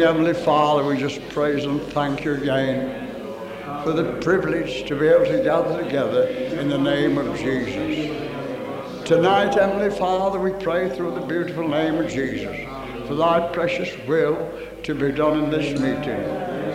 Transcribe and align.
Heavenly 0.00 0.34
Father, 0.34 0.84
we 0.84 0.96
just 0.96 1.26
praise 1.30 1.64
and 1.64 1.80
thank 1.92 2.24
you 2.24 2.34
again 2.34 3.08
for 3.82 3.92
the 3.92 4.12
privilege 4.20 4.86
to 4.88 4.98
be 4.98 5.06
able 5.06 5.24
to 5.24 5.42
gather 5.42 5.82
together 5.82 6.26
in 6.26 6.68
the 6.68 6.78
name 6.78 7.18
of 7.18 7.38
Jesus. 7.38 9.06
Tonight, 9.06 9.54
Heavenly 9.54 9.90
Father, 9.90 10.38
we 10.38 10.50
pray 10.62 10.94
through 10.94 11.14
the 11.14 11.26
beautiful 11.26 11.68
name 11.68 11.96
of 11.96 12.10
Jesus 12.10 12.56
for 13.06 13.14
thy 13.14 13.48
precious 13.52 13.96
will 14.06 14.50
to 14.82 14.94
be 14.94 15.12
done 15.12 15.44
in 15.44 15.50
this 15.50 15.78
meeting. 15.80 16.18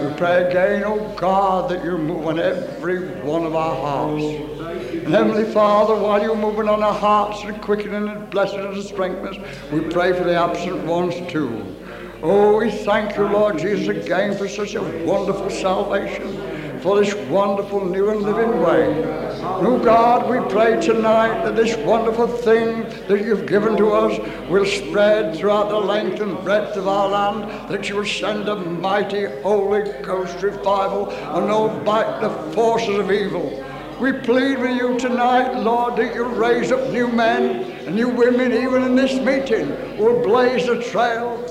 We 0.08 0.18
pray 0.18 0.50
again, 0.50 0.84
oh 0.86 1.14
God, 1.18 1.70
that 1.70 1.84
you 1.84 1.98
move 1.98 2.26
on 2.26 2.40
every 2.40 3.08
one 3.22 3.44
of 3.44 3.56
our 3.56 3.76
hearts. 3.76 4.24
And 4.24 5.10
Heavenly 5.10 5.52
Father, 5.52 5.96
while 5.96 6.22
you're 6.22 6.36
moving 6.36 6.70
on 6.70 6.82
our 6.82 6.94
hearts 6.94 7.44
and 7.44 7.62
quickening 7.62 8.08
and 8.08 8.30
blessing 8.30 8.62
and 8.62 8.82
strengthening 8.84 9.44
us, 9.44 9.72
we 9.72 9.82
pray 9.82 10.14
for 10.14 10.24
the 10.24 10.36
absent 10.36 10.86
ones 10.86 11.16
too. 11.32 11.76
Oh, 12.24 12.60
we 12.60 12.70
thank 12.70 13.18
you, 13.18 13.24
Lord 13.24 13.58
Jesus, 13.58 13.88
again 13.88 14.38
for 14.38 14.48
such 14.48 14.76
a 14.76 14.82
wonderful 15.04 15.50
salvation, 15.50 16.80
for 16.80 17.00
this 17.00 17.16
wonderful 17.32 17.84
new 17.84 18.12
and 18.12 18.22
living 18.22 18.62
way. 18.62 19.42
Oh 19.42 19.80
God, 19.84 20.30
we 20.30 20.38
pray 20.54 20.80
tonight 20.80 21.44
that 21.44 21.56
this 21.56 21.76
wonderful 21.78 22.28
thing 22.28 22.84
that 23.08 23.26
you've 23.26 23.48
given 23.48 23.76
to 23.78 23.90
us 23.90 24.20
will 24.48 24.68
spread 24.68 25.36
throughout 25.36 25.70
the 25.70 25.80
length 25.80 26.22
and 26.22 26.38
breadth 26.44 26.78
of 26.78 26.88
our 26.88 27.10
land, 27.10 27.72
that 27.72 27.90
you 27.90 27.96
will 27.96 28.06
send 28.06 28.48
a 28.48 28.56
mighty 28.56 29.26
Holy 29.42 29.92
Ghost 30.04 30.44
revival 30.44 31.10
and 31.10 31.50
hold 31.50 31.84
back 31.84 32.22
the 32.22 32.30
forces 32.54 33.00
of 33.00 33.12
evil. 33.12 33.66
We 34.00 34.14
plead 34.14 34.60
with 34.60 34.78
you 34.78 35.00
tonight, 35.00 35.60
Lord, 35.60 35.96
that 35.96 36.14
you 36.14 36.26
raise 36.26 36.72
up 36.72 36.92
new 36.92 37.08
men 37.08 37.64
and 37.88 37.96
new 37.96 38.10
women, 38.10 38.54
even 38.54 38.84
in 38.84 38.96
this 38.96 39.14
meeting, 39.14 39.68
who 39.98 40.06
will 40.06 40.22
blaze 40.22 40.68
the 40.68 40.84
trail 40.84 41.44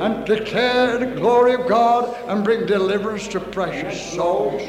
and 0.00 0.24
declare 0.24 0.98
the 0.98 1.06
glory 1.06 1.54
of 1.54 1.66
God 1.66 2.14
and 2.28 2.44
bring 2.44 2.66
deliverance 2.66 3.26
to 3.28 3.40
precious 3.40 4.14
souls. 4.14 4.62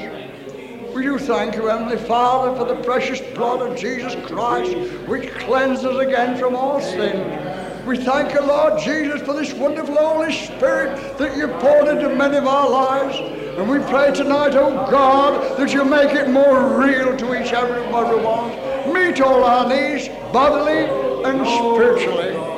We 0.93 1.03
do 1.03 1.19
thank 1.19 1.55
you, 1.55 1.67
Heavenly 1.67 1.97
Father, 1.97 2.57
for 2.57 2.65
the 2.65 2.81
precious 2.81 3.21
blood 3.35 3.61
of 3.61 3.77
Jesus 3.77 4.15
Christ, 4.27 4.75
which 5.07 5.29
cleanses 5.31 5.97
again 5.97 6.37
from 6.37 6.55
all 6.55 6.81
sin. 6.81 7.85
We 7.85 7.97
thank 7.97 8.33
you, 8.33 8.41
Lord 8.41 8.81
Jesus, 8.81 9.21
for 9.21 9.33
this 9.33 9.53
wonderful 9.53 9.95
Holy 9.95 10.33
Spirit 10.33 11.17
that 11.17 11.37
you 11.37 11.47
poured 11.59 11.87
into 11.87 12.09
many 12.09 12.37
of 12.37 12.47
our 12.47 12.69
lives. 12.69 13.17
And 13.57 13.69
we 13.69 13.79
pray 13.79 14.13
tonight, 14.13 14.55
oh 14.55 14.87
God, 14.89 15.57
that 15.57 15.73
you 15.73 15.85
make 15.85 16.13
it 16.13 16.29
more 16.29 16.79
real 16.79 17.15
to 17.15 17.41
each 17.41 17.53
and 17.53 17.93
every 17.93 18.23
one. 18.23 18.93
Meet 18.93 19.21
all 19.21 19.43
our 19.43 19.69
needs, 19.69 20.07
bodily 20.31 20.85
and 21.23 21.45
spiritually. 21.45 22.48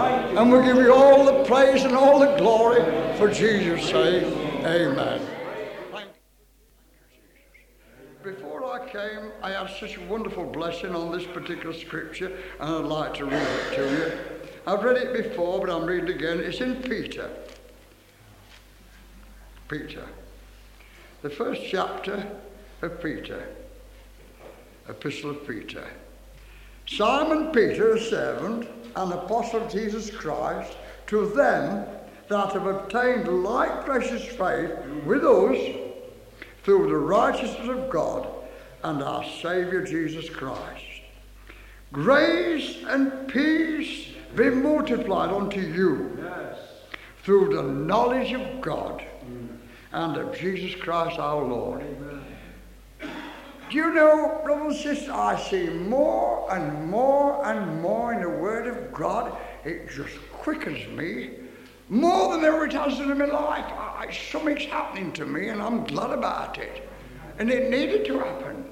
And 0.00 0.52
we 0.52 0.62
give 0.62 0.76
you 0.76 0.94
all 0.94 1.24
the 1.24 1.44
praise 1.44 1.84
and 1.84 1.94
all 1.94 2.18
the 2.18 2.34
glory 2.36 2.82
for 3.16 3.30
Jesus' 3.30 3.84
sake. 3.84 4.24
Amen. 4.64 5.20
Before 8.22 8.64
I 8.64 8.86
came, 8.88 9.32
I 9.42 9.50
had 9.50 9.70
such 9.78 9.96
a 9.96 10.00
wonderful 10.02 10.44
blessing 10.44 10.94
on 10.94 11.10
this 11.10 11.26
particular 11.26 11.74
scripture, 11.74 12.36
and 12.60 12.70
I'd 12.70 12.84
like 12.84 13.14
to 13.14 13.24
read 13.24 13.42
it 13.42 13.74
to 13.76 13.90
you. 13.90 14.12
I've 14.66 14.84
read 14.84 14.96
it 14.98 15.12
before, 15.12 15.58
but 15.58 15.70
I'm 15.70 15.84
reading 15.84 16.08
it 16.08 16.16
again. 16.16 16.40
It's 16.40 16.60
in 16.60 16.82
Peter. 16.82 17.30
Peter. 19.68 20.06
The 21.22 21.30
first 21.30 21.62
chapter 21.66 22.26
of 22.82 23.02
Peter. 23.02 23.48
Epistle 24.88 25.30
of 25.30 25.46
Peter. 25.46 25.86
Simon 26.96 27.52
Peter, 27.52 27.94
a 27.94 28.00
servant 28.00 28.68
and 28.96 29.12
apostle 29.12 29.62
of 29.62 29.70
Jesus 29.72 30.10
Christ, 30.10 30.76
to 31.06 31.28
them 31.28 31.86
that 32.28 32.52
have 32.52 32.66
obtained 32.66 33.44
like 33.44 33.84
precious 33.84 34.24
faith 34.24 34.72
with 35.06 35.24
us 35.24 35.76
through 36.64 36.88
the 36.88 36.96
righteousness 36.96 37.68
of 37.68 37.90
God 37.90 38.28
and 38.82 39.02
our 39.02 39.24
Saviour 39.24 39.82
Jesus 39.82 40.28
Christ. 40.28 40.84
Grace 41.92 42.78
and 42.88 43.28
peace 43.28 44.08
be 44.34 44.50
multiplied 44.50 45.30
unto 45.30 45.60
you 45.60 46.18
yes. 46.20 46.58
through 47.22 47.54
the 47.54 47.62
knowledge 47.62 48.32
of 48.32 48.60
God 48.60 49.04
mm. 49.24 49.48
and 49.92 50.16
of 50.16 50.36
Jesus 50.36 50.74
Christ 50.80 51.18
our 51.18 51.44
Lord. 51.44 51.82
Amen. 51.82 52.09
Do 53.70 53.76
you 53.76 53.94
know, 53.94 54.40
brothers 54.42 54.84
and 54.84 54.96
sisters, 54.96 55.10
I 55.10 55.40
see 55.40 55.68
more 55.68 56.52
and 56.52 56.90
more 56.90 57.46
and 57.46 57.80
more 57.80 58.12
in 58.12 58.20
the 58.20 58.28
Word 58.28 58.66
of 58.66 58.92
God. 58.92 59.38
It 59.64 59.88
just 59.88 60.16
quickens 60.32 60.88
me 60.88 61.34
more 61.88 62.34
than 62.34 62.44
ever 62.44 62.66
it 62.66 62.72
has 62.72 62.98
in 62.98 63.16
my 63.16 63.26
life. 63.26 63.64
I, 63.64 64.10
something's 64.32 64.64
happening 64.64 65.12
to 65.12 65.24
me, 65.24 65.50
and 65.50 65.62
I'm 65.62 65.84
glad 65.84 66.10
about 66.10 66.58
it. 66.58 66.88
And 67.38 67.48
it 67.48 67.70
needed 67.70 68.04
to 68.06 68.18
happen. 68.18 68.64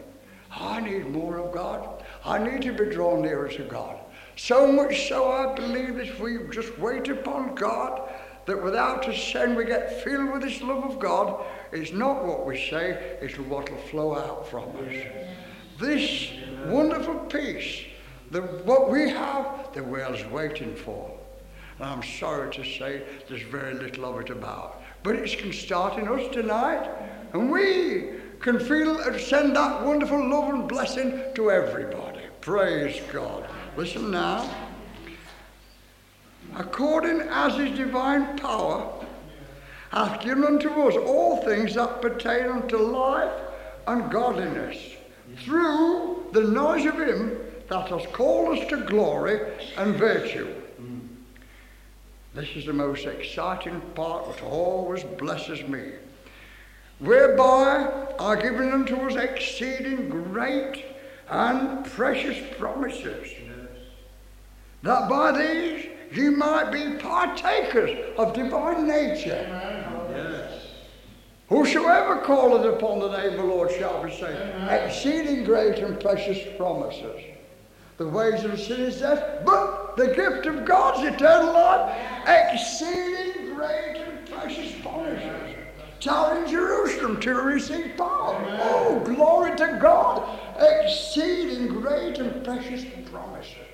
I 0.51 0.81
need 0.81 1.07
more 1.07 1.39
of 1.39 1.55
God. 1.55 2.03
I 2.25 2.39
need 2.39 2.63
to 2.63 2.73
be 2.73 2.87
drawn 2.87 3.23
nearer 3.23 3.49
to 3.51 3.63
God. 3.63 4.01
So 4.35 4.73
much 4.73 5.09
so, 5.09 5.31
I 5.31 5.55
believe 5.55 5.99
if 5.99 6.19
we 6.19 6.39
just 6.51 6.77
wait 6.77 7.09
upon 7.09 7.55
God, 7.55 8.13
that 8.47 8.61
without 8.61 9.07
a 9.07 9.17
sin 9.17 9.55
we 9.55 9.65
get 9.65 10.03
filled 10.03 10.33
with 10.33 10.43
this 10.43 10.61
love 10.61 10.83
of 10.83 10.99
God, 10.99 11.45
it's 11.73 11.93
not 11.93 12.25
what 12.25 12.47
we 12.47 12.57
say, 12.57 13.19
it's 13.21 13.39
what 13.39 13.71
will 13.71 13.79
flow 13.79 14.17
out 14.17 14.49
from 14.49 14.65
us. 14.87 14.95
This 15.79 16.31
wonderful 16.67 17.15
peace, 17.27 17.85
that 18.31 18.65
what 18.65 18.91
we 18.91 19.09
have, 19.11 19.73
the 19.75 19.83
world's 19.83 20.25
waiting 20.27 20.75
for. 20.75 21.11
And 21.79 21.89
I'm 21.89 22.03
sorry 22.03 22.53
to 22.55 22.65
say 22.65 23.03
there's 23.29 23.43
very 23.43 23.75
little 23.75 24.05
of 24.07 24.21
it 24.21 24.31
about. 24.31 24.83
But 25.03 25.17
it 25.17 25.39
can 25.39 25.53
start 25.53 25.99
in 25.99 26.09
us 26.09 26.33
tonight, 26.33 26.91
and 27.33 27.51
we 27.51 28.11
can 28.41 28.59
feel 28.59 28.99
and 29.01 29.21
send 29.21 29.55
that 29.57 29.85
wonderful 29.85 30.29
love 30.29 30.53
and 30.53 30.69
blessing 30.69 31.23
to 31.35 31.51
everybody. 31.51 32.23
Praise 32.41 33.01
God. 33.13 33.49
Listen 33.77 34.11
now 34.11 34.49
according 36.57 37.21
as 37.31 37.55
his 37.57 37.77
divine 37.77 38.37
power 38.39 38.98
hath 39.91 40.21
given 40.21 40.45
unto 40.45 40.69
us 40.69 40.97
all 40.97 41.43
things 41.43 41.75
that 41.75 42.03
pertain 42.03 42.47
unto 42.47 42.77
life 42.77 43.33
and 43.87 44.11
godliness, 44.11 44.77
through 45.39 46.27
the 46.33 46.43
knowledge 46.43 46.87
of 46.87 46.99
him 46.99 47.39
that 47.69 47.89
has 47.89 48.07
called 48.13 48.59
us 48.59 48.69
to 48.69 48.77
glory 48.85 49.41
and 49.77 49.97
virtue. 49.97 50.49
This 52.35 52.49
is 52.55 52.67
the 52.67 52.73
most 52.73 53.05
exciting 53.05 53.81
part 53.95 54.29
which 54.29 54.43
always 54.43 55.03
blesses 55.03 55.67
me. 55.67 55.93
Whereby 56.99 58.15
are 58.19 58.37
given 58.37 58.73
unto 58.73 58.97
us 58.97 59.17
exceeding 59.17 60.09
great 60.09 60.85
and 61.29 61.85
precious 61.85 62.39
promises, 62.59 63.29
that 64.83 65.09
by 65.09 65.33
these 65.33 65.88
you 66.17 66.33
might 66.33 66.71
be 66.71 66.99
partakers 66.99 68.15
of 68.17 68.33
divine 68.33 68.87
nature. 68.87 69.45
Whosoever 71.49 72.21
calleth 72.27 72.67
upon 72.67 72.99
the 72.99 73.17
name 73.17 73.31
of 73.31 73.37
the 73.39 73.45
Lord 73.45 73.71
shall 73.71 74.03
be 74.05 74.11
saved. 74.11 74.71
Exceeding 74.71 75.45
great 75.45 75.79
and 75.79 75.99
precious 75.99 76.39
promises. 76.59 77.23
The 77.97 78.07
wages 78.07 78.45
of 78.45 78.61
sin 78.61 78.81
is 78.83 79.01
death, 79.01 79.45
but 79.45 79.97
the 79.97 80.09
gift 80.09 80.47
of 80.47 80.65
God's 80.65 81.07
eternal 81.07 81.53
life, 81.53 81.99
exceeding 82.29 83.55
great 83.55 83.97
and 83.97 84.29
precious 84.29 84.73
promises. 84.83 85.57
Telling 86.01 86.49
Jerusalem 86.49 87.19
to 87.21 87.35
receive 87.35 87.97
power. 87.97 88.37
Oh, 88.63 89.03
glory 89.05 89.57
to 89.57 89.79
God! 89.83 90.39
Exceeding 90.61 91.67
great 91.69 92.19
and 92.19 92.45
precious 92.45 92.85
promises. 93.11 93.68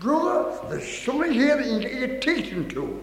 Brother, 0.00 0.58
there's 0.68 0.98
something 0.98 1.32
here 1.32 1.56
that 1.56 1.64
you 1.64 1.72
can 1.72 1.80
get 1.80 1.92
your 1.92 2.20
teeth 2.20 2.52
into. 2.52 3.02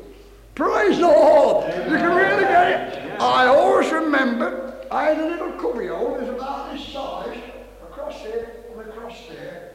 Praise 0.54 0.98
the 0.98 1.08
Lord. 1.08 1.66
You 1.74 1.98
can 1.98 2.16
really 2.16 2.44
get 2.44 2.94
it. 2.94 3.20
I 3.20 3.48
always 3.48 3.92
remember 3.92 4.86
I 4.92 5.06
had 5.06 5.18
a 5.18 5.28
little 5.28 5.54
cubbyhole, 5.54 6.16
it 6.16 6.22
was 6.22 6.30
about 6.30 6.72
this 6.72 6.88
size, 6.88 7.36
across 7.82 8.22
here 8.22 8.58
and 8.72 8.82
across 8.82 9.28
there, 9.28 9.72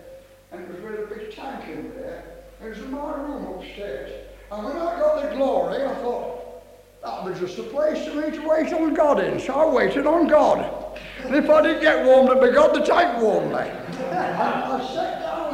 and 0.53 0.63
it 0.63 0.69
was 0.69 0.81
with 0.81 1.11
a 1.11 1.15
big 1.15 1.35
tank 1.35 1.69
in 1.69 1.93
there. 1.97 2.23
It 2.63 2.69
was 2.69 2.79
in 2.79 2.93
my 2.93 3.17
room 3.17 3.59
upstairs. 3.59 4.13
And 4.53 4.65
when 4.65 4.77
I 4.77 4.99
got 5.01 5.29
the 5.29 5.37
glory, 5.37 5.85
I 5.85 5.95
thought, 5.97 6.63
that 7.03 7.25
was 7.25 7.39
just 7.41 7.59
a 7.59 7.65
place 7.65 8.07
for 8.07 8.15
me 8.15 8.31
to 8.31 8.49
wait 8.49 8.73
on 8.73 8.95
God 8.95 9.21
in. 9.21 9.41
So 9.41 9.55
I 9.55 9.67
waited 9.67 10.07
on 10.07 10.29
God. 10.29 10.99
And 11.25 11.35
if 11.35 11.51
I 11.51 11.63
didn't 11.63 11.83
get 11.83 12.05
warmed 12.05 12.31
up 12.31 12.41
by 12.41 12.51
God, 12.51 12.75
the 12.75 12.81
tank 12.81 13.21
warmed 13.21 13.51
me. 13.51 13.59
I 13.59 14.91
sat 14.95 15.21
down 15.21 15.48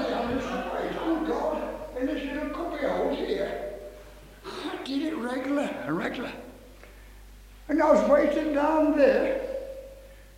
there 2.06 2.34
did 4.84 5.02
it 5.02 5.16
regular 5.16 5.62
and 5.62 5.96
regular. 5.96 6.32
And 7.68 7.82
I 7.82 7.92
was 7.92 8.10
waiting 8.10 8.52
down 8.52 8.96
there 8.96 9.40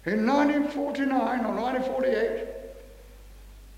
in 0.04 0.26
1949 0.26 1.10
or 1.44 1.54
1948. 1.54 2.48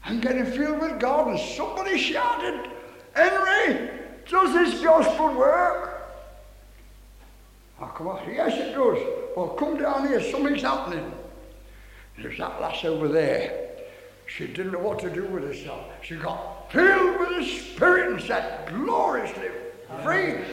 and 0.05 0.23
getting 0.23 0.47
filled 0.47 0.81
with 0.81 1.01
God. 1.01 1.29
And 1.29 1.39
somebody 1.39 1.99
shouted, 1.99 2.71
Henry, 3.15 3.91
does 4.29 4.53
this 4.55 4.83
gospel 4.83 5.35
work? 5.35 5.95
I 7.81 7.89
come 7.95 8.09
on, 8.09 8.23
yes 8.29 8.55
it 8.55 8.75
does. 8.75 8.99
Well, 9.37 9.49
come 9.59 9.79
down 9.79 10.09
here, 10.09 10.21
something's 10.23 10.63
happening. 10.63 11.13
There's 12.17 12.39
that 12.39 12.61
lass 12.61 12.85
over 12.85 13.07
there. 13.09 13.69
She 14.27 14.47
didn't 14.47 14.73
know 14.73 14.81
what 14.81 14.99
to 15.01 15.11
do 15.11 15.25
with 15.27 15.45
herself. 15.45 15.85
She 16.03 16.17
got 16.17 16.58
filled 16.71 17.19
with 17.21 17.29
the 17.31 17.45
Spirit 17.45 18.13
and 18.13 18.21
said 18.21 18.69
gloriously 18.69 19.49
free. 20.03 20.45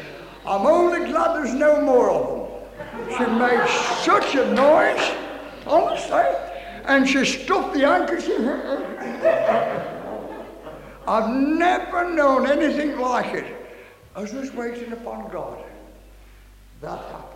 I'm 0.46 0.66
only 0.66 1.10
glad 1.12 1.36
there's 1.36 1.54
no 1.54 1.82
more 1.82 2.10
of 2.12 2.28
them. 2.28 2.46
She 3.18 3.26
made 3.26 3.68
such 4.04 4.36
a 4.36 4.54
noise, 4.54 5.12
honestly, 5.66 6.24
and 6.86 7.08
she 7.08 7.26
stuffed 7.26 7.74
the 7.74 7.82
handkerchief. 7.82 8.40
I've 11.08 11.30
never 11.30 12.10
known 12.12 12.48
anything 12.48 12.98
like 13.00 13.34
it. 13.34 13.46
I 14.16 14.22
was 14.22 14.32
just 14.32 14.54
waiting 14.56 14.92
upon 14.94 15.30
God. 15.30 15.64
That 16.82 17.00
happened. 17.12 17.35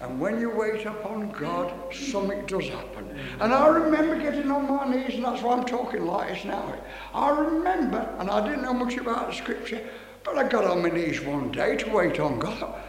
And 0.00 0.20
when 0.20 0.40
you 0.40 0.50
wait 0.50 0.86
upon 0.86 1.30
God, 1.32 1.72
something 1.92 2.46
does 2.46 2.68
happen. 2.68 3.18
And 3.40 3.52
I 3.52 3.66
remember 3.66 4.16
getting 4.16 4.50
on 4.50 4.68
my 4.68 4.88
knees, 4.88 5.14
and 5.14 5.24
that's 5.24 5.42
why 5.42 5.56
I'm 5.56 5.64
talking 5.64 6.06
like 6.06 6.28
this 6.28 6.44
now. 6.44 6.74
I 7.12 7.30
remember, 7.30 8.08
and 8.20 8.30
I 8.30 8.46
didn't 8.46 8.62
know 8.62 8.74
much 8.74 8.96
about 8.96 9.28
the 9.28 9.34
scripture, 9.34 9.84
but 10.22 10.38
I 10.38 10.46
got 10.46 10.64
on 10.64 10.82
my 10.82 10.90
knees 10.90 11.20
one 11.20 11.50
day 11.50 11.76
to 11.76 11.90
wait 11.90 12.20
on 12.20 12.38
God. 12.38 12.80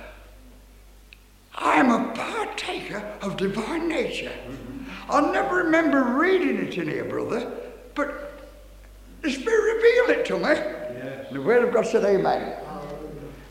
I 1.55 1.75
am 1.75 1.89
a 1.89 2.13
partaker 2.13 3.03
of 3.21 3.37
divine 3.37 3.89
nature. 3.89 4.31
I 5.09 5.31
never 5.31 5.55
remember 5.55 6.03
reading 6.03 6.67
it 6.67 6.77
in 6.77 6.87
here, 6.87 7.05
brother, 7.05 7.51
but 7.95 8.39
the 9.21 9.31
Spirit 9.31 9.75
revealed 9.75 10.09
it 10.09 10.25
to 10.27 10.37
me. 10.37 10.43
Yes. 10.43 11.33
The 11.33 11.41
Word 11.41 11.67
of 11.67 11.73
God 11.73 11.87
said, 11.87 12.05
Amen. 12.05 12.55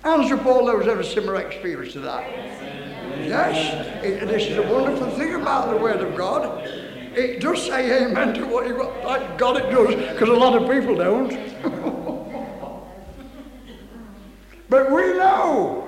Hands 0.05 0.31
up 0.31 0.47
all 0.47 0.65
those 0.65 0.87
ever 0.87 1.03
similar 1.03 1.41
experience 1.41 1.93
to 1.95 2.00
that. 2.00 2.31
Yes, 2.31 2.77
it, 3.22 4.26
this 4.26 4.46
is 4.46 4.58
a 4.58 4.62
wonderful 4.62 5.10
thing 5.12 5.34
about 5.34 5.70
the 5.70 5.76
Word 5.76 6.00
of 6.00 6.16
God. 6.16 6.66
It 6.66 7.40
does 7.40 7.66
say 7.66 8.06
amen 8.06 8.34
to 8.34 8.46
what 8.46 8.66
you 8.66 8.76
got. 8.76 9.02
Thank 9.02 9.38
God 9.38 9.56
it 9.56 9.70
does, 9.70 9.94
because 10.12 10.28
a 10.28 10.32
lot 10.32 10.54
of 10.54 10.70
people 10.70 10.94
don't. 10.94 11.30
but 14.68 14.92
we 14.92 15.14
know. 15.14 15.84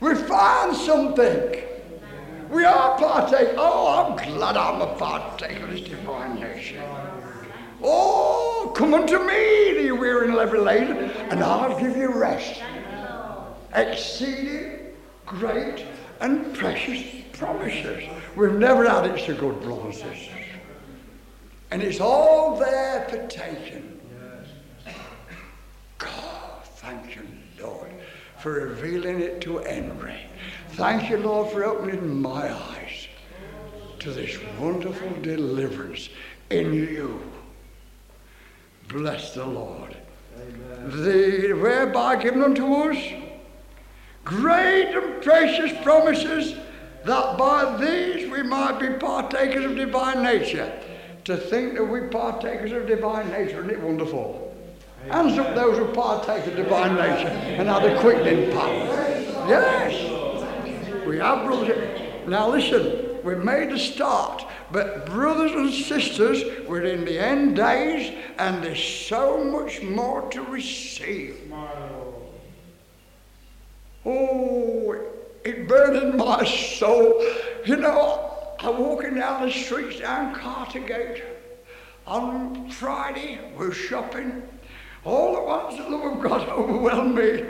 We 0.00 0.14
find 0.14 0.76
something. 0.76 1.62
We 2.50 2.64
are 2.64 2.98
partaking. 2.98 3.54
Oh, 3.58 4.06
I'm 4.06 4.34
glad 4.34 4.56
I'm 4.56 4.80
a 4.80 4.94
partaker 4.94 5.64
of 5.64 5.70
this 5.70 5.80
divine 5.80 6.40
nature. 6.40 6.82
Oh, 7.82 8.72
come 8.76 8.94
unto 8.94 9.18
me, 9.18 9.82
the 9.82 9.92
weary 9.92 10.28
and 10.28 10.38
heavy 10.38 10.58
laden, 10.58 11.10
and 11.30 11.42
I'll 11.42 11.78
give 11.78 11.96
you 11.96 12.12
rest. 12.12 12.62
Exceeding 13.74 14.83
great 15.26 15.84
and 16.20 16.54
precious 16.54 17.02
promises. 17.32 18.04
We've 18.36 18.52
never 18.52 18.88
had 18.88 19.06
it 19.06 19.24
so 19.24 19.34
good, 19.34 19.60
brothers 19.60 20.00
and 20.02 20.16
sisters. 20.16 20.28
And 21.70 21.82
it's 21.82 22.00
all 22.00 22.56
there 22.56 23.06
for 23.08 23.26
taking. 23.26 24.00
God, 25.98 26.64
thank 26.76 27.16
you, 27.16 27.22
Lord, 27.60 27.90
for 28.38 28.52
revealing 28.52 29.20
it 29.20 29.40
to 29.42 29.58
Henry. 29.58 30.20
Thank 30.70 31.10
you, 31.10 31.18
Lord, 31.18 31.52
for 31.52 31.64
opening 31.64 32.20
my 32.20 32.52
eyes 32.52 33.08
to 34.00 34.10
this 34.10 34.36
wonderful 34.58 35.10
deliverance 35.22 36.10
in 36.50 36.74
you. 36.74 37.22
Bless 38.88 39.34
the 39.34 39.46
Lord. 39.46 39.96
Amen. 40.36 41.02
The 41.02 41.52
whereby 41.54 42.16
given 42.16 42.42
unto 42.42 42.72
us 42.74 42.98
great 44.24 44.94
and 44.94 45.22
precious 45.22 45.72
promises 45.82 46.56
that 47.04 47.38
by 47.38 47.76
these 47.76 48.30
we 48.30 48.42
might 48.42 48.80
be 48.80 48.88
partakers 48.98 49.64
of 49.64 49.76
divine 49.76 50.22
nature. 50.22 50.72
To 51.24 51.36
think 51.36 51.74
that 51.74 51.84
we 51.84 52.08
partakers 52.08 52.72
of 52.72 52.86
divine 52.86 53.30
nature, 53.30 53.58
isn't 53.60 53.70
it 53.70 53.80
wonderful? 53.80 54.54
Hands 55.10 55.38
up 55.38 55.54
those 55.54 55.76
who 55.78 55.86
partake 55.92 56.46
of 56.46 56.56
divine 56.56 56.94
nature 56.94 57.28
and 57.28 57.68
have 57.68 57.82
the 57.82 57.98
quickening 58.00 58.50
power. 58.52 58.72
Yes, 59.46 61.06
we 61.06 61.18
have 61.18 61.44
brothers. 61.44 62.26
Now 62.26 62.48
listen, 62.48 63.22
we've 63.22 63.44
made 63.44 63.70
a 63.70 63.78
start, 63.78 64.44
but 64.72 65.04
brothers 65.06 65.52
and 65.52 65.72
sisters, 65.72 66.42
we're 66.66 66.84
in 66.84 67.04
the 67.04 67.18
end 67.18 67.56
days, 67.56 68.14
and 68.38 68.62
there's 68.64 68.82
so 68.82 69.44
much 69.44 69.82
more 69.82 70.28
to 70.30 70.42
receive. 70.42 71.52
Oh, 74.06 74.96
it 75.44 75.66
burdened 75.66 76.16
my 76.16 76.44
soul. 76.44 77.22
You 77.64 77.76
know, 77.76 78.54
I'm 78.60 78.78
walking 78.78 79.14
down 79.14 79.46
the 79.46 79.52
streets 79.52 80.00
down 80.00 80.34
Cartergate. 80.34 81.22
On 82.06 82.68
Friday, 82.70 83.40
we're 83.56 83.72
shopping. 83.72 84.42
All 85.04 85.36
at 85.36 85.44
once, 85.44 85.76
the 85.76 85.88
love 85.88 86.16
of 86.16 86.22
God 86.22 86.48
overwhelmed 86.48 87.14
me. 87.14 87.44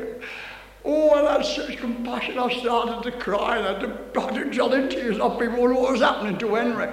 Oh, 0.84 1.10
I 1.10 1.32
had 1.32 1.44
such 1.44 1.78
compassion, 1.78 2.38
I 2.38 2.52
started 2.60 3.10
to 3.10 3.18
cry 3.18 3.56
and 3.56 3.66
I 3.66 3.72
had 3.72 3.80
to, 3.80 4.20
I 4.20 4.32
had 4.32 4.52
to 4.52 4.72
in 4.74 4.88
tears 4.90 5.18
off 5.18 5.40
people 5.40 5.60
what 5.72 5.92
was 5.92 6.00
happening 6.02 6.36
to 6.38 6.54
Henry. 6.54 6.88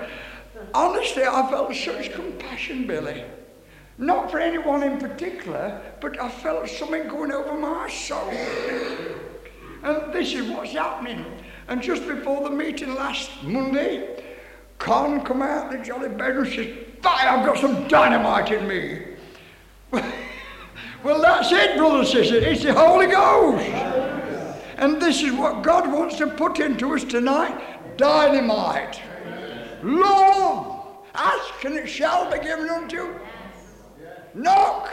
Honestly, 0.73 1.23
I 1.23 1.49
felt 1.49 1.75
such 1.75 2.13
compassion, 2.13 2.87
Billy. 2.87 3.25
Not 3.97 4.31
for 4.31 4.39
anyone 4.39 4.81
in 4.81 4.97
particular, 4.97 5.81
but 5.99 6.19
I 6.19 6.29
felt 6.29 6.69
something 6.69 7.07
going 7.09 7.31
over 7.31 7.55
my 7.57 7.89
soul. 7.89 8.31
And 9.83 10.13
this 10.13 10.33
is 10.33 10.49
what's 10.49 10.71
happening. 10.71 11.25
And 11.67 11.81
just 11.81 12.07
before 12.07 12.47
the 12.47 12.55
meeting 12.55 12.93
last 12.95 13.31
Monday, 13.43 14.23
Con 14.77 15.23
come 15.23 15.41
out 15.41 15.71
the 15.71 15.77
jolly 15.77 16.09
bed 16.09 16.37
and 16.37 16.47
says, 16.47 16.75
I've 17.03 17.45
got 17.45 17.57
some 17.57 17.87
dynamite 17.87 18.51
in 18.51 18.67
me. 18.67 19.03
well, 21.03 21.21
that's 21.21 21.51
it, 21.51 21.77
brothers 21.77 22.13
and 22.13 22.25
sisters. 22.25 22.43
It's 22.43 22.63
the 22.63 22.73
Holy 22.73 23.07
Ghost. 23.07 23.65
And 24.77 25.01
this 25.01 25.21
is 25.21 25.33
what 25.33 25.61
God 25.61 25.91
wants 25.91 26.17
to 26.17 26.27
put 26.27 26.59
into 26.59 26.95
us 26.95 27.03
tonight 27.03 27.97
dynamite. 27.97 28.99
Lord, 29.83 30.81
ask 31.13 31.63
and 31.65 31.75
it 31.75 31.87
shall 31.87 32.31
be 32.31 32.39
given 32.39 32.69
unto 32.69 32.95
you. 32.95 33.19
Knock 34.33 34.91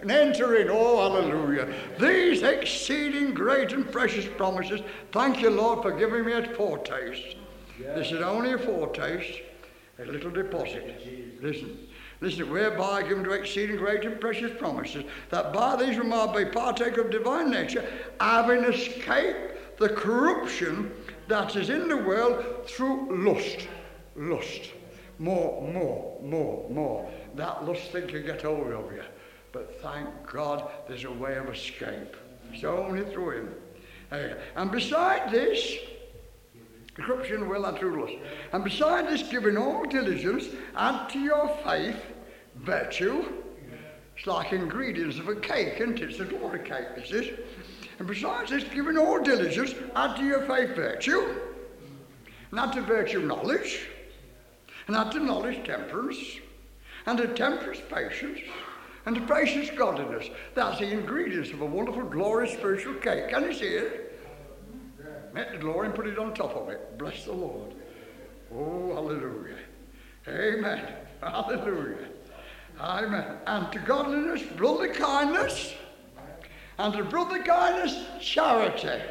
and 0.00 0.10
enter 0.10 0.56
in. 0.56 0.68
Oh, 0.70 1.10
hallelujah. 1.10 1.72
These 1.98 2.42
exceeding 2.42 3.34
great 3.34 3.72
and 3.72 3.90
precious 3.90 4.26
promises. 4.36 4.80
Thank 5.12 5.40
you, 5.40 5.50
Lord, 5.50 5.82
for 5.82 5.92
giving 5.92 6.24
me 6.24 6.32
a 6.32 6.54
foretaste. 6.54 7.36
This 7.78 8.12
is 8.12 8.20
only 8.20 8.52
a 8.52 8.58
foretaste, 8.58 9.40
a 9.98 10.04
little 10.04 10.30
deposit. 10.30 11.38
Listen. 11.40 11.78
Listen, 12.22 12.50
whereby 12.50 13.02
given 13.02 13.24
to 13.24 13.32
exceeding 13.32 13.76
great 13.76 14.04
and 14.04 14.18
precious 14.18 14.50
promises, 14.58 15.04
that 15.30 15.52
by 15.52 15.76
these 15.76 15.98
we 15.98 16.06
might 16.06 16.34
be 16.34 16.46
partaker 16.46 17.02
of 17.02 17.10
divine 17.10 17.50
nature, 17.50 17.84
having 18.20 18.64
escaped 18.64 19.78
the 19.78 19.90
corruption 19.90 20.90
that 21.28 21.54
is 21.56 21.68
in 21.68 21.88
the 21.88 21.96
world 21.96 22.66
through 22.66 23.22
lust. 23.22 23.68
Lust. 24.14 24.70
More, 25.18 25.62
more, 25.70 26.18
more, 26.22 26.70
more. 26.70 27.10
That 27.34 27.66
lust 27.66 27.92
thing 27.92 28.08
can 28.08 28.24
get 28.24 28.42
hold 28.42 28.72
of 28.72 28.92
you. 28.92 29.02
But 29.56 29.80
thank 29.80 30.06
God 30.30 30.70
there's 30.86 31.04
a 31.04 31.10
way 31.10 31.36
of 31.38 31.48
escape. 31.48 32.14
It's 32.52 32.62
only 32.62 33.10
through 33.10 33.38
him. 33.38 33.54
And 34.54 34.70
beside 34.70 35.30
this, 35.30 35.76
corruption 36.92 37.48
will 37.48 37.64
and 37.64 37.78
true. 37.78 38.20
And 38.52 38.62
beside 38.62 39.08
this, 39.08 39.22
giving 39.30 39.56
all 39.56 39.86
diligence, 39.86 40.48
add 40.76 41.08
to 41.08 41.18
your 41.18 41.48
faith 41.64 41.96
virtue. 42.56 43.24
It's 44.14 44.26
like 44.26 44.52
ingredients 44.52 45.18
of 45.18 45.28
a 45.28 45.36
cake, 45.36 45.80
isn't 45.80 46.02
it? 46.02 46.10
It's 46.10 46.20
a 46.20 46.26
glory 46.26 46.58
cake, 46.58 46.88
is 46.98 47.10
this 47.10 47.26
is. 47.28 47.38
And 47.98 48.06
besides 48.06 48.50
this, 48.50 48.64
giving 48.64 48.98
all 48.98 49.22
diligence, 49.22 49.74
add 49.94 50.18
to 50.18 50.22
your 50.22 50.42
faith 50.42 50.76
virtue. 50.76 51.34
And 52.50 52.60
add 52.60 52.74
to 52.74 52.82
virtue 52.82 53.20
knowledge. 53.22 53.86
And 54.86 54.94
add 54.94 55.12
to 55.12 55.18
knowledge 55.20 55.66
temperance. 55.66 56.18
And 57.06 57.16
to 57.16 57.28
temperance 57.28 57.80
patience 57.90 58.40
and 59.06 59.16
the 59.16 59.20
precious 59.22 59.70
godliness. 59.70 60.28
That's 60.54 60.80
the 60.80 60.90
ingredients 60.90 61.50
of 61.52 61.60
a 61.60 61.66
wonderful, 61.66 62.04
glorious 62.04 62.52
spiritual 62.52 62.94
cake. 62.94 63.28
Can 63.28 63.44
you 63.44 63.54
see 63.54 63.66
it? 63.66 64.20
Met 65.32 65.52
the 65.52 65.58
glory 65.58 65.86
and 65.86 65.94
put 65.94 66.06
it 66.06 66.18
on 66.18 66.34
top 66.34 66.56
of 66.56 66.68
it. 66.68 66.98
Bless 66.98 67.24
the 67.24 67.32
Lord. 67.32 67.74
Oh, 68.52 68.94
hallelujah. 68.94 69.56
Amen. 70.28 70.94
Hallelujah. 71.20 72.08
Amen. 72.80 73.36
And 73.46 73.72
to 73.72 73.78
godliness, 73.80 74.42
brotherly 74.56 74.94
kindness. 74.94 75.74
And 76.78 76.92
to 76.94 77.04
brotherly 77.04 77.42
kindness, 77.42 77.96
charity. 78.20 79.02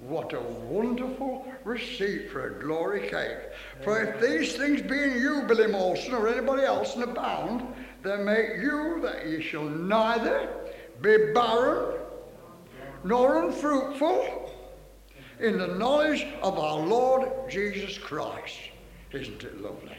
What 0.00 0.34
a 0.34 0.40
wonderful 0.40 1.46
receipt 1.64 2.30
for 2.30 2.46
a 2.48 2.62
glory 2.62 3.08
cake. 3.08 3.38
For 3.82 4.02
if 4.02 4.20
these 4.20 4.54
things 4.54 4.82
be 4.82 5.02
in 5.02 5.18
you, 5.18 5.44
Billy 5.48 5.66
Mawson, 5.66 6.12
or 6.12 6.28
anybody 6.28 6.62
else, 6.62 6.94
and 6.94 7.04
abound, 7.04 7.66
they 8.04 8.18
make 8.18 8.56
you 8.60 9.00
that 9.02 9.26
ye 9.26 9.40
shall 9.40 9.64
neither 9.64 10.48
be 11.00 11.32
barren 11.32 11.98
nor 13.02 13.44
unfruitful 13.44 14.52
in 15.40 15.58
the 15.58 15.66
knowledge 15.66 16.26
of 16.42 16.58
our 16.58 16.78
Lord 16.78 17.50
Jesus 17.50 17.98
Christ. 17.98 18.58
Isn't 19.12 19.42
it 19.42 19.60
lovely? 19.60 19.96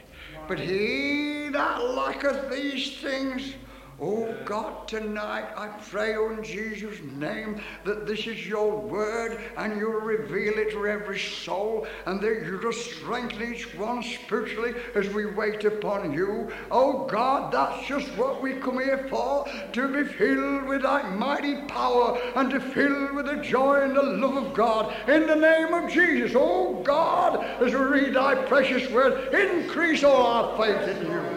But 0.48 0.60
he 0.60 1.50
that 1.50 1.84
lacketh 1.84 2.52
these 2.52 2.98
things 2.98 3.56
Oh 4.02 4.36
God, 4.44 4.90
tonight 4.90 5.46
I 5.56 5.70
pray 5.90 6.16
in 6.16 6.44
Jesus' 6.44 7.00
name 7.14 7.62
that 7.86 8.06
this 8.06 8.28
is 8.28 8.46
your 8.46 8.78
word 8.78 9.40
and 9.56 9.80
you'll 9.80 10.02
reveal 10.02 10.58
it 10.58 10.72
to 10.72 10.86
every 10.86 11.18
soul 11.18 11.88
and 12.06 12.20
that 12.20 12.44
you'll 12.46 12.74
strengthen 12.74 13.54
each 13.54 13.74
one 13.76 14.04
spiritually 14.04 14.74
as 14.96 15.08
we 15.14 15.26
wait 15.28 15.64
upon 15.64 16.12
you. 16.12 16.52
Oh 16.72 17.06
God, 17.06 17.54
that's 17.54 17.88
just 17.88 18.10
what 18.18 18.42
we 18.42 18.56
come 18.56 18.80
here 18.80 19.08
for 19.10 19.48
to 19.72 19.88
be 19.88 20.04
filled 20.04 20.66
with 20.66 20.82
thy 20.82 21.10
mighty 21.12 21.56
power 21.68 22.20
and 22.36 22.52
to 22.52 22.60
fill 22.60 23.16
with 23.16 23.28
the 23.28 23.38
joy 23.38 23.82
and 23.82 23.96
the 23.96 24.04
love 24.04 24.36
of 24.36 24.54
God 24.54 24.94
in 25.08 25.26
the 25.26 25.36
name 25.38 25.74
of 25.74 25.90
Jesus. 25.90 26.34
Oh 26.36 26.82
God, 26.84 27.42
as 27.62 27.72
we 27.72 27.80
read 27.80 28.16
thy 28.16 28.36
precious 28.44 28.92
word, 28.92 29.34
increase 29.34 30.04
all 30.04 30.22
our 30.22 30.58
faith 30.58 30.98
in 30.98 31.08
you. 31.08 31.35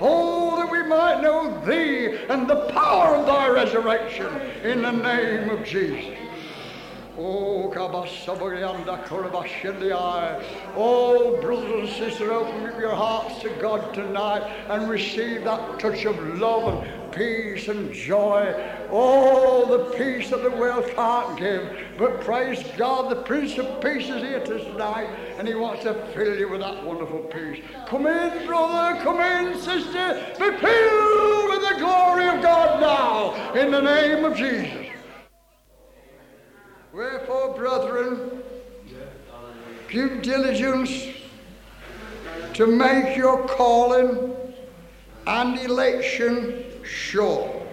Oh, 0.00 0.56
that 0.56 0.70
we 0.70 0.82
might 0.82 1.20
know 1.20 1.60
thee 1.66 2.16
and 2.28 2.48
the 2.48 2.70
power 2.72 3.16
of 3.16 3.26
thy 3.26 3.48
resurrection 3.48 4.34
in 4.64 4.82
the 4.82 4.92
name 4.92 5.50
of 5.50 5.64
Jesus. 5.64 6.16
Oh, 7.18 7.68
Oh, 10.74 11.38
brothers 11.42 11.80
and 11.80 11.88
sisters, 11.90 12.30
open 12.30 12.66
up 12.66 12.80
your 12.80 12.94
hearts 12.94 13.42
to 13.42 13.50
God 13.60 13.92
tonight 13.92 14.42
and 14.68 14.88
receive 14.88 15.44
that 15.44 15.78
touch 15.78 16.06
of 16.06 16.16
love 16.38 16.82
and 16.82 16.99
peace 17.12 17.68
and 17.68 17.92
joy. 17.92 18.54
Oh, 18.90 19.66
the 19.66 19.96
peace 19.96 20.30
that 20.30 20.42
the 20.42 20.50
world 20.50 20.86
can't 20.94 21.38
give. 21.38 21.68
But 21.98 22.20
praise 22.20 22.62
God, 22.76 23.10
the 23.10 23.22
Prince 23.22 23.56
of 23.58 23.80
Peace 23.80 24.08
is 24.08 24.22
here 24.22 24.44
tonight 24.44 25.08
and 25.38 25.46
he 25.46 25.54
wants 25.54 25.82
to 25.84 25.94
fill 26.14 26.38
you 26.38 26.48
with 26.48 26.60
that 26.60 26.84
wonderful 26.84 27.20
peace. 27.20 27.62
Come 27.86 28.06
in, 28.06 28.46
brother, 28.46 29.00
come 29.02 29.20
in, 29.20 29.58
sister. 29.58 30.26
Be 30.38 30.56
filled 30.58 31.50
with 31.50 31.68
the 31.68 31.76
glory 31.78 32.28
of 32.28 32.42
God 32.42 32.80
now 32.80 33.54
in 33.54 33.70
the 33.70 33.80
name 33.80 34.24
of 34.24 34.36
Jesus. 34.36 34.88
Wherefore, 36.92 37.54
brethren, 37.54 38.42
give 39.88 40.22
diligence 40.22 41.08
to 42.54 42.66
make 42.66 43.16
your 43.16 43.46
calling 43.46 44.34
and 45.26 45.58
election 45.60 46.64
sure. 46.90 47.66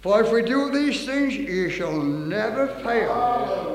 For 0.00 0.22
if 0.22 0.32
we 0.32 0.42
do 0.42 0.70
these 0.70 1.06
things, 1.06 1.34
ye 1.34 1.70
shall 1.70 2.02
never 2.02 2.68
fail. 2.82 3.74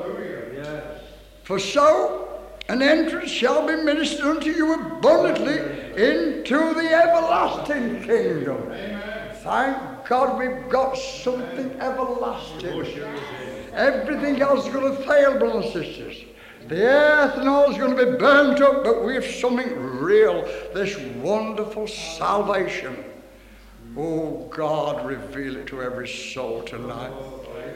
For 1.42 1.58
so 1.58 2.40
an 2.68 2.82
entrance 2.82 3.30
shall 3.30 3.66
be 3.66 3.74
ministered 3.74 4.26
unto 4.26 4.50
you 4.50 4.74
abundantly 4.74 5.58
into 5.96 6.72
the 6.74 6.88
everlasting 6.94 8.04
kingdom. 8.04 8.72
Thank 9.42 10.06
God, 10.06 10.38
we've 10.38 10.68
got 10.68 10.96
something 10.96 11.72
everlasting. 11.80 12.86
Everything 13.72 14.40
else 14.40 14.66
is 14.66 14.72
going 14.72 14.96
to 14.96 15.02
fail, 15.02 15.36
brothers 15.38 15.74
and 15.74 15.84
sisters. 15.84 16.24
The 16.70 16.82
earth 16.82 17.36
and 17.36 17.48
all 17.48 17.70
is 17.70 17.76
going 17.76 17.94
to 17.94 18.06
be 18.06 18.16
burnt 18.16 18.62
up, 18.62 18.82
but 18.82 19.04
we 19.04 19.14
have 19.14 19.26
something 19.26 19.76
real 19.76 20.42
this 20.72 20.96
wonderful 21.16 21.86
salvation. 21.86 23.04
Oh, 23.94 24.48
God, 24.50 25.04
reveal 25.04 25.56
it 25.56 25.66
to 25.66 25.82
every 25.82 26.08
soul 26.08 26.62
tonight. 26.62 27.12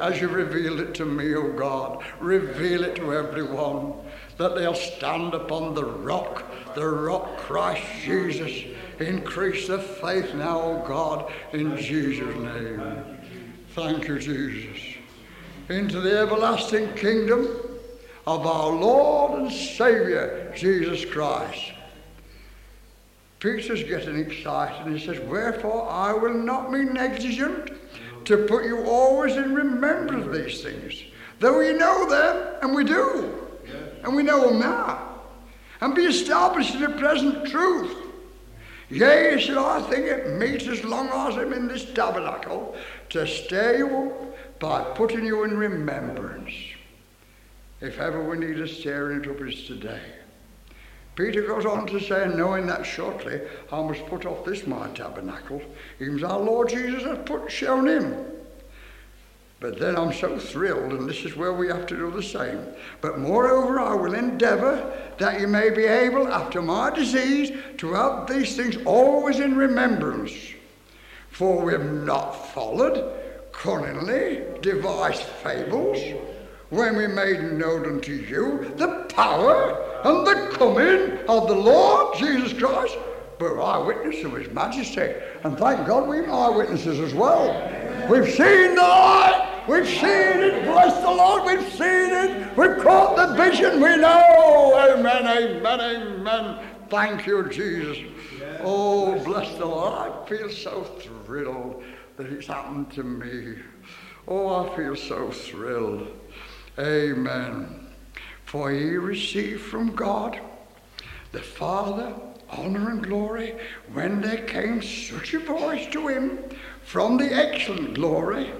As 0.00 0.20
you 0.20 0.28
reveal 0.28 0.80
it 0.80 0.94
to 0.94 1.04
me, 1.04 1.34
oh 1.34 1.52
God, 1.52 2.02
reveal 2.18 2.84
it 2.84 2.96
to 2.96 3.12
everyone 3.12 3.92
that 4.38 4.54
they'll 4.54 4.74
stand 4.74 5.34
upon 5.34 5.74
the 5.74 5.84
rock, 5.84 6.44
the 6.74 6.88
rock 6.88 7.36
Christ 7.36 7.84
Jesus 8.02 8.64
Increase 9.00 9.66
the 9.66 9.78
faith 9.78 10.34
now, 10.34 10.60
O 10.60 10.84
God, 10.86 11.32
in 11.52 11.76
Jesus' 11.76 12.36
name. 12.36 13.04
Thank 13.70 14.06
you, 14.06 14.18
Jesus. 14.20 14.98
Into 15.68 16.00
the 16.00 16.20
everlasting 16.20 16.92
kingdom 16.94 17.48
of 18.26 18.46
our 18.46 18.70
Lord 18.70 19.42
and 19.42 19.52
Savior, 19.52 20.52
Jesus 20.56 21.04
Christ. 21.04 21.72
Peter's 23.40 23.84
getting 23.84 24.18
excited 24.18 24.86
and 24.86 24.98
he 24.98 25.04
says, 25.04 25.20
Wherefore 25.20 25.88
I 25.90 26.12
will 26.12 26.34
not 26.34 26.72
be 26.72 26.84
negligent 26.84 27.70
to 28.24 28.46
put 28.46 28.64
you 28.64 28.84
always 28.84 29.36
in 29.36 29.54
remembrance 29.54 30.24
of 30.24 30.32
these 30.32 30.62
things, 30.62 31.02
though 31.40 31.58
we 31.58 31.74
know 31.74 32.08
them, 32.08 32.54
and 32.62 32.74
we 32.74 32.84
do, 32.84 33.48
and 34.02 34.16
we 34.16 34.22
know 34.22 34.48
them 34.48 34.60
now, 34.60 35.20
and 35.82 35.94
be 35.94 36.04
established 36.04 36.74
in 36.74 36.80
the 36.80 36.88
present 36.90 37.46
truth 37.46 38.04
Yea, 38.90 39.40
said 39.44 39.56
I 39.56 39.80
think 39.82 40.06
it 40.06 40.38
meet 40.38 40.66
as 40.68 40.84
long 40.84 41.08
as 41.08 41.36
I'm 41.36 41.52
in 41.52 41.68
this 41.68 41.84
tabernacle 41.92 42.76
to 43.10 43.26
stay 43.26 43.78
you 43.78 43.88
up 43.88 44.60
by 44.60 44.84
putting 44.94 45.24
you 45.24 45.44
in 45.44 45.56
remembrance. 45.56 46.52
If 47.80 47.98
ever 47.98 48.22
we 48.22 48.38
need 48.38 48.60
a 48.60 48.68
stirring 48.68 49.22
it 49.22 49.28
up, 49.28 49.38
today. 49.38 50.00
Peter 51.16 51.42
goes 51.42 51.64
on 51.64 51.86
to 51.86 52.00
say, 52.00 52.28
knowing 52.34 52.66
that 52.66 52.84
shortly 52.84 53.40
I 53.70 53.82
must 53.82 54.06
put 54.06 54.26
off 54.26 54.44
this 54.44 54.66
my 54.66 54.88
tabernacle, 54.88 55.62
even 56.00 56.16
as 56.16 56.24
our 56.24 56.40
Lord 56.40 56.68
Jesus 56.68 57.04
has 57.04 57.18
put 57.24 57.50
shown 57.50 57.86
him. 57.86 58.16
But 59.60 59.78
then 59.78 59.96
I'm 59.96 60.12
so 60.12 60.38
thrilled, 60.38 60.92
and 60.92 61.08
this 61.08 61.24
is 61.24 61.36
where 61.36 61.52
we 61.52 61.68
have 61.68 61.86
to 61.86 61.96
do 61.96 62.10
the 62.10 62.22
same. 62.22 62.66
But 63.00 63.18
moreover, 63.18 63.78
I 63.80 63.94
will 63.94 64.14
endeavor 64.14 64.92
that 65.18 65.40
you 65.40 65.46
may 65.46 65.70
be 65.70 65.84
able, 65.84 66.28
after 66.28 66.60
my 66.60 66.90
disease, 66.90 67.52
to 67.78 67.92
have 67.94 68.26
these 68.26 68.56
things 68.56 68.76
always 68.84 69.38
in 69.40 69.56
remembrance. 69.56 70.32
For 71.30 71.64
we 71.64 71.72
have 71.72 71.92
not 71.92 72.32
followed 72.52 73.12
cunningly 73.52 74.42
devised 74.60 75.22
fables 75.22 75.98
when 76.70 76.96
we 76.96 77.06
made 77.06 77.52
known 77.52 77.86
unto 77.86 78.12
you 78.12 78.72
the 78.76 79.06
power 79.14 80.00
and 80.04 80.26
the 80.26 80.56
coming 80.56 81.18
of 81.28 81.48
the 81.48 81.54
Lord 81.54 82.16
Jesus 82.16 82.52
Christ. 82.52 82.96
We're 83.40 83.60
eyewitnesses 83.60 84.24
of 84.24 84.32
His 84.32 84.50
Majesty, 84.52 85.12
and 85.42 85.58
thank 85.58 85.86
God 85.86 86.08
we're 86.08 86.30
eyewitnesses 86.30 87.00
as 87.00 87.12
well. 87.12 87.48
We've 88.08 88.30
seen 88.32 88.74
the 88.74 88.80
light. 88.80 89.64
We've 89.68 89.86
seen 89.86 90.02
it. 90.02 90.64
Bless 90.64 91.00
the 91.00 91.10
Lord. 91.10 91.44
We've 91.44 91.72
seen 91.72 92.10
it. 92.10 92.56
We've 92.56 92.82
caught 92.82 93.16
the 93.16 93.34
vision. 93.34 93.80
We 93.80 93.96
know. 93.96 94.94
Amen. 94.96 95.26
Amen. 95.26 95.80
Amen. 95.80 96.58
Thank 96.90 97.26
you, 97.26 97.48
Jesus. 97.48 97.98
Oh, 98.60 99.18
bless 99.24 99.56
the 99.58 99.66
Lord. 99.66 99.94
I 99.94 100.26
feel 100.28 100.50
so 100.50 100.84
thrilled 100.84 101.82
that 102.16 102.26
it's 102.26 102.46
happened 102.46 102.92
to 102.92 103.02
me. 103.02 103.56
Oh, 104.28 104.66
I 104.66 104.76
feel 104.76 104.96
so 104.96 105.30
thrilled. 105.30 106.08
Amen. 106.78 107.88
For 108.44 108.72
ye 108.72 108.96
received 108.96 109.62
from 109.62 109.94
God 109.94 110.40
the 111.32 111.42
Father 111.42 112.14
honor 112.50 112.90
and 112.90 113.02
glory 113.02 113.56
when 113.92 114.20
there 114.20 114.44
came 114.44 114.80
such 114.82 115.34
a 115.34 115.40
voice 115.40 115.86
to 115.92 116.08
him 116.08 116.38
from 116.84 117.16
the 117.16 117.34
excellent 117.34 117.94
glory 117.94 118.52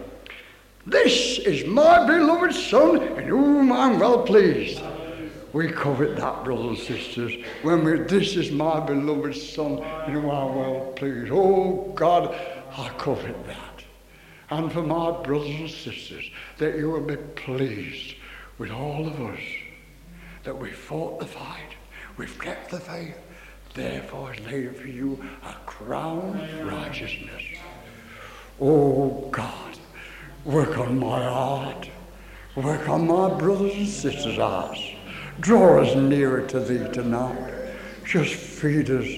this 0.87 1.38
is 1.38 1.64
my 1.64 2.07
beloved 2.07 2.55
Son, 2.55 3.00
in 3.00 3.29
whom 3.29 3.72
I'm 3.72 3.98
well 3.98 4.22
pleased. 4.22 4.83
We 5.55 5.68
covet 5.68 6.16
that, 6.16 6.44
brothers 6.44 6.66
and 6.66 6.79
sisters, 6.79 7.33
when 7.62 7.85
we, 7.85 8.00
this 8.00 8.37
is 8.37 8.50
my 8.50 8.81
beloved 8.81 9.35
Son, 9.35 9.79
in 10.07 10.12
whom 10.12 10.29
I'm 10.29 10.55
well 10.55 10.92
pleased. 10.94 11.33
Oh, 11.33 11.90
God, 11.94 12.35
I 12.77 12.90
covet 12.98 13.46
that. 13.46 13.85
And 14.50 14.70
for 14.70 14.83
my 14.83 15.11
brothers 15.22 15.48
and 15.48 15.70
sisters, 15.70 16.31
that 16.58 16.76
you 16.76 16.90
will 16.90 17.00
be 17.00 17.16
pleased 17.16 18.14
with 18.58 18.70
all 18.70 19.06
of 19.06 19.20
us, 19.20 19.40
that 20.44 20.56
we 20.56 20.70
fought 20.70 21.18
the 21.18 21.26
fight, 21.26 21.74
we've 22.16 22.38
kept 22.38 22.70
the 22.70 22.80
faith, 22.80 23.16
therefore 23.74 24.34
is 24.34 24.40
laid 24.46 24.76
for 24.76 24.86
you 24.86 25.22
a 25.44 25.52
crown 25.66 26.38
of 26.38 26.66
righteousness. 26.66 27.42
Oh, 28.60 29.28
God. 29.30 29.78
Work 30.44 30.78
on 30.78 30.98
my 30.98 31.24
heart. 31.24 31.88
Work 32.54 32.88
on 32.88 33.08
my 33.08 33.34
brothers 33.34 33.74
and 33.74 33.88
sisters' 33.88 34.36
hearts. 34.36 34.80
Draw 35.40 35.82
us 35.82 35.96
nearer 35.96 36.46
to 36.46 36.60
thee 36.60 36.92
tonight. 36.92 37.52
Just 38.04 38.34
feed 38.34 38.90
us 38.90 39.08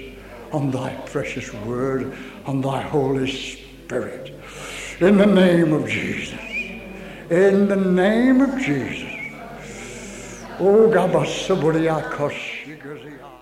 on 0.53 0.71
thy 0.71 0.95
precious 1.07 1.53
word, 1.53 2.17
on 2.47 2.61
thy 2.63 2.81
Holy 2.81 3.31
Spirit. 3.31 4.33
In 5.01 5.19
the 5.19 5.27
name 5.27 5.73
of 5.75 5.87
Jesus. 5.87 6.56
In 7.31 7.67
the 7.67 7.75
name 7.75 8.41
of 8.41 8.57
Jesus. 8.61 9.13
Oh, 10.61 10.89
Gabasaburiakosh. 10.89 13.36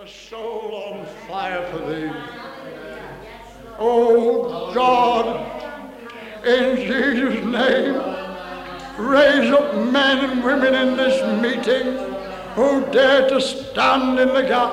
A 0.00 0.06
soul 0.06 0.92
on 0.92 1.04
fire 1.26 1.66
for 1.72 1.78
thee. 1.90 2.08
Oh 3.80 4.72
God, 4.72 5.44
in 6.46 6.76
Jesus' 6.76 7.44
name, 7.44 7.94
raise 8.96 9.50
up 9.50 9.74
men 9.90 10.30
and 10.30 10.44
women 10.44 10.72
in 10.72 10.96
this 10.96 11.20
meeting 11.42 11.96
who 12.54 12.86
dare 12.92 13.28
to 13.28 13.40
stand 13.40 14.20
in 14.20 14.28
the 14.28 14.42
gap 14.42 14.72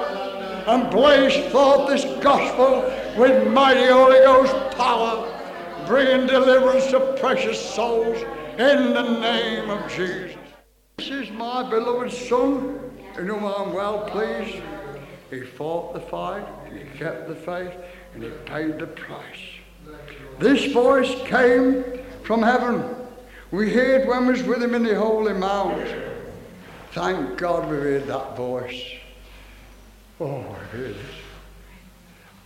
and 0.68 0.92
blaze 0.92 1.52
forth 1.52 1.88
this 1.90 2.06
gospel 2.24 2.82
with 3.20 3.52
mighty 3.52 3.88
Holy 3.88 4.20
Ghost 4.20 4.54
power, 4.78 5.28
bringing 5.88 6.28
deliverance 6.28 6.86
to 6.92 7.00
precious 7.20 7.60
souls 7.60 8.22
in 8.60 8.94
the 8.94 9.20
name 9.22 9.72
of 9.72 9.92
Jesus. 9.92 10.38
This 10.98 11.10
is 11.10 11.32
my 11.32 11.68
beloved 11.68 12.12
Son, 12.12 12.80
in 13.18 13.26
whom 13.26 13.44
I'm 13.44 13.74
well 13.74 14.08
pleased. 14.08 14.62
He 15.30 15.42
fought 15.42 15.94
the 15.94 16.00
fight, 16.00 16.46
and 16.66 16.78
he 16.78 16.98
kept 16.98 17.28
the 17.28 17.36
faith, 17.36 17.74
and 18.14 18.24
he 18.24 18.30
paid 18.46 18.80
the 18.80 18.88
price. 18.88 19.40
This 20.40 20.72
voice 20.72 21.14
came 21.28 21.84
from 22.24 22.42
heaven. 22.42 22.84
We 23.52 23.74
heard 23.74 24.08
when 24.08 24.26
we 24.26 24.34
was 24.34 24.44
with 24.44 24.62
him 24.62 24.76
in 24.76 24.84
the 24.84 24.96
holy 24.96 25.34
mount. 25.34 25.88
Thank 26.92 27.38
God 27.38 27.70
we 27.70 27.76
heard 27.76 28.08
that 28.08 28.36
voice. 28.36 28.84
Oh, 30.20 30.40
I 30.40 30.64
heard 30.76 30.92
it. 30.92 31.06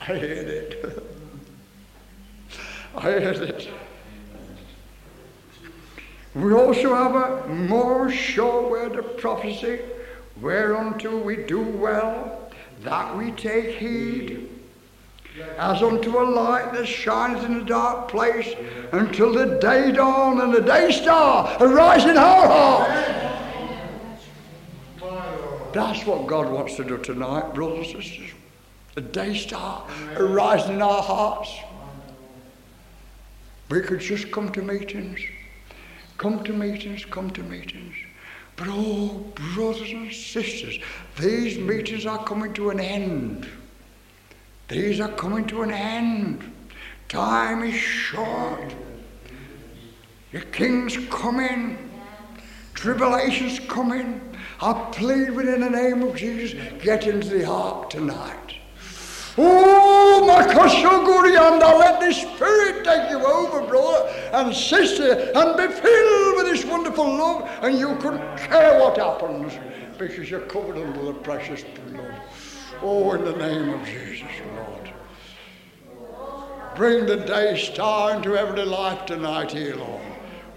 I 0.02 0.06
heard 0.06 0.22
it. 0.22 1.04
I 2.96 3.02
heard 3.02 3.38
it. 3.38 3.70
We 6.36 6.54
also 6.54 6.94
have 6.96 7.16
a 7.16 7.48
more 7.48 8.12
sure 8.12 8.70
word 8.70 8.96
of 8.96 9.18
prophecy, 9.18 9.80
whereunto 10.40 11.18
we 11.18 11.38
do 11.38 11.62
well, 11.62 12.39
that 12.84 13.16
we 13.16 13.32
take 13.32 13.78
heed, 13.78 14.50
as 15.58 15.82
unto 15.82 16.20
a 16.20 16.24
light 16.24 16.74
that 16.74 16.86
shines 16.86 17.44
in 17.44 17.56
a 17.62 17.64
dark 17.64 18.10
place, 18.10 18.56
until 18.92 19.34
the 19.34 19.60
day 19.60 19.92
dawn 19.92 20.42
and 20.42 20.54
the 20.54 20.62
day 20.62 20.92
star 20.92 21.58
arise 21.62 22.06
in 22.06 22.18
our 22.18 22.48
hearts. 22.48 23.20
That's 25.74 26.06
what 26.06 26.28
God 26.28 26.50
wants 26.50 26.76
to 26.78 26.84
do 26.84 26.98
tonight, 26.98 27.54
brothers 27.54 27.94
and 27.94 28.04
sisters. 28.04 28.32
The 28.96 29.02
day 29.02 29.36
star 29.36 29.88
arising 30.16 30.76
in 30.76 30.82
our 30.82 31.02
hearts. 31.02 31.52
We 33.70 33.82
could 33.82 34.00
just 34.00 34.32
come 34.32 34.52
to 34.54 34.62
meetings. 34.64 35.20
Come 36.18 36.44
to 36.44 36.54
meetings, 36.54 37.06
come 37.06 37.30
to 37.32 37.44
meetings. 37.44 37.96
But 38.60 38.68
oh, 38.72 39.26
brothers 39.56 39.90
and 39.90 40.12
sisters, 40.12 40.80
these 41.18 41.58
meetings 41.58 42.06
are 42.06 42.22
coming 42.26 42.52
to 42.56 42.72
an 42.72 42.82
end. 42.82 43.48
These 44.68 45.00
are 45.00 45.14
coming 45.14 45.48
to 45.48 45.62
an 45.62 45.72
end. 45.72 46.44
Time 47.08 47.64
is 47.64 47.74
short. 47.74 48.76
Your 50.34 50.42
king's 50.42 50.98
coming. 51.08 51.78
Tribulation's 52.74 53.60
coming. 53.62 54.20
I 54.60 54.74
plead 54.92 55.30
within 55.32 55.62
the 55.62 55.70
name 55.70 56.04
of 56.04 56.18
Jesus, 56.18 56.54
get 56.84 57.08
into 57.08 57.30
the 57.30 57.46
ark 57.46 57.90
tonight. 57.90 58.56
Oh, 59.38 59.69
my 60.26 60.44
Kosogurianda, 60.44 61.80
let 61.80 62.00
the 62.00 62.14
Spirit 62.14 62.84
take 62.84 63.10
you 63.10 63.24
over, 63.26 63.66
brother 63.66 64.08
and 64.34 64.56
sister, 64.56 65.32
and 65.36 65.58
be 65.58 65.68
filled 65.68 66.36
with 66.38 66.46
this 66.46 66.66
wonderful 66.66 67.06
love, 67.06 67.50
and 67.62 67.78
you 67.78 67.96
couldn't 67.98 68.38
care 68.38 68.80
what 68.80 68.98
happens 68.98 69.54
because 69.98 70.30
you're 70.30 70.42
covered 70.42 70.78
under 70.78 71.06
the 71.06 71.14
precious 71.14 71.64
blood. 71.64 72.22
Oh, 72.82 73.12
in 73.14 73.26
the 73.26 73.36
name 73.36 73.70
of 73.70 73.86
Jesus, 73.86 74.32
Lord. 74.56 74.94
Bring 76.76 77.06
the 77.06 77.18
day 77.18 77.58
star 77.58 78.16
into 78.16 78.38
every 78.38 78.64
life 78.64 79.06
tonight 79.06 79.52
here, 79.52 79.76
Lord. 79.76 80.02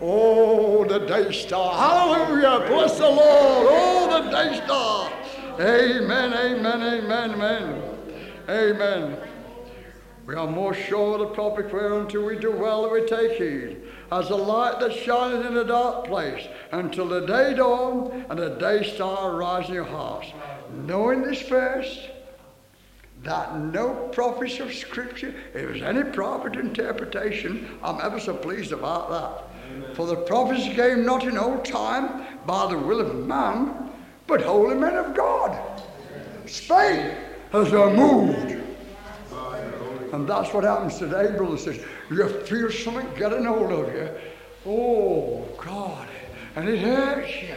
Oh, 0.01 0.85
the 0.85 1.01
day 1.01 1.33
star. 1.33 1.75
Hallelujah. 1.75 2.69
Bless 2.69 2.99
the 2.99 3.09
Lord. 3.09 3.67
Oh, 3.71 4.23
the 4.23 4.31
day 4.31 4.61
star. 4.65 5.13
Amen, 5.61 6.33
amen, 6.33 6.83
amen, 6.83 7.31
amen. 7.33 7.93
Amen. 8.49 9.32
We 10.27 10.35
are 10.37 10.47
more 10.47 10.73
sure 10.73 11.15
of 11.15 11.21
the 11.21 11.35
proper 11.35 11.63
until 12.01 12.25
we 12.25 12.37
do 12.37 12.53
well 12.53 12.83
that 12.83 12.93
we 12.93 13.05
take 13.07 13.39
heed, 13.39 13.83
as 14.13 14.31
a 14.31 14.37
light 14.37 14.79
that 14.79 14.93
shineth 14.93 15.45
in 15.45 15.57
a 15.57 15.65
dark 15.65 16.07
place, 16.07 16.47
until 16.71 17.09
the 17.09 17.27
day 17.27 17.55
dawn 17.55 18.25
and 18.31 18.39
the 18.39 18.51
day 18.51 18.85
star 18.95 19.33
arise 19.33 19.69
in 19.69 19.75
your 19.75 19.85
hearts. 19.85 20.29
Knowing 20.87 21.23
this 21.23 21.43
first, 21.43 22.09
that 23.25 23.57
no 23.57 24.09
prophet 24.13 24.61
of 24.61 24.73
Scripture, 24.73 25.29
if 25.29 25.55
there's 25.55 25.83
any 25.83 26.05
prophet 26.05 26.55
interpretation, 26.55 27.79
I'm 27.83 28.01
ever 28.01 28.21
so 28.21 28.35
pleased 28.35 28.73
about 28.73 29.11
that. 29.11 29.97
For 29.97 30.07
the 30.07 30.17
prophets 30.17 30.65
came 30.75 31.05
not 31.05 31.25
in 31.25 31.37
old 31.39 31.65
time 31.65 32.27
by 32.47 32.69
the 32.69 32.79
will 32.79 33.01
of 33.01 33.27
man, 33.27 33.91
but 34.27 34.43
holy 34.43 34.77
men 34.77 34.95
of 34.95 35.15
God. 35.15 35.83
Spake 36.47 37.13
as 37.53 37.71
they're 37.71 37.91
moved. 37.91 38.62
And 40.13 40.29
that's 40.29 40.53
what 40.53 40.65
happens 40.65 40.99
today, 40.99 41.35
brothers 41.37 41.67
and 41.67 41.77
sisters. 41.77 41.91
You 42.11 42.29
feel 42.29 42.71
something 42.71 43.09
getting 43.19 43.45
hold 43.45 43.73
of 43.73 43.95
you. 43.95 44.11
Oh, 44.67 45.49
God. 45.57 46.07
And 46.55 46.69
it 46.69 46.79
hurts 46.81 47.35
you. 47.43 47.57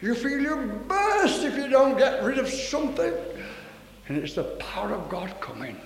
You 0.00 0.14
feel 0.14 0.40
you 0.40 0.80
burst 0.88 1.42
if 1.42 1.56
you 1.56 1.68
don't 1.68 1.98
get 1.98 2.22
rid 2.22 2.38
of 2.38 2.48
something. 2.48 3.12
And 4.08 4.18
it's 4.18 4.34
the 4.34 4.44
power 4.44 4.92
of 4.92 5.08
God 5.08 5.40
coming. 5.40 5.76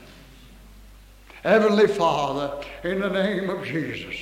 Heavenly 1.42 1.88
Father, 1.88 2.64
in 2.84 3.00
the 3.00 3.08
name 3.08 3.50
of 3.50 3.64
Jesus, 3.64 4.14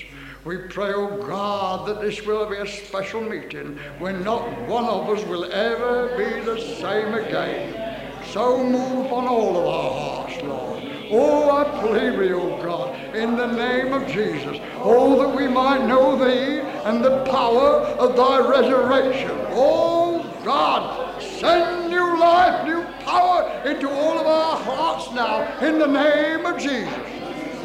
we 0.45 0.57
pray, 0.57 0.93
oh 0.93 1.23
God, 1.25 1.87
that 1.87 2.01
this 2.01 2.25
will 2.27 2.49
be 2.49 2.57
a 2.57 2.67
special 2.67 3.21
meeting 3.21 3.79
when 3.99 4.25
not 4.25 4.43
one 4.69 4.85
of 4.87 5.09
us 5.09 5.25
will 5.27 5.45
ever 5.53 6.17
be 6.17 6.45
the 6.45 6.61
same 6.81 7.15
again. 7.15 8.23
So 8.27 8.65
move 8.65 9.13
on 9.13 9.29
all 9.29 9.57
of 9.57 9.67
our 9.67 9.91
hearts, 9.91 10.43
Lord. 10.43 10.82
Oh, 11.15 11.51
I 11.51 12.17
with 12.17 12.31
you, 12.31 12.41
oh 12.41 12.63
God, 12.63 13.15
in 13.15 13.37
the 13.37 13.47
name 13.47 13.93
of 13.93 14.07
Jesus. 14.09 14.59
Oh, 14.77 15.23
that 15.23 15.37
we 15.37 15.47
might 15.47 15.87
know 15.87 16.17
thee 16.17 16.61
and 16.87 17.05
the 17.05 17.23
power 17.25 17.81
of 18.01 18.17
thy 18.17 18.39
resurrection. 18.39 19.31
Oh, 19.51 20.25
God, 20.43 21.21
send 21.21 21.91
new 21.91 22.19
life, 22.19 22.67
new 22.67 22.83
power 23.05 23.63
into 23.67 23.91
all 23.91 24.19
of 24.19 24.27
our 24.27 24.57
hearts 24.57 25.13
now, 25.13 25.43
in 25.61 25.79
the 25.79 25.87
name 25.87 26.47
of 26.47 26.59
Jesus 26.59 26.89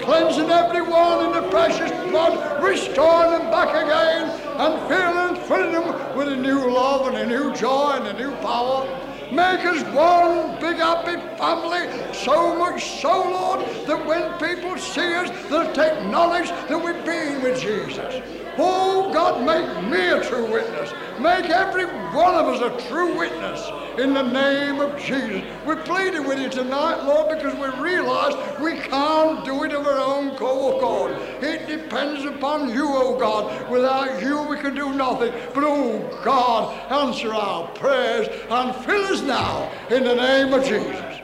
cleansing 0.02 0.50
everyone 0.50 1.26
in 1.26 1.34
the 1.34 1.50
precious 1.50 1.92
blood, 2.10 2.64
restoring 2.64 3.32
them 3.32 3.52
back 3.52 3.70
again, 3.76 4.30
and 4.58 4.88
filling 4.88 5.36
filling 5.48 5.72
them 5.74 6.18
with 6.18 6.30
a 6.30 6.36
new 6.36 6.70
love 6.70 7.08
and 7.08 7.18
a 7.18 7.26
new 7.26 7.54
joy 7.54 7.92
and 7.96 8.08
a 8.08 8.14
new 8.14 8.34
power. 8.38 9.07
Make 9.32 9.66
us 9.66 9.84
one 9.94 10.58
big 10.62 10.78
happy 10.78 11.20
family, 11.38 12.14
so 12.14 12.58
much 12.58 13.02
so, 13.02 13.10
Lord, 13.10 13.60
that 13.86 14.06
when 14.06 14.32
people 14.40 14.78
see 14.78 15.14
us, 15.16 15.30
they'll 15.50 15.74
take 15.74 16.02
knowledge 16.10 16.50
that 16.50 16.82
we've 16.82 17.04
been 17.04 17.42
with 17.44 17.60
Jesus. 17.60 18.22
Oh, 18.58 19.12
God, 19.14 19.44
make 19.46 19.92
me 19.92 20.08
a 20.08 20.24
true 20.24 20.50
witness. 20.50 20.94
Make 21.20 21.50
every 21.50 21.86
one 21.86 22.36
of 22.36 22.46
us 22.48 22.62
a 22.62 22.90
true 22.90 23.18
witness 23.18 23.68
in 23.98 24.14
the 24.14 24.22
name 24.22 24.80
of 24.80 25.00
Jesus. 25.00 25.44
We're 25.66 25.82
pleading 25.82 26.28
with 26.28 26.40
you 26.40 26.48
tonight, 26.48 27.04
Lord, 27.06 27.36
because 27.36 27.56
we 27.56 27.82
realize 27.82 28.36
we 28.60 28.80
can't 28.80 29.44
do 29.44 29.64
it 29.64 29.72
of 29.74 29.88
our 29.88 29.98
own 29.98 30.36
accord. 30.36 31.14
It 31.42 31.68
depends 31.68 32.24
upon 32.24 32.70
you, 32.70 32.86
oh 32.88 33.18
God. 33.18 33.70
Without 33.72 34.22
you, 34.22 34.44
we 34.44 34.58
can 34.58 34.76
do 34.76 34.94
nothing. 34.94 35.34
But, 35.56 35.64
oh 35.64 36.22
God, 36.24 36.92
answer 36.92 37.34
our 37.34 37.68
prayers 37.70 38.28
and 38.50 38.76
fill 38.86 39.06
us 39.06 39.22
now 39.24 39.72
in 39.90 40.04
the 40.04 40.16
name 40.16 40.54
of 40.54 40.64
Jesus. 40.64 41.22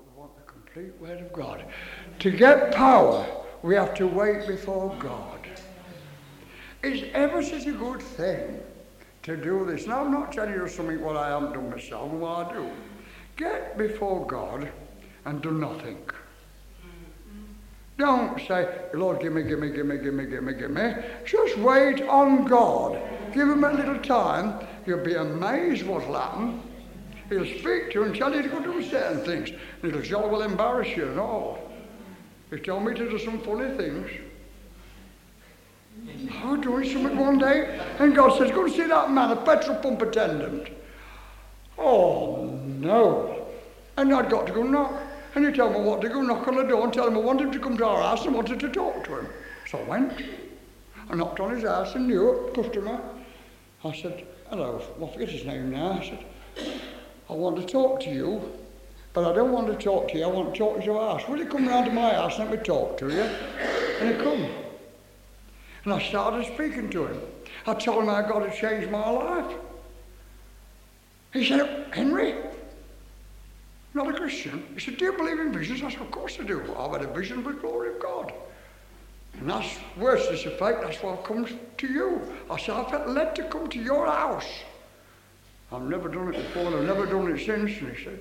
We 0.00 0.06
want 0.16 0.34
the 0.34 0.42
complete 0.42 1.00
Word 1.00 1.20
of 1.20 1.32
God. 1.32 1.64
To 2.18 2.30
get 2.30 2.74
power, 2.74 3.24
we 3.62 3.76
have 3.76 3.94
to 3.94 4.08
wait 4.08 4.48
before 4.48 4.92
God. 4.98 5.46
It's 6.82 7.04
ever 7.14 7.40
such 7.44 7.66
a 7.66 7.72
good 7.72 8.02
thing 8.02 8.60
to 9.22 9.36
do 9.36 9.64
this. 9.64 9.86
Now, 9.86 10.04
I'm 10.04 10.12
not 10.12 10.32
telling 10.32 10.54
you 10.54 10.68
something 10.68 11.00
what 11.00 11.16
I 11.16 11.28
haven't 11.28 11.52
done 11.52 11.70
myself 11.70 12.10
and 12.10 12.20
what 12.20 12.48
I 12.48 12.52
do. 12.54 12.70
Get 13.36 13.78
before 13.78 14.26
God 14.26 14.68
and 15.24 15.40
do 15.40 15.52
nothing. 15.52 15.98
Don't 17.98 18.40
say, 18.48 18.68
Lord, 18.94 19.20
give 19.20 19.32
me, 19.32 19.42
give 19.42 19.58
me, 19.58 19.70
give 19.70 19.86
me, 19.86 19.98
give 19.98 20.14
me, 20.14 20.26
give 20.26 20.42
me, 20.42 20.54
give 20.54 20.70
me. 20.70 20.94
Just 21.24 21.56
wait 21.58 22.02
on 22.02 22.44
God. 22.44 23.00
Give 23.32 23.48
him 23.48 23.64
a 23.64 23.72
little 23.72 23.98
time. 23.98 24.66
You'll 24.86 25.04
be 25.04 25.14
amazed 25.14 25.86
what'll 25.86 26.14
happen. 26.14 26.62
He'll 27.28 27.44
speak 27.44 27.92
to 27.92 28.00
you 28.00 28.02
and 28.04 28.14
tell 28.14 28.34
you 28.34 28.42
to 28.42 28.48
go 28.48 28.60
do 28.60 28.82
certain 28.82 29.24
things. 29.24 29.50
And 29.50 29.84
it'll 29.84 30.02
jolly 30.02 30.30
well 30.30 30.42
embarrass 30.42 30.96
you 30.96 31.06
and 31.08 31.20
all. 31.20 31.70
He 32.50 32.58
told 32.58 32.84
me 32.84 32.94
to 32.94 33.08
do 33.08 33.18
some 33.18 33.40
funny 33.40 33.74
things. 33.76 34.10
I 36.42 36.50
was 36.50 36.60
doing 36.60 36.90
something 36.90 37.18
one 37.18 37.38
day, 37.38 37.80
and 37.98 38.14
God 38.14 38.36
says, 38.36 38.50
Go 38.50 38.66
see 38.66 38.86
that 38.86 39.10
man, 39.10 39.30
a 39.30 39.36
petrol 39.36 39.76
pump 39.76 40.02
attendant. 40.02 40.68
Oh, 41.78 42.46
no. 42.80 43.46
And 43.96 44.12
I'd 44.12 44.30
got 44.30 44.46
to 44.46 44.52
go 44.52 44.62
knock. 44.62 44.92
And 45.34 45.46
he 45.46 45.52
told 45.52 45.72
me 45.72 45.80
what 45.80 46.00
to 46.02 46.08
go 46.08 46.20
knock 46.20 46.46
on 46.46 46.56
the 46.56 46.62
door 46.64 46.84
and 46.84 46.92
tell 46.92 47.08
him 47.08 47.16
I 47.16 47.20
wanted 47.20 47.52
to 47.52 47.58
come 47.58 47.76
to 47.78 47.86
our 47.86 48.02
house 48.02 48.26
and 48.26 48.34
wanted 48.34 48.60
to 48.60 48.68
talk 48.68 49.04
to 49.04 49.20
him. 49.20 49.28
So 49.68 49.78
I 49.78 49.82
went. 49.84 50.22
I 51.08 51.14
knocked 51.14 51.40
on 51.40 51.54
his 51.54 51.64
house 51.64 51.94
and 51.94 52.06
knew 52.06 52.48
it, 52.48 52.54
customer. 52.54 53.00
I 53.84 53.92
said, 53.92 54.26
hello, 54.50 54.82
I 55.02 55.12
forget 55.12 55.28
his 55.28 55.44
name 55.44 55.70
now. 55.70 55.92
I 55.92 56.04
said, 56.04 56.24
I 57.30 57.32
want 57.32 57.56
to 57.56 57.66
talk 57.66 58.00
to 58.00 58.10
you, 58.10 58.52
but 59.12 59.30
I 59.30 59.34
don't 59.34 59.52
want 59.52 59.66
to 59.68 59.74
talk 59.74 60.08
to 60.08 60.18
you. 60.18 60.24
I 60.24 60.28
want 60.28 60.52
to 60.52 60.58
talk 60.58 60.78
to 60.80 60.84
your 60.84 61.00
house. 61.00 61.26
Will 61.28 61.38
you 61.38 61.46
come 61.46 61.66
round 61.66 61.86
to 61.86 61.92
my 61.92 62.12
house 62.12 62.38
and 62.38 62.50
let 62.50 62.58
me 62.58 62.64
talk 62.64 62.98
to 62.98 63.08
you? 63.08 63.22
And 63.22 64.14
he 64.14 64.22
come. 64.22 64.61
And 65.84 65.92
I 65.92 66.00
started 66.00 66.46
speaking 66.54 66.90
to 66.90 67.06
him. 67.06 67.20
I 67.66 67.74
told 67.74 68.04
him 68.04 68.08
how 68.08 68.22
God 68.22 68.48
had 68.48 68.56
changed 68.56 68.90
my 68.90 69.08
life. 69.08 69.56
He 71.32 71.46
said, 71.46 71.86
Henry, 71.92 72.34
not 73.94 74.08
a 74.08 74.12
Christian. 74.12 74.64
He 74.74 74.80
said, 74.80 74.96
Do 74.96 75.06
you 75.06 75.12
believe 75.12 75.38
in 75.38 75.52
visions? 75.52 75.82
I 75.82 75.90
said, 75.90 76.02
Of 76.02 76.10
course 76.10 76.38
I 76.40 76.44
do. 76.44 76.62
I've 76.78 76.92
had 76.92 77.02
a 77.02 77.12
vision 77.12 77.38
of 77.38 77.44
the 77.44 77.52
glory 77.52 77.94
of 77.94 78.00
God. 78.00 78.32
And 79.38 79.48
that's 79.48 79.78
worse 79.96 80.28
this 80.28 80.44
effect, 80.44 80.82
that's 80.82 81.02
why 81.02 81.14
I've 81.14 81.24
come 81.24 81.46
to 81.78 81.86
you. 81.86 82.20
I 82.50 82.58
said, 82.58 82.76
I 82.76 82.90
felt 82.90 83.08
led 83.08 83.34
to 83.36 83.44
come 83.44 83.68
to 83.68 83.78
your 83.78 84.06
house. 84.06 84.46
I've 85.72 85.82
never 85.82 86.08
done 86.08 86.34
it 86.34 86.36
before 86.36 86.66
and 86.66 86.76
I've 86.76 86.84
never 86.84 87.06
done 87.06 87.34
it 87.34 87.38
since. 87.38 87.80
And 87.80 87.96
he 87.96 88.04
said, 88.04 88.20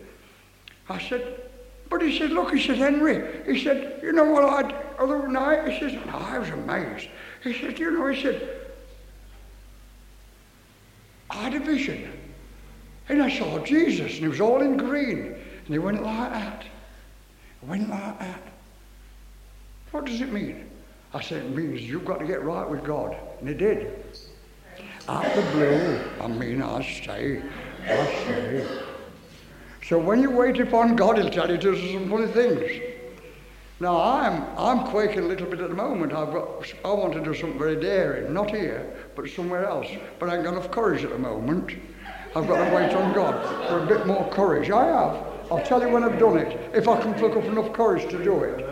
I 0.89 0.99
said, 0.99 1.41
but 1.89 2.01
he 2.01 2.17
said, 2.17 2.31
look, 2.31 2.53
he 2.53 2.65
said, 2.65 2.77
Henry, 2.77 3.43
he 3.45 3.61
said, 3.61 3.99
you 4.01 4.13
know 4.13 4.23
what 4.23 4.45
I 4.45 4.61
did 4.63 4.75
other 4.97 5.27
night? 5.27 5.67
He 5.67 5.79
says, 5.79 5.99
I 6.13 6.37
was 6.37 6.49
amazed. 6.49 7.09
He 7.43 7.53
said, 7.53 7.79
you 7.79 7.91
know, 7.91 8.07
he 8.07 8.21
said, 8.21 8.59
I 11.29 11.35
had 11.35 11.53
a 11.55 11.59
vision. 11.59 12.11
And 13.09 13.21
I 13.21 13.35
saw 13.35 13.59
Jesus, 13.59 14.13
and 14.13 14.21
he 14.21 14.27
was 14.27 14.39
all 14.39 14.61
in 14.61 14.77
green. 14.77 15.35
And 15.65 15.67
he 15.67 15.79
went 15.79 16.03
like 16.03 16.31
that. 16.31 16.63
He 16.63 17.69
went 17.69 17.89
like 17.89 18.19
that. 18.19 18.41
What 19.91 20.05
does 20.05 20.21
it 20.21 20.31
mean? 20.31 20.69
I 21.13 21.21
said, 21.21 21.45
it 21.45 21.55
means 21.55 21.81
you've 21.81 22.05
got 22.05 22.19
to 22.19 22.25
get 22.25 22.43
right 22.43 22.69
with 22.69 22.83
God. 22.83 23.17
And 23.39 23.49
he 23.49 23.55
did. 23.55 24.03
Out 25.09 25.35
the 25.35 25.41
blue, 25.51 25.99
I 26.21 26.27
mean, 26.27 26.61
I 26.61 26.83
say, 26.83 27.41
I 27.83 28.05
say. 28.05 28.67
So 29.83 29.97
when 29.97 30.21
you 30.21 30.29
wait 30.29 30.59
upon 30.59 30.95
God, 30.95 31.17
He'll 31.17 31.29
tell 31.29 31.49
you 31.49 31.57
to 31.57 31.75
do 31.75 31.91
some 31.91 32.09
funny 32.09 32.27
things. 32.27 32.90
Now 33.81 33.99
I'm 33.99 34.43
I'm 34.59 34.91
quaking 34.91 35.23
a 35.23 35.27
little 35.27 35.47
bit 35.47 35.59
at 35.59 35.69
the 35.69 35.75
moment. 35.75 36.13
I've 36.13 36.31
got 36.31 36.71
I 36.85 36.93
want 36.93 37.13
to 37.13 37.19
do 37.19 37.33
something 37.33 37.57
very 37.57 37.81
daring, 37.81 38.31
not 38.31 38.51
here, 38.51 38.85
but 39.15 39.27
somewhere 39.27 39.65
else. 39.65 39.87
But 40.19 40.29
I 40.29 40.35
ain't 40.35 40.43
got 40.43 40.53
enough 40.53 40.69
courage 40.69 41.03
at 41.03 41.09
the 41.09 41.17
moment. 41.17 41.71
I've 42.35 42.47
got 42.47 42.63
to 42.63 42.75
wait 42.75 42.93
on 42.93 43.11
God 43.15 43.43
for 43.67 43.79
a 43.79 43.87
bit 43.87 44.05
more 44.05 44.29
courage. 44.29 44.69
I 44.69 44.85
have. 44.85 45.25
I'll 45.51 45.65
tell 45.65 45.81
you 45.81 45.89
when 45.89 46.03
I've 46.03 46.19
done 46.19 46.37
it, 46.37 46.69
if 46.75 46.87
I 46.87 47.01
can 47.01 47.15
pluck 47.15 47.35
up 47.35 47.43
enough 47.43 47.73
courage 47.73 48.07
to 48.11 48.23
do 48.23 48.43
it. 48.43 48.63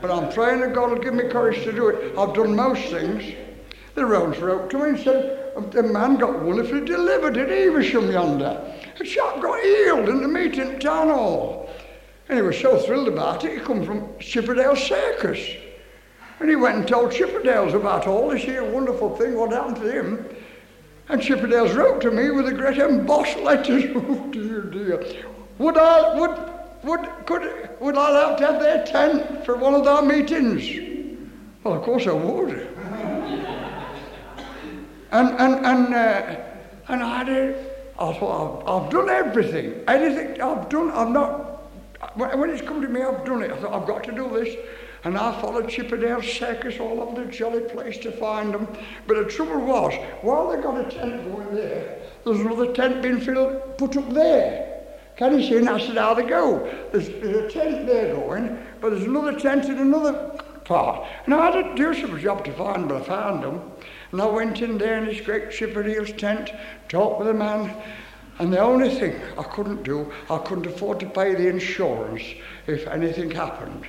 But 0.00 0.10
I'm 0.10 0.32
praying 0.32 0.62
that 0.62 0.74
God 0.74 0.90
will 0.90 0.98
give 0.98 1.14
me 1.14 1.28
courage 1.28 1.62
to 1.62 1.70
do 1.70 1.86
it. 1.90 2.18
I've 2.18 2.34
done 2.34 2.56
most 2.56 2.90
things. 2.90 3.22
The 3.94 4.04
roads 4.04 4.40
wrote 4.40 4.70
to 4.70 4.78
me 4.78 4.88
and 4.88 4.98
said, 4.98 5.42
the 5.70 5.84
man 5.84 6.16
got 6.16 6.42
wonderfully 6.42 6.84
delivered 6.84 7.36
at 7.36 7.48
Evesham 7.48 8.10
yonder. 8.10 8.60
A 8.98 9.04
chap 9.04 9.40
got 9.40 9.62
healed 9.62 10.08
in 10.08 10.20
the 10.20 10.28
meeting 10.28 10.80
town 10.80 11.10
hall. 11.10 11.61
And 12.32 12.40
he 12.40 12.46
was 12.46 12.58
so 12.58 12.78
thrilled 12.78 13.08
about 13.08 13.44
it, 13.44 13.58
he 13.58 13.60
come 13.62 13.84
from 13.84 14.08
Chippendale 14.18 14.74
Circus. 14.74 15.38
And 16.40 16.48
he 16.48 16.56
went 16.56 16.78
and 16.78 16.88
told 16.88 17.10
Chippendales 17.10 17.74
about 17.74 18.06
all 18.06 18.30
this 18.30 18.42
here 18.42 18.64
wonderful 18.64 19.14
thing, 19.18 19.36
what 19.36 19.52
happened 19.52 19.76
to 19.76 19.92
him. 19.92 20.26
And 21.10 21.20
Chippendales 21.20 21.76
wrote 21.76 22.00
to 22.00 22.10
me 22.10 22.30
with 22.30 22.48
a 22.48 22.54
great 22.54 22.78
embossed 22.78 23.36
letters. 23.40 23.84
oh 23.94 24.30
dear, 24.30 24.62
dear. 24.62 25.04
Would 25.58 25.76
I, 25.76 26.18
would, 26.18 26.38
would, 26.84 27.06
could, 27.26 27.68
would 27.80 27.98
I 27.98 28.26
have 28.26 28.38
to 28.38 28.46
have 28.46 28.62
their 28.62 28.82
tent 28.86 29.44
for 29.44 29.58
one 29.58 29.74
of 29.74 29.86
our 29.86 30.00
meetings? 30.00 30.64
Well, 31.62 31.74
of 31.74 31.82
course 31.82 32.06
I 32.06 32.12
would. 32.12 32.48
and, 35.10 35.28
and, 35.38 35.66
and, 35.66 35.94
uh, 35.94 36.36
and 36.88 37.02
I 37.02 37.24
did, 37.24 37.56
I 37.98 38.14
thought, 38.14 38.62
I've, 38.62 38.84
I've 38.84 38.90
done 38.90 39.10
everything. 39.10 39.84
Anything 39.86 40.40
I've 40.40 40.70
done, 40.70 40.90
I've 40.92 41.10
not 41.10 41.51
when 42.14 42.50
it's 42.50 42.62
come 42.62 42.82
to 42.82 42.88
me, 42.88 43.02
I've 43.02 43.24
done 43.24 43.42
it. 43.42 43.50
I 43.50 43.56
thought, 43.56 43.80
I've 43.80 43.86
got 43.86 44.04
to 44.04 44.12
do 44.12 44.28
this. 44.30 44.56
And 45.04 45.18
I 45.18 45.40
followed 45.40 45.68
Chippendale 45.68 46.22
Circus 46.22 46.78
all 46.78 47.00
over 47.00 47.24
the 47.24 47.30
jolly 47.30 47.62
place 47.62 47.98
to 47.98 48.12
find 48.12 48.54
them. 48.54 48.68
But 49.06 49.16
the 49.16 49.30
trouble 49.30 49.60
was, 49.60 49.94
while 50.20 50.48
they 50.50 50.62
got 50.62 50.78
a 50.78 50.88
tent 50.90 51.24
going 51.32 51.54
there, 51.54 51.98
there's 52.24 52.40
another 52.40 52.72
tent 52.72 53.02
being 53.02 53.20
filled, 53.20 53.78
put 53.78 53.96
up 53.96 54.08
there. 54.10 54.68
Can 55.16 55.38
you 55.38 55.46
see? 55.46 55.56
And 55.56 55.68
I 55.68 55.78
said, 55.78 55.96
how 55.96 56.14
they 56.14 56.22
go? 56.22 56.60
There's, 56.92 57.08
there's, 57.08 57.36
a 57.36 57.50
tent 57.50 57.86
there 57.86 58.14
going, 58.14 58.64
but 58.80 58.90
there's 58.90 59.02
another 59.02 59.38
tent 59.38 59.64
in 59.66 59.78
another 59.78 60.40
part. 60.64 61.06
And 61.26 61.34
I 61.34 61.50
had 61.50 61.62
to 61.62 61.74
do 61.74 62.00
some 62.00 62.18
job 62.20 62.44
to 62.44 62.52
find 62.52 62.82
them, 62.82 62.88
but 62.88 63.02
I 63.02 63.04
found 63.04 63.42
them. 63.42 63.72
And 64.12 64.22
I 64.22 64.26
went 64.26 64.62
in 64.62 64.78
there 64.78 64.98
in 64.98 65.06
this 65.06 65.20
great 65.20 65.50
Chippendale's 65.50 66.12
tent, 66.12 66.52
talked 66.88 67.18
with 67.18 67.28
the 67.28 67.34
man, 67.34 67.74
and 68.42 68.52
the 68.52 68.58
only 68.58 68.90
thing 68.90 69.14
I 69.38 69.44
couldn't 69.44 69.84
do, 69.84 70.12
I 70.28 70.38
couldn't 70.38 70.66
afford 70.66 70.98
to 70.98 71.08
pay 71.08 71.36
the 71.36 71.46
insurance 71.46 72.24
if 72.66 72.88
anything 72.88 73.30
happened. 73.30 73.86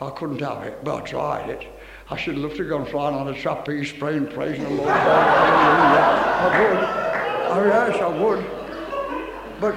I 0.00 0.10
couldn't 0.10 0.40
have 0.40 0.62
it, 0.62 0.84
but 0.84 1.02
I 1.02 1.04
tried 1.04 1.50
it. 1.50 1.66
I 2.08 2.16
should 2.16 2.38
love 2.38 2.54
to 2.58 2.64
go 2.64 2.78
and 2.78 2.86
fly 2.86 3.12
on 3.12 3.26
a 3.26 3.34
trapeze, 3.34 3.90
praying, 3.90 4.28
praising 4.28 4.62
the 4.62 4.70
Lord. 4.70 4.88
I 4.88 6.60
would. 6.60 6.78
Oh, 7.50 7.64
yes, 7.66 8.00
I 8.00 8.08
would. 8.22 8.46
But, 9.60 9.74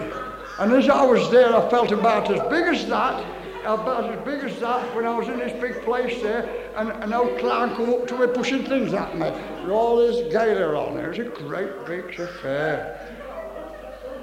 and 0.59 0.71
as 0.73 0.87
I 0.87 1.03
was 1.03 1.31
there, 1.31 1.55
I 1.55 1.67
felt 1.71 1.91
about 1.91 2.31
as 2.31 2.47
big 2.47 2.75
as 2.75 2.87
that, 2.89 3.25
about 3.65 4.13
as 4.13 4.23
big 4.23 4.43
as 4.43 4.59
that 4.59 4.95
when 4.95 5.07
I 5.07 5.17
was 5.17 5.29
in 5.29 5.39
this 5.39 5.59
big 5.59 5.81
place 5.81 6.21
there, 6.21 6.47
and 6.75 6.91
an 6.91 7.11
old 7.11 7.39
clown 7.39 7.75
come 7.75 7.89
up 7.89 8.05
to 8.09 8.19
me 8.19 8.27
pushing 8.27 8.65
things 8.65 8.93
at 8.93 9.17
me 9.17 9.31
with 9.63 9.71
all 9.71 9.97
this 9.97 10.31
gala 10.31 10.77
on. 10.77 10.99
It 10.99 11.07
was 11.07 11.17
a 11.17 11.23
great 11.23 11.87
big 11.87 12.19
affair. 12.19 13.00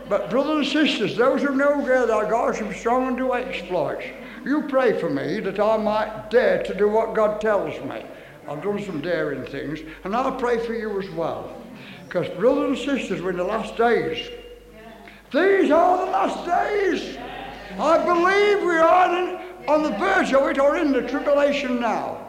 But, 0.09 0.31
brothers 0.31 0.75
and 0.75 0.89
sisters, 0.89 1.17
those 1.17 1.43
who 1.43 1.55
know 1.55 1.85
God, 1.85 2.09
our 2.09 2.25
God 2.29 2.57
shall 2.57 2.69
be 2.69 2.75
strong 2.75 3.09
and 3.09 3.17
do 3.17 3.35
exploits. 3.35 4.07
You 4.45 4.63
pray 4.63 4.99
for 4.99 5.11
me 5.11 5.41
that 5.41 5.61
I 5.61 5.77
might 5.77 6.31
dare 6.31 6.63
to 6.63 6.75
do 6.75 6.89
what 6.89 7.15
God 7.15 7.41
tells 7.41 7.79
me. 7.85 8.05
I've 8.49 8.63
done 8.63 8.83
some 8.83 9.03
daring 9.03 9.45
things, 9.45 9.81
and 10.05 10.17
I'll 10.17 10.37
pray 10.37 10.65
for 10.65 10.73
you 10.73 10.99
as 10.99 11.11
well. 11.11 11.55
Because, 12.05 12.29
brothers 12.39 12.79
and 12.89 12.99
sisters, 12.99 13.21
we're 13.21 13.31
in 13.31 13.37
the 13.37 13.45
last 13.45 13.77
days. 13.77 14.31
These 15.31 15.71
are 15.71 16.07
the 16.07 16.11
last 16.11 16.47
days. 16.47 17.19
I 17.79 17.99
believe 18.03 18.63
we 18.67 18.77
are 18.77 19.39
on 19.69 19.83
the 19.83 19.91
verge 19.99 20.33
of 20.33 20.49
it 20.49 20.59
or 20.59 20.79
in 20.79 20.93
the 20.93 21.03
tribulation 21.07 21.81
now. 21.81 22.27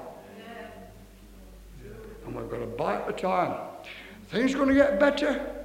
And 2.26 2.36
we've 2.36 2.50
got 2.50 2.60
to 2.60 2.66
bite 2.66 3.08
the 3.08 3.14
time. 3.14 3.56
Things 4.28 4.54
are 4.54 4.58
going 4.58 4.70
to 4.70 4.76
get 4.76 5.00
better? 5.00 5.56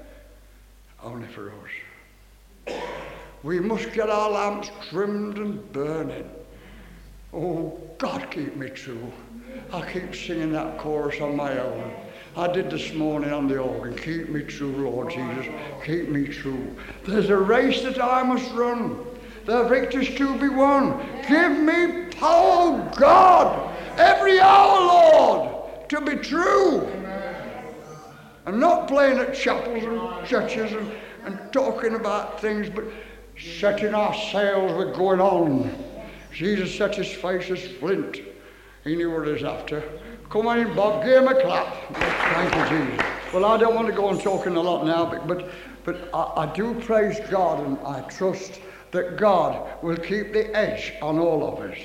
Only 1.02 1.26
for 1.26 1.50
us. 1.50 1.70
We 3.42 3.60
must 3.60 3.92
get 3.92 4.08
our 4.08 4.30
lamps 4.30 4.70
trimmed 4.88 5.36
and 5.36 5.72
burning. 5.72 6.30
Oh, 7.32 7.78
God, 7.98 8.30
keep 8.30 8.56
me 8.56 8.70
true. 8.70 9.12
I 9.72 9.90
keep 9.90 10.14
singing 10.14 10.52
that 10.52 10.78
chorus 10.78 11.20
on 11.20 11.36
my 11.36 11.58
own. 11.58 11.92
I 12.36 12.50
did 12.50 12.70
this 12.70 12.94
morning 12.94 13.32
on 13.32 13.46
the 13.46 13.58
organ. 13.58 13.96
Keep 13.96 14.30
me 14.30 14.42
true, 14.42 14.88
Lord 14.88 15.10
Jesus. 15.10 15.46
Keep 15.84 16.08
me 16.08 16.26
true. 16.26 16.74
There's 17.06 17.28
a 17.28 17.36
race 17.36 17.82
that 17.82 18.02
I 18.02 18.22
must 18.22 18.50
run. 18.54 18.98
There 19.46 19.56
are 19.56 19.68
victories 19.68 20.16
to 20.16 20.38
be 20.38 20.48
won. 20.48 20.98
Give 21.28 21.52
me 21.52 22.06
power, 22.12 22.90
God, 22.96 23.76
every 23.98 24.40
hour, 24.40 24.80
Lord, 24.80 25.88
to 25.90 26.00
be 26.00 26.16
true. 26.16 26.88
And 28.46 28.58
not 28.58 28.88
playing 28.88 29.18
at 29.18 29.34
chapels 29.34 29.84
and 29.84 30.26
churches 30.26 30.72
and, 30.72 30.90
and 31.24 31.52
talking 31.52 31.94
about 31.94 32.40
things, 32.40 32.68
but 32.68 32.84
setting 33.38 33.94
our 33.94 34.14
sails 34.14 34.72
with 34.76 34.94
going 34.94 35.20
on. 35.20 35.74
Jesus 36.32 36.74
set 36.74 36.96
his 36.96 37.10
face 37.10 37.50
as 37.50 37.66
flint. 37.78 38.20
He 38.84 38.96
knew 38.96 39.10
what 39.10 39.26
he 39.26 39.32
was 39.32 39.44
after. 39.44 39.82
Come 40.28 40.46
on 40.46 40.58
in, 40.58 40.74
Bob. 40.74 41.04
Give 41.04 41.22
him 41.22 41.28
a 41.28 41.40
clap. 41.40 41.74
Thank 41.94 42.54
you, 42.72 42.86
Jesus. 42.86 43.06
Well, 43.32 43.44
I 43.44 43.56
don't 43.56 43.74
want 43.74 43.86
to 43.88 43.92
go 43.92 44.06
on 44.06 44.18
talking 44.18 44.56
a 44.56 44.60
lot 44.60 44.84
now, 44.84 45.06
but, 45.06 45.26
but, 45.26 45.50
but 45.84 46.10
I, 46.14 46.42
I 46.44 46.54
do 46.54 46.74
praise 46.80 47.18
God 47.30 47.64
and 47.64 47.78
I 47.78 48.02
trust 48.02 48.60
that 48.90 49.16
God 49.16 49.82
will 49.82 49.96
keep 49.96 50.32
the 50.32 50.54
edge 50.56 50.92
on 51.02 51.18
all 51.18 51.52
of 51.52 51.60
us. 51.70 51.78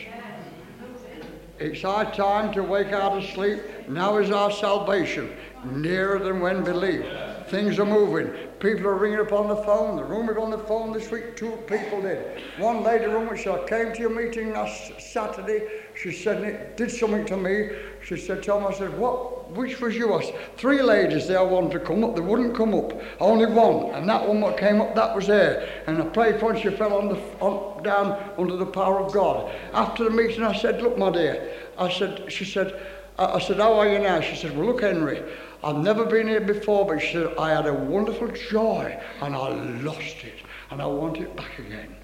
It's 1.59 1.83
our 1.83 2.11
time 2.13 2.53
to 2.53 2.63
wake 2.63 2.93
out 2.93 3.17
of 3.17 3.29
sleep. 3.31 3.59
Now 3.89 4.17
is 4.17 4.31
our 4.31 4.51
salvation, 4.51 5.31
nearer 5.65 6.19
than 6.19 6.39
when 6.39 6.63
believed. 6.63 7.07
Things 7.47 7.79
are 7.79 7.85
moving. 7.85 8.33
People 8.59 8.87
are 8.87 8.95
ringing 8.95 9.21
up 9.21 9.31
on 9.31 9.47
the 9.47 9.55
phone. 9.55 9.95
The 9.95 10.03
rumoured 10.03 10.37
on 10.37 10.51
the 10.51 10.57
phone 10.57 10.91
this 10.91 11.09
week, 11.09 11.37
two 11.37 11.51
people 11.65 12.01
did. 12.01 12.41
One 12.57 12.83
lady 12.83 13.05
she 13.37 13.49
I 13.49 13.57
came 13.65 13.93
to 13.93 13.99
your 13.99 14.09
meeting 14.09 14.51
last 14.51 14.99
Saturday. 14.99 15.65
She 15.95 16.11
said, 16.11 16.43
it 16.43 16.75
did 16.75 16.91
something 16.91 17.25
to 17.27 17.37
me. 17.37 17.69
She 18.03 18.17
said, 18.17 18.43
Tom, 18.43 18.67
I 18.67 18.73
said, 18.73 18.97
what, 18.97 19.49
which 19.51 19.79
was 19.79 19.95
yours? 19.95 20.25
Three 20.57 20.81
ladies 20.81 21.25
there 21.27 21.43
wanted 21.45 21.71
to 21.71 21.79
come 21.79 22.03
up. 22.03 22.15
They 22.15 22.21
wouldn't 22.21 22.53
come 22.53 22.73
up. 22.73 22.91
Only 23.21 23.45
one. 23.45 23.95
And 23.95 24.09
that 24.09 24.27
one 24.27 24.41
that 24.41 24.57
came 24.57 24.81
up, 24.81 24.93
that 24.93 25.15
was 25.15 25.27
there. 25.27 25.83
And 25.87 26.01
I 26.01 26.05
prayed 26.07 26.41
for 26.41 26.53
her, 26.53 26.59
she 26.59 26.69
fell 26.69 26.97
on 26.97 27.07
the, 27.07 27.21
on, 27.39 27.81
down 27.81 28.33
under 28.37 28.57
the 28.57 28.65
power 28.65 28.99
of 28.99 29.13
God. 29.13 29.53
After 29.71 30.03
the 30.03 30.09
meeting, 30.09 30.43
I 30.43 30.53
said, 30.53 30.81
look, 30.81 30.97
my 30.97 31.11
dear. 31.11 31.49
I 31.77 31.89
said, 31.89 32.29
she 32.29 32.43
said, 32.43 32.77
I 33.19 33.39
said, 33.39 33.57
how 33.57 33.73
are 33.73 33.87
you 33.87 33.99
now? 33.99 34.21
She 34.21 34.35
said, 34.35 34.55
well, 34.55 34.67
look, 34.67 34.81
Henry, 34.81 35.21
I've 35.61 35.75
never 35.75 36.05
been 36.05 36.27
here 36.27 36.39
before, 36.39 36.85
but 36.85 36.99
she 36.99 37.13
said, 37.13 37.33
I 37.37 37.49
had 37.49 37.65
a 37.65 37.73
wonderful 37.73 38.29
joy 38.29 38.97
and 39.21 39.35
I 39.35 39.49
lost 39.81 40.23
it 40.23 40.39
and 40.71 40.81
I 40.81 40.85
want 40.85 41.17
it 41.17 41.35
back 41.35 41.59
again. 41.59 41.95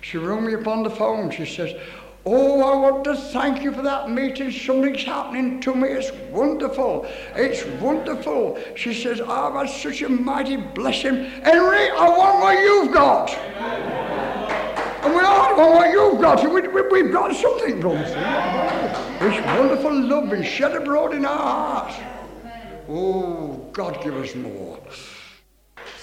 She 0.00 0.16
rang 0.16 0.46
me 0.46 0.54
up 0.54 0.66
on 0.66 0.82
the 0.82 0.90
phone. 0.90 1.30
She 1.30 1.44
says, 1.44 1.78
Oh, 2.24 2.62
I 2.62 2.76
want 2.76 3.04
to 3.04 3.16
thank 3.16 3.62
you 3.62 3.72
for 3.72 3.82
that 3.82 4.08
meeting. 4.08 4.52
Something's 4.52 5.02
happening 5.02 5.60
to 5.60 5.74
me. 5.74 5.88
It's 5.88 6.12
wonderful. 6.30 7.04
It's 7.34 7.64
wonderful. 7.80 8.58
She 8.76 8.94
says, 8.94 9.20
I've 9.20 9.54
had 9.54 9.68
such 9.68 10.02
a 10.02 10.08
mighty 10.08 10.56
blessing. 10.56 11.24
Henry, 11.42 11.90
I 11.90 12.08
want 12.08 12.40
what 12.40 12.58
you've 12.60 12.94
got. 12.94 13.30
And 15.04 15.14
we 15.14 15.20
all 15.20 15.56
want 15.56 15.74
what 15.74 15.90
you've 15.90 16.20
got. 16.20 16.48
We, 16.48 16.68
we, 16.68 17.02
we've 17.02 17.12
got 17.12 17.34
something, 17.34 17.80
brother. 17.80 18.81
It's 19.24 19.46
wonderful 19.46 20.02
love 20.02 20.32
is 20.32 20.44
shed 20.44 20.74
abroad 20.74 21.14
in 21.14 21.24
our 21.24 21.38
hearts. 21.38 21.94
Oh, 22.88 23.68
God, 23.72 24.02
give 24.02 24.16
us 24.16 24.34
more. 24.34 24.80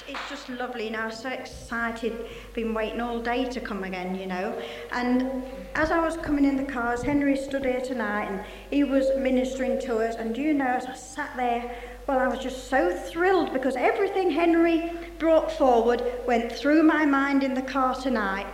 It's 0.07 0.29
just 0.29 0.47
lovely, 0.47 0.89
was 0.89 1.19
so 1.19 1.29
excited, 1.29 2.13
been 2.53 2.73
waiting 2.73 3.01
all 3.01 3.19
day 3.19 3.43
to 3.43 3.59
come 3.59 3.83
again, 3.83 4.15
you 4.15 4.25
know. 4.25 4.57
And 4.93 5.43
as 5.75 5.91
I 5.91 5.99
was 5.99 6.15
coming 6.15 6.45
in 6.45 6.55
the 6.55 6.63
cars, 6.63 7.03
Henry 7.03 7.35
stood 7.35 7.65
here 7.65 7.81
tonight 7.81 8.29
and 8.29 8.45
he 8.69 8.85
was 8.85 9.07
ministering 9.17 9.81
to 9.81 9.97
us. 9.97 10.15
And 10.15 10.37
you 10.37 10.53
know, 10.53 10.65
as 10.65 10.85
I 10.85 10.95
sat 10.95 11.35
there, 11.35 11.75
well, 12.07 12.19
I 12.19 12.27
was 12.27 12.39
just 12.39 12.69
so 12.69 12.95
thrilled 12.95 13.51
because 13.51 13.75
everything 13.75 14.31
Henry 14.31 14.93
brought 15.19 15.51
forward 15.51 16.01
went 16.25 16.51
through 16.51 16.83
my 16.83 17.05
mind 17.05 17.43
in 17.43 17.53
the 17.53 17.61
car 17.61 17.93
tonight. 17.93 18.47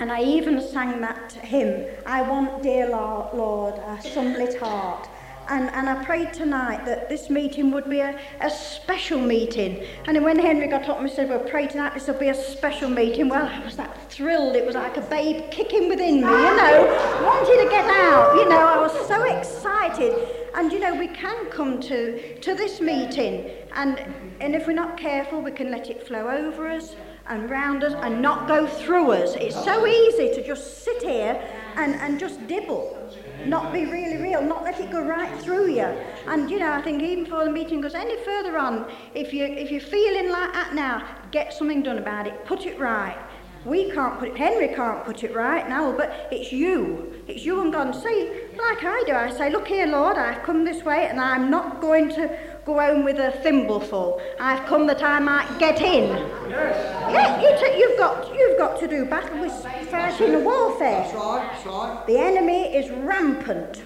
And 0.00 0.10
I 0.10 0.22
even 0.22 0.60
sang 0.60 1.00
that 1.02 1.32
hymn, 1.32 1.86
I 2.06 2.22
want, 2.22 2.62
dear 2.62 2.88
Lord, 2.88 3.74
a 3.74 4.00
sunlit 4.02 4.58
heart 4.58 5.08
and, 5.50 5.68
and 5.70 5.88
I 5.88 6.04
prayed 6.04 6.32
tonight 6.32 6.84
that 6.86 7.08
this 7.08 7.28
meeting 7.28 7.72
would 7.72 7.90
be 7.90 7.98
a, 7.98 8.18
a 8.40 8.48
special 8.48 9.20
meeting. 9.20 9.84
And 10.06 10.22
when 10.24 10.38
Henry 10.38 10.68
got 10.68 10.88
up 10.88 11.00
and 11.00 11.10
said, 11.10 11.28
Well, 11.28 11.40
pray 11.40 11.66
tonight, 11.66 11.94
this 11.94 12.06
will 12.06 12.14
be 12.14 12.28
a 12.28 12.34
special 12.34 12.88
meeting, 12.88 13.28
well, 13.28 13.46
I 13.46 13.64
was 13.64 13.76
that 13.76 14.10
thrilled. 14.10 14.54
It 14.54 14.64
was 14.64 14.76
like 14.76 14.96
a 14.96 15.00
babe 15.02 15.50
kicking 15.50 15.88
within 15.88 16.16
me, 16.16 16.20
you 16.20 16.56
know, 16.56 17.22
wanted 17.24 17.64
to 17.64 17.68
get 17.68 17.84
out. 17.90 18.36
You 18.36 18.48
know, 18.48 18.64
I 18.64 18.78
was 18.78 18.92
so 19.08 19.24
excited. 19.24 20.14
And, 20.54 20.72
you 20.72 20.78
know, 20.78 20.94
we 20.94 21.08
can 21.08 21.46
come 21.50 21.80
to, 21.82 22.38
to 22.38 22.54
this 22.54 22.80
meeting, 22.80 23.50
and, 23.74 23.98
and 24.40 24.54
if 24.54 24.66
we're 24.66 24.72
not 24.72 24.96
careful, 24.96 25.40
we 25.40 25.52
can 25.52 25.70
let 25.70 25.88
it 25.88 26.06
flow 26.06 26.28
over 26.28 26.68
us 26.68 26.96
and 27.30 27.48
round 27.48 27.82
us 27.84 27.94
and 28.02 28.20
not 28.20 28.46
go 28.46 28.66
through 28.66 29.12
us. 29.12 29.34
It's 29.36 29.54
so 29.64 29.86
easy 29.86 30.34
to 30.34 30.46
just 30.46 30.84
sit 30.84 31.02
here 31.02 31.40
and, 31.76 31.94
and 31.94 32.18
just 32.20 32.46
dibble 32.46 33.00
not 33.46 33.72
be 33.72 33.86
really 33.86 34.18
real, 34.18 34.42
not 34.42 34.64
let 34.64 34.78
it 34.80 34.90
go 34.90 35.02
right 35.02 35.40
through 35.40 35.70
you. 35.70 35.86
And 36.26 36.50
you 36.50 36.58
know, 36.58 36.72
I 36.72 36.82
think 36.82 37.02
even 37.02 37.24
before 37.24 37.44
the 37.44 37.50
meeting 37.50 37.80
goes 37.80 37.94
any 37.94 38.22
further 38.24 38.58
on, 38.58 38.90
if 39.14 39.32
you 39.32 39.44
if 39.44 39.70
you're 39.70 39.80
feeling 39.80 40.30
like 40.30 40.52
that 40.52 40.74
now, 40.74 41.06
get 41.30 41.52
something 41.52 41.82
done 41.82 41.98
about 41.98 42.26
it, 42.26 42.44
put 42.44 42.66
it 42.66 42.78
right. 42.78 43.18
We 43.64 43.90
can't 43.90 44.18
put 44.18 44.28
it, 44.28 44.36
Henry 44.38 44.68
can't 44.68 45.04
put 45.04 45.22
it 45.22 45.34
right 45.34 45.68
now, 45.68 45.92
but 45.92 46.28
it's 46.32 46.50
you. 46.50 47.22
It's 47.28 47.44
you 47.44 47.60
and 47.60 47.70
God. 47.70 47.94
Say, 47.94 48.48
like 48.56 48.82
I 48.82 49.02
do, 49.06 49.12
I 49.12 49.30
say, 49.30 49.50
look 49.50 49.68
here, 49.68 49.86
Lord, 49.86 50.16
I've 50.16 50.42
come 50.44 50.64
this 50.64 50.82
way 50.82 51.08
and 51.08 51.20
I'm 51.20 51.50
not 51.50 51.82
going 51.82 52.08
to 52.10 52.49
go 52.64 52.78
home 52.78 53.04
with 53.04 53.18
a 53.18 53.32
thimbleful. 53.42 54.20
I've 54.38 54.66
come 54.66 54.86
that 54.86 55.02
I 55.02 55.18
might 55.18 55.58
get 55.58 55.80
in. 55.80 56.08
Yes. 56.48 57.12
Yeah, 57.12 57.40
you 57.40 57.78
you've 57.78 57.98
got 57.98 58.34
you've 58.34 58.58
got 58.58 58.78
to 58.80 58.88
do 58.88 59.04
battle 59.04 59.40
with 59.40 59.52
fighting 59.90 60.44
warfare. 60.44 61.02
That's 61.02 61.14
right, 61.14 61.50
that's 61.52 61.66
right. 61.66 62.04
The 62.06 62.18
enemy 62.18 62.74
is 62.74 62.90
rampant, 62.90 63.82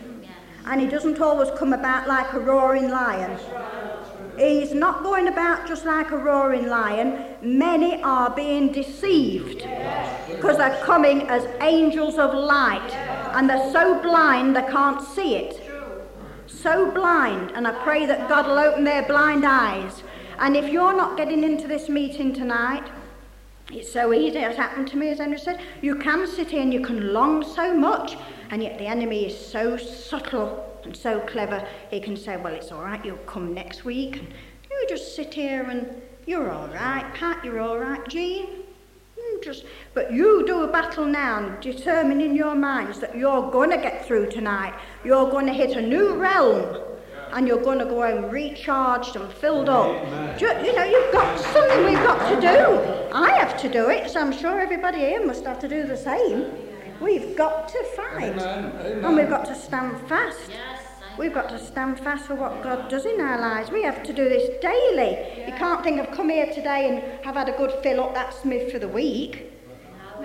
and 0.67 0.81
he 0.81 0.87
doesn't 0.87 1.21
always 1.21 1.51
come 1.59 1.73
about 1.73 2.09
like 2.09 2.33
a 2.33 2.41
roaring 2.41 2.91
lion. 2.91 3.39
He's 4.37 4.75
not 4.75 5.05
going 5.05 5.29
about 5.29 5.69
just 5.69 5.85
like 5.85 6.11
a 6.11 6.17
roaring 6.17 6.67
lion. 6.67 7.25
Many 7.41 8.03
are 8.03 8.31
being 8.31 8.73
deceived 8.73 9.59
because 10.29 10.57
they're 10.57 10.83
coming 10.85 11.23
as 11.29 11.47
angels 11.61 12.19
of 12.19 12.35
light 12.35 12.93
and 13.35 13.49
they're 13.49 13.71
so 13.71 14.01
blind 14.03 14.57
they 14.57 14.63
can't 14.63 15.01
see 15.03 15.37
it 15.37 15.64
so 16.65 16.91
blind, 16.91 17.53
and 17.55 17.69
I 17.69 17.73
pray 17.85 18.07
that 18.07 18.27
God 18.27 18.47
will 18.47 18.59
open 18.59 18.85
their 18.85 19.03
blind 19.03 19.45
eyes. 19.45 20.03
And 20.39 20.57
if 20.57 20.73
you're 20.73 20.97
not 20.97 21.19
getting 21.19 21.45
into 21.45 21.69
this 21.69 21.91
meeting 21.91 22.33
tonight, 22.33 22.91
it's 23.71 23.93
so 23.93 24.15
easy, 24.15 24.39
It's 24.39 24.57
happened 24.57 24.89
to 24.89 24.97
me, 24.97 25.11
as 25.11 25.21
Andrew 25.21 25.37
said. 25.37 25.61
You 25.83 25.97
can 25.97 26.27
sit 26.27 26.49
here 26.49 26.63
and 26.63 26.73
you 26.73 26.81
can 26.81 27.13
long 27.13 27.45
so 27.45 27.75
much, 27.75 28.17
and 28.51 28.63
yet 28.63 28.79
the 28.79 28.87
enemy 28.87 29.27
is 29.27 29.39
so 29.39 29.77
subtle 29.77 30.81
and 30.85 30.97
so 30.97 31.21
clever. 31.21 31.69
He 31.91 32.01
can 32.01 32.17
say, 32.17 32.39
Well, 32.39 32.55
it's 32.55 32.73
all 32.73 32.83
right, 32.83 33.05
you'll 33.05 33.19
come 33.19 33.53
next 33.53 33.85
week. 33.85 34.17
And 34.17 34.29
you 34.71 34.87
just 34.89 35.15
sit 35.15 35.35
here 35.35 35.65
and 35.65 36.01
you're 36.27 36.51
all 36.51 36.69
right, 36.69 37.05
Pat, 37.13 37.45
you're 37.45 37.61
all 37.61 37.79
right, 37.79 38.09
Jean. 38.09 38.64
Just, 39.43 39.65
but 39.93 40.13
you 40.13 40.47
do 40.47 40.63
a 40.63 40.69
battle 40.69 41.05
now, 41.05 41.39
and 41.39 41.61
determine 41.61 42.21
in 42.21 42.35
your 42.35 42.55
minds 42.55 42.99
that 43.01 43.17
you're 43.17 43.51
going 43.51 43.71
to 43.71 43.77
get 43.77 44.07
through 44.07 44.31
tonight. 44.31 44.75
You're 45.05 45.31
going 45.31 45.47
to 45.47 45.53
hit 45.53 45.77
a 45.77 45.83
new 45.83 46.15
realm, 46.15 46.81
and 47.33 47.47
you're 47.47 47.63
going 47.63 47.79
to 47.79 47.85
go 47.85 48.01
home 48.01 48.31
recharged 48.31 49.17
and 49.17 49.31
filled 49.33 49.69
up. 49.69 49.93
You, 50.41 50.49
you, 50.65 50.75
know, 50.75 50.85
you've 50.85 51.13
got 51.13 51.39
something 51.39 51.85
we've 51.85 51.95
got 51.95 52.29
to 52.31 52.41
do. 52.41 53.13
I 53.13 53.31
have 53.33 53.61
to 53.61 53.69
do 53.69 53.91
it, 53.91 54.11
so 54.11 54.21
I'm 54.21 54.33
sure 54.33 54.61
everybody 54.61 54.99
here 54.99 55.25
must 55.25 55.45
have 55.45 55.59
to 55.61 55.69
do 55.69 55.87
the 55.87 55.97
same. 55.97 56.51
We've 57.01 57.37
got 57.37 57.69
to 57.69 57.85
fight, 57.97 58.33
Amen. 58.33 58.73
Amen. 58.81 59.05
and 59.05 59.17
we've 59.17 59.29
got 59.29 59.45
to 59.47 59.55
stand 59.55 60.01
fast. 60.09 60.51
We've 61.17 61.33
got 61.33 61.49
to 61.51 61.65
stand 61.65 62.01
fast 62.01 62.27
for 62.27 62.35
what 62.35 62.63
God 62.63 62.89
does 62.89 63.07
in 63.07 63.21
our 63.21 63.41
lives. 63.41 63.71
We 63.71 63.85
have 63.85 64.03
to 64.03 64.13
do 64.13 64.29
this 64.29 64.61
daily. 64.61 65.47
You 65.47 65.53
can't 65.53 65.85
think 65.85 66.01
I've 66.01 66.11
come 66.11 66.29
here 66.29 66.47
today 66.53 66.89
and 66.89 67.25
have 67.25 67.37
had 67.37 67.49
a 67.49 67.57
good 67.57 67.73
fill 67.83 68.03
up, 68.03 68.15
that's 68.15 68.45
me 68.45 68.69
for 68.69 68.81
the 68.81 68.89
week. 68.89 69.53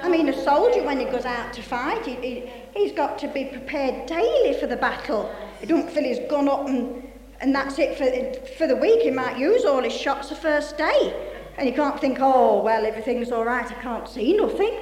I 0.02 0.10
mean, 0.10 0.30
a 0.30 0.44
soldier, 0.44 0.84
when 0.84 1.00
he 1.00 1.06
goes 1.06 1.26
out 1.26 1.54
to 1.54 1.62
fight, 1.62 2.06
he, 2.06 2.16
he, 2.16 2.52
he's 2.76 2.92
got 2.92 3.20
to 3.20 3.28
be 3.28 3.46
prepared 3.46 4.08
daily 4.08 4.60
for 4.60 4.66
the 4.66 4.78
battle. 4.78 5.34
He 5.60 5.68
don't 5.68 5.90
fill 5.90 6.04
his 6.04 6.20
gun 6.28 6.48
up 6.48 6.68
and, 6.68 7.08
and 7.40 7.54
that's 7.54 7.78
it 7.78 7.98
for, 7.98 8.56
for 8.56 8.66
the 8.66 8.76
week. 8.76 9.02
He 9.04 9.12
might 9.12 9.38
use 9.38 9.66
all 9.66 9.84
his 9.84 9.94
shots 9.94 10.30
the 10.30 10.36
first 10.36 10.76
day. 10.78 11.14
And 11.58 11.68
you 11.68 11.76
can't 11.76 12.00
think, 12.00 12.18
oh, 12.20 12.64
well, 12.64 12.86
everything's 12.86 13.32
all 13.32 13.46
right, 13.46 13.70
I 13.70 13.76
can't 13.76 14.08
see 14.08 14.36
nothing. 14.36 14.76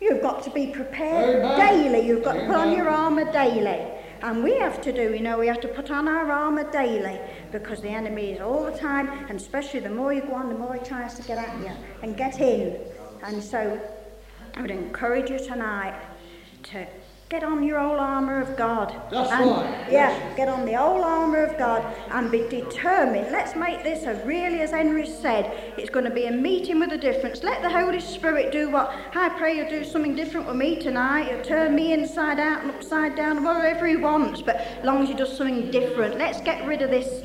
You've 0.00 0.22
got 0.22 0.42
to 0.44 0.50
be 0.50 0.68
prepared 0.68 1.44
Amen. 1.44 1.58
daily. 1.92 2.06
You've 2.06 2.24
got 2.24 2.36
Amen. 2.36 2.48
to 2.48 2.54
put 2.54 2.60
on 2.60 2.76
your 2.76 2.88
armour 2.88 3.30
daily. 3.32 3.86
And 4.22 4.44
we 4.44 4.54
have 4.58 4.80
to 4.82 4.92
do, 4.92 5.14
you 5.14 5.20
know, 5.20 5.38
we 5.38 5.48
have 5.48 5.60
to 5.62 5.68
put 5.68 5.90
on 5.90 6.06
our 6.06 6.30
armour 6.30 6.70
daily 6.70 7.18
because 7.50 7.80
the 7.80 7.88
enemy 7.88 8.30
is 8.32 8.40
all 8.40 8.64
the 8.64 8.78
time, 8.78 9.08
and 9.28 9.32
especially 9.32 9.80
the 9.80 9.90
more 9.90 10.12
you 10.12 10.20
go 10.22 10.34
on, 10.34 10.48
the 10.48 10.54
more 10.54 10.74
he 10.74 10.84
tries 10.84 11.14
to 11.14 11.22
get 11.22 11.38
at 11.38 11.58
you 11.58 11.72
and 12.02 12.16
get 12.16 12.40
in. 12.40 12.78
And 13.24 13.42
so 13.42 13.80
I 14.54 14.62
would 14.62 14.70
encourage 14.70 15.28
you 15.28 15.38
tonight 15.38 16.00
to 16.64 16.86
get 17.32 17.42
on 17.42 17.62
your 17.62 17.80
old 17.80 17.98
armour 17.98 18.42
of 18.42 18.54
God. 18.58 18.94
That's 19.10 19.30
and, 19.30 19.50
right. 19.50 19.90
Yeah, 19.90 20.34
get 20.36 20.48
on 20.48 20.66
the 20.66 20.76
old 20.76 21.00
armour 21.00 21.42
of 21.42 21.56
God 21.56 21.82
and 22.10 22.30
be 22.30 22.46
determined. 22.46 23.32
Let's 23.32 23.56
make 23.56 23.82
this 23.82 24.04
a 24.04 24.22
really, 24.26 24.60
as 24.60 24.70
Henry 24.70 25.06
said, 25.06 25.72
it's 25.78 25.88
going 25.88 26.04
to 26.04 26.10
be 26.10 26.26
a 26.26 26.30
meeting 26.30 26.78
with 26.78 26.92
a 26.92 26.98
difference. 26.98 27.42
Let 27.42 27.62
the 27.62 27.70
Holy 27.70 28.00
Spirit 28.00 28.52
do 28.52 28.68
what 28.68 28.94
I 29.14 29.30
pray 29.30 29.56
you'll 29.56 29.70
do 29.70 29.82
something 29.82 30.14
different 30.14 30.46
with 30.46 30.56
me 30.56 30.76
tonight. 30.76 31.28
He'll 31.30 31.42
turn 31.42 31.74
me 31.74 31.94
inside 31.94 32.38
out 32.38 32.64
and 32.64 32.70
upside 32.70 33.16
down, 33.16 33.42
whatever 33.42 33.86
he 33.86 33.96
wants, 33.96 34.42
but 34.42 34.56
as 34.56 34.84
long 34.84 35.02
as 35.02 35.08
he 35.08 35.14
does 35.14 35.34
something 35.34 35.70
different. 35.70 36.18
Let's 36.18 36.42
get 36.42 36.66
rid 36.66 36.82
of 36.82 36.90
this, 36.90 37.24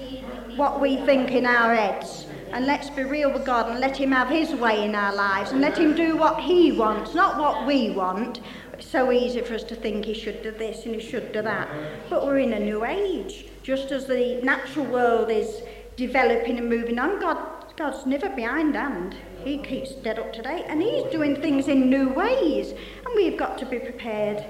what 0.56 0.80
we 0.80 0.96
think 1.06 1.32
in 1.32 1.46
our 1.46 1.76
heads. 1.76 2.28
And 2.54 2.66
let's 2.66 2.90
be 2.90 3.04
real 3.04 3.34
with 3.34 3.46
God 3.46 3.70
and 3.70 3.82
let 3.82 3.98
Him 3.98 4.14
have 4.14 4.30
His 4.30 4.52
way 4.56 4.86
in 4.86 4.96
our 4.96 5.14
lives 5.14 5.52
and 5.52 5.60
let 5.60 5.78
Him 5.78 5.94
do 5.94 6.16
what 6.16 6.40
He 6.40 6.72
wants, 6.72 7.14
not 7.14 7.38
what 7.38 7.68
we 7.68 7.90
want. 7.90 8.40
It's 8.78 8.88
so 8.88 9.12
easy 9.12 9.42
for 9.42 9.56
us 9.56 9.64
to 9.64 9.76
think 9.76 10.06
He 10.06 10.14
should 10.14 10.44
do 10.44 10.52
this 10.52 10.86
and 10.86 10.94
He 10.94 11.02
should 11.02 11.32
do 11.32 11.42
that. 11.42 11.68
But 12.12 12.26
we're 12.26 12.38
in 12.38 12.54
a 12.54 12.60
new 12.60 12.86
age. 12.86 13.48
Just 13.64 13.92
as 13.92 14.06
the 14.06 14.40
natural 14.44 14.86
world 14.86 15.32
is 15.32 15.64
developing 15.96 16.60
and 16.60 16.70
moving 16.70 17.00
on, 17.00 17.20
God, 17.20 17.76
God's 17.76 18.06
never 18.06 18.30
behindhand. 18.30 19.16
He 19.44 19.58
keeps 19.58 19.94
dead 19.94 20.20
up 20.20 20.32
to 20.34 20.44
date 20.44 20.66
and 20.68 20.80
He's 20.82 21.12
doing 21.12 21.42
things 21.42 21.68
in 21.68 21.90
new 21.90 22.10
ways. 22.10 22.72
And 22.72 23.16
we've 23.16 23.38
got 23.38 23.58
to 23.58 23.66
be 23.66 23.80
prepared. 23.80 24.46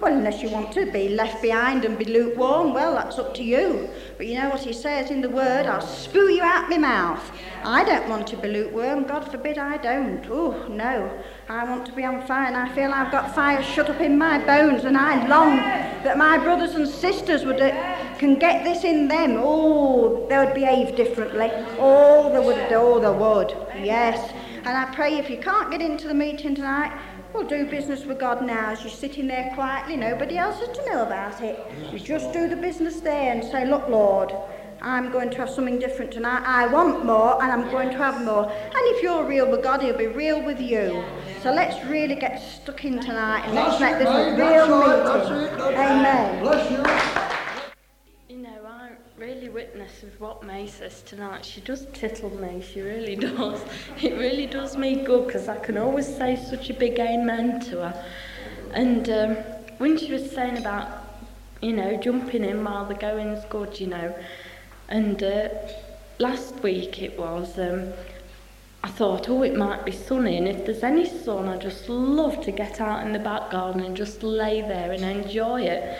Well, 0.00 0.12
unless 0.12 0.42
you 0.42 0.48
want 0.50 0.72
to 0.72 0.90
be 0.90 1.08
left 1.08 1.42
behind 1.42 1.84
and 1.84 1.98
be 1.98 2.04
lukewarm, 2.04 2.72
well, 2.72 2.94
that's 2.94 3.18
up 3.18 3.34
to 3.34 3.42
you. 3.42 3.88
But 4.16 4.26
you 4.26 4.38
know 4.38 4.48
what 4.48 4.60
he 4.60 4.72
says 4.72 5.10
in 5.10 5.20
the 5.20 5.28
word? 5.28 5.66
I'll 5.66 5.80
spew 5.80 6.28
you 6.28 6.42
out 6.42 6.70
my 6.70 6.78
mouth. 6.78 7.32
I 7.64 7.84
don't 7.84 8.08
want 8.08 8.28
to 8.28 8.36
be 8.36 8.48
lukewarm. 8.48 9.04
God 9.04 9.28
forbid 9.28 9.58
I 9.58 9.76
don't. 9.76 10.24
Oh, 10.30 10.68
no. 10.68 11.20
I 11.50 11.64
want 11.64 11.86
to 11.86 11.92
be 11.92 12.04
on 12.04 12.26
fire, 12.26 12.46
and 12.46 12.56
I 12.56 12.68
feel 12.74 12.92
I've 12.92 13.10
got 13.10 13.34
fire 13.34 13.62
shut 13.62 13.88
up 13.88 14.02
in 14.02 14.18
my 14.18 14.38
bones, 14.44 14.84
and 14.84 14.98
I 14.98 15.26
long 15.28 15.56
that 15.56 16.18
my 16.18 16.36
brothers 16.36 16.74
and 16.74 16.86
sisters 16.86 17.46
would 17.46 17.58
uh, 17.58 18.16
can 18.18 18.38
get 18.38 18.64
this 18.64 18.84
in 18.84 19.08
them. 19.08 19.36
Oh, 19.38 20.26
they 20.28 20.36
would 20.36 20.52
behave 20.52 20.94
differently. 20.94 21.50
Oh, 21.78 22.30
they 22.30 22.44
would. 22.44 22.70
Oh, 22.72 23.00
they 23.00 23.18
would. 23.18 23.82
Yes. 23.82 24.30
And 24.58 24.68
I 24.68 24.94
pray 24.94 25.16
if 25.16 25.30
you 25.30 25.38
can't 25.38 25.70
get 25.70 25.80
into 25.80 26.06
the 26.06 26.12
meeting 26.12 26.54
tonight, 26.54 26.92
well, 27.32 27.44
do 27.44 27.64
business 27.64 28.04
with 28.04 28.18
God 28.18 28.44
now 28.44 28.72
as 28.72 28.82
you're 28.82 28.90
sitting 28.90 29.26
there 29.26 29.50
quietly. 29.54 29.96
Nobody 29.96 30.36
else 30.36 30.60
is 30.60 30.76
to 30.76 30.84
know 30.92 31.02
about 31.02 31.40
it. 31.40 31.58
You 31.90 31.98
just 31.98 32.30
do 32.34 32.46
the 32.46 32.56
business 32.56 33.00
there 33.00 33.32
and 33.32 33.42
say, 33.42 33.66
Look, 33.66 33.88
Lord, 33.88 34.34
I'm 34.80 35.10
going 35.10 35.30
to 35.30 35.38
have 35.38 35.50
something 35.50 35.78
different 35.78 36.12
tonight. 36.12 36.42
I 36.46 36.66
want 36.66 37.04
more 37.04 37.42
and 37.42 37.50
I'm 37.50 37.70
going 37.70 37.90
to 37.90 37.96
have 37.96 38.24
more. 38.24 38.44
And 38.50 38.74
if 38.74 39.02
you're 39.02 39.24
real 39.24 39.50
with 39.50 39.62
God, 39.62 39.82
He'll 39.82 39.96
be 39.96 40.06
real 40.06 40.44
with 40.44 40.60
you. 40.60 41.04
So 41.42 41.52
let's 41.52 41.84
really 41.86 42.16
get 42.16 42.42
stuck 42.42 42.84
in 42.84 42.98
tonight 42.98 43.44
and 43.44 43.54
let's 43.54 43.80
make 43.80 43.98
this 43.98 44.08
a 44.08 44.34
real 44.34 44.66
meeting. 44.80 45.78
Amen. 45.78 46.42
Bless 46.42 46.70
you. 46.70 46.78
You 48.28 48.42
know, 48.42 48.66
I 48.66 48.90
really 49.16 49.48
witness 49.48 50.02
with 50.02 50.20
what 50.20 50.42
May 50.42 50.66
says 50.66 51.00
tonight. 51.02 51.44
She 51.44 51.60
does 51.60 51.86
tittle 51.92 52.30
me, 52.30 52.60
she 52.60 52.80
really 52.80 53.14
does. 53.14 53.64
It 54.02 54.18
really 54.18 54.46
does 54.46 54.76
me 54.76 55.04
good 55.04 55.28
because 55.28 55.48
I 55.48 55.58
can 55.58 55.78
always 55.78 56.08
say 56.08 56.34
such 56.34 56.70
a 56.70 56.74
big 56.74 56.98
amen 56.98 57.60
to 57.66 57.88
her. 57.88 58.06
And 58.72 59.08
um, 59.08 59.36
when 59.78 59.96
she 59.96 60.10
was 60.10 60.28
saying 60.32 60.58
about, 60.58 60.88
you 61.62 61.72
know, 61.72 61.96
jumping 61.98 62.42
in 62.42 62.64
while 62.64 62.84
the 62.84 62.94
going's 62.94 63.44
good, 63.44 63.78
you 63.78 63.86
know, 63.86 64.12
and 64.88 65.22
uh, 65.22 65.50
last 66.18 66.56
week 66.64 67.00
it 67.00 67.16
was, 67.16 67.56
um, 67.60 67.92
I 68.84 68.88
thought, 68.88 69.28
oh, 69.28 69.42
it 69.42 69.56
might 69.56 69.84
be 69.84 69.90
sunny, 69.90 70.36
and 70.36 70.46
if 70.46 70.64
there's 70.64 70.84
any 70.84 71.04
sun, 71.04 71.48
I'd 71.48 71.60
just 71.60 71.88
love 71.88 72.40
to 72.44 72.52
get 72.52 72.80
out 72.80 73.04
in 73.04 73.12
the 73.12 73.18
back 73.18 73.50
garden 73.50 73.82
and 73.82 73.96
just 73.96 74.22
lay 74.22 74.60
there 74.60 74.92
and 74.92 75.02
enjoy 75.02 75.62
it. 75.62 75.98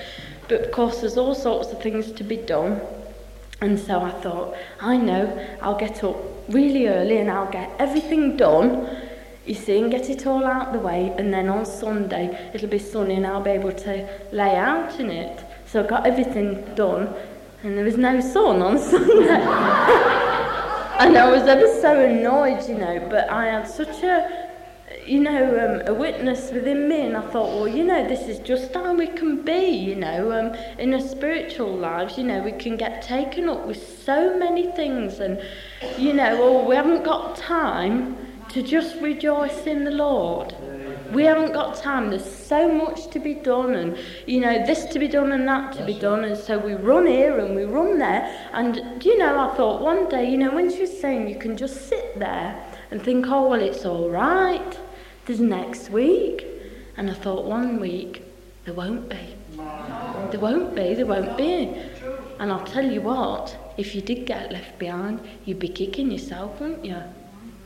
But 0.49 0.63
of 0.63 0.71
course, 0.71 1.01
there's 1.01 1.17
all 1.17 1.35
sorts 1.35 1.73
of 1.73 1.83
things 1.83 2.13
to 2.13 2.25
be 2.25 2.37
done. 2.37 2.81
And 3.61 3.79
so 3.79 4.01
I 4.01 4.11
thought, 4.11 4.57
I 4.81 4.97
know, 4.97 5.47
I'll 5.61 5.79
get 5.79 6.05
up 6.05 6.17
really 6.49 6.87
early 6.87 7.19
and 7.19 7.29
I'll 7.29 7.51
get 7.51 7.75
everything 7.81 8.37
done, 8.37 8.89
you 9.45 9.55
see, 9.55 9.81
and 9.81 9.91
get 9.91 10.09
it 10.09 10.27
all 10.27 10.45
out 10.45 10.73
the 10.73 10.79
way. 10.79 11.13
And 11.19 11.35
then 11.35 11.49
on 11.49 11.67
Sunday, 11.67 12.51
it'll 12.55 12.69
be 12.69 12.79
sunny 12.79 13.17
and 13.17 13.27
I'll 13.27 13.43
be 13.43 13.51
able 13.51 13.73
to 13.73 14.09
lay 14.31 14.55
out 14.55 15.01
in 15.01 15.11
it. 15.11 15.45
So 15.67 15.83
I 15.83 15.87
got 15.87 16.07
everything 16.07 16.75
done, 16.77 17.13
and 17.65 17.77
there 17.77 17.85
was 17.85 17.99
no 17.99 18.21
sun 18.21 18.63
on 18.63 18.79
Sunday. 18.91 20.18
And 20.99 21.17
I 21.17 21.31
was 21.31 21.43
ever 21.43 21.67
so 21.81 22.01
annoyed, 22.01 22.69
you 22.69 22.77
know, 22.77 23.07
but 23.09 23.31
I 23.31 23.47
had 23.47 23.69
such 23.69 24.03
a, 24.03 24.49
you 25.07 25.21
know, 25.21 25.45
um, 25.47 25.87
a 25.87 25.95
witness 25.95 26.51
within 26.51 26.89
me, 26.89 27.03
and 27.03 27.17
I 27.17 27.21
thought, 27.21 27.55
well, 27.55 27.69
you 27.69 27.85
know, 27.85 28.07
this 28.09 28.29
is 28.29 28.41
just 28.41 28.75
how 28.75 28.95
we 28.95 29.07
can 29.07 29.43
be, 29.45 29.69
you 29.69 29.95
know, 29.95 30.33
um, 30.33 30.55
in 30.79 30.93
our 30.93 31.01
spiritual 31.01 31.73
lives, 31.73 32.19
you 32.19 32.25
know, 32.25 32.43
we 32.43 32.53
can 32.53 32.77
get 32.77 33.03
taken 33.03 33.49
up 33.49 33.65
with 33.65 34.03
so 34.05 34.37
many 34.37 34.73
things, 34.73 35.21
and, 35.21 35.41
you 35.97 36.13
know, 36.13 36.65
we 36.69 36.75
haven't 36.75 37.05
got 37.05 37.37
time 37.37 38.17
to 38.49 38.63
just 38.63 39.01
rejoice 39.01 39.67
in 39.67 39.85
the 39.85 39.91
Lord. 39.93 40.55
We 41.13 41.25
haven't 41.25 41.53
got 41.53 41.77
time. 41.77 42.11
There's 42.11 42.31
so 42.31 42.71
much 42.71 43.09
to 43.11 43.19
be 43.19 43.35
done, 43.35 43.75
and 43.75 43.97
you 44.27 44.41
know, 44.41 44.67
this 44.67 44.85
to 44.87 44.99
be 44.99 45.09
done 45.09 45.33
and 45.33 45.49
that 45.49 45.73
to 45.75 45.85
be 45.85 45.95
done, 45.95 46.25
and 46.25 46.37
so 46.37 46.59
we 46.59 46.75
run 46.75 47.07
here 47.07 47.39
and 47.39 47.55
we 47.57 47.65
run 47.65 47.99
there. 47.99 48.49
And 48.53 49.01
do 49.01 49.09
you 49.09 49.19
know, 49.19 49.39
I 49.39 49.57
thought 49.57 49.81
one 49.81 50.09
day, 50.09 50.31
you 50.31 50.37
know, 50.37 50.55
when 50.55 50.71
she 50.71 50.81
was 50.83 51.01
saying 51.01 51.29
you 51.29 51.39
can 51.39 51.57
just 51.57 51.89
sit 51.89 52.19
there 52.19 52.63
and 52.91 53.03
think, 53.03 53.27
oh, 53.29 53.49
well, 53.49 53.61
it's 53.61 53.85
all 53.85 54.11
right, 54.11 54.79
there's 55.27 55.41
next 55.41 55.91
week. 55.91 56.45
And 56.97 57.11
I 57.11 57.15
thought 57.15 57.45
one 57.45 57.79
week, 57.79 58.23
there 58.65 58.75
won't 58.75 59.09
be. 59.09 59.37
There 60.31 60.41
won't 60.41 60.75
be, 60.75 60.95
there 60.95 61.07
won't 61.07 61.37
be. 61.37 61.75
And 62.39 62.53
I'll 62.53 62.65
tell 62.65 62.85
you 62.85 63.01
what, 63.01 63.57
if 63.77 63.95
you 63.95 64.01
did 64.01 64.27
get 64.27 64.53
left 64.53 64.79
behind, 64.79 65.21
you'd 65.45 65.59
be 65.59 65.69
kicking 65.69 66.11
yourself, 66.11 66.61
wouldn't 66.61 66.85
you? 66.85 67.01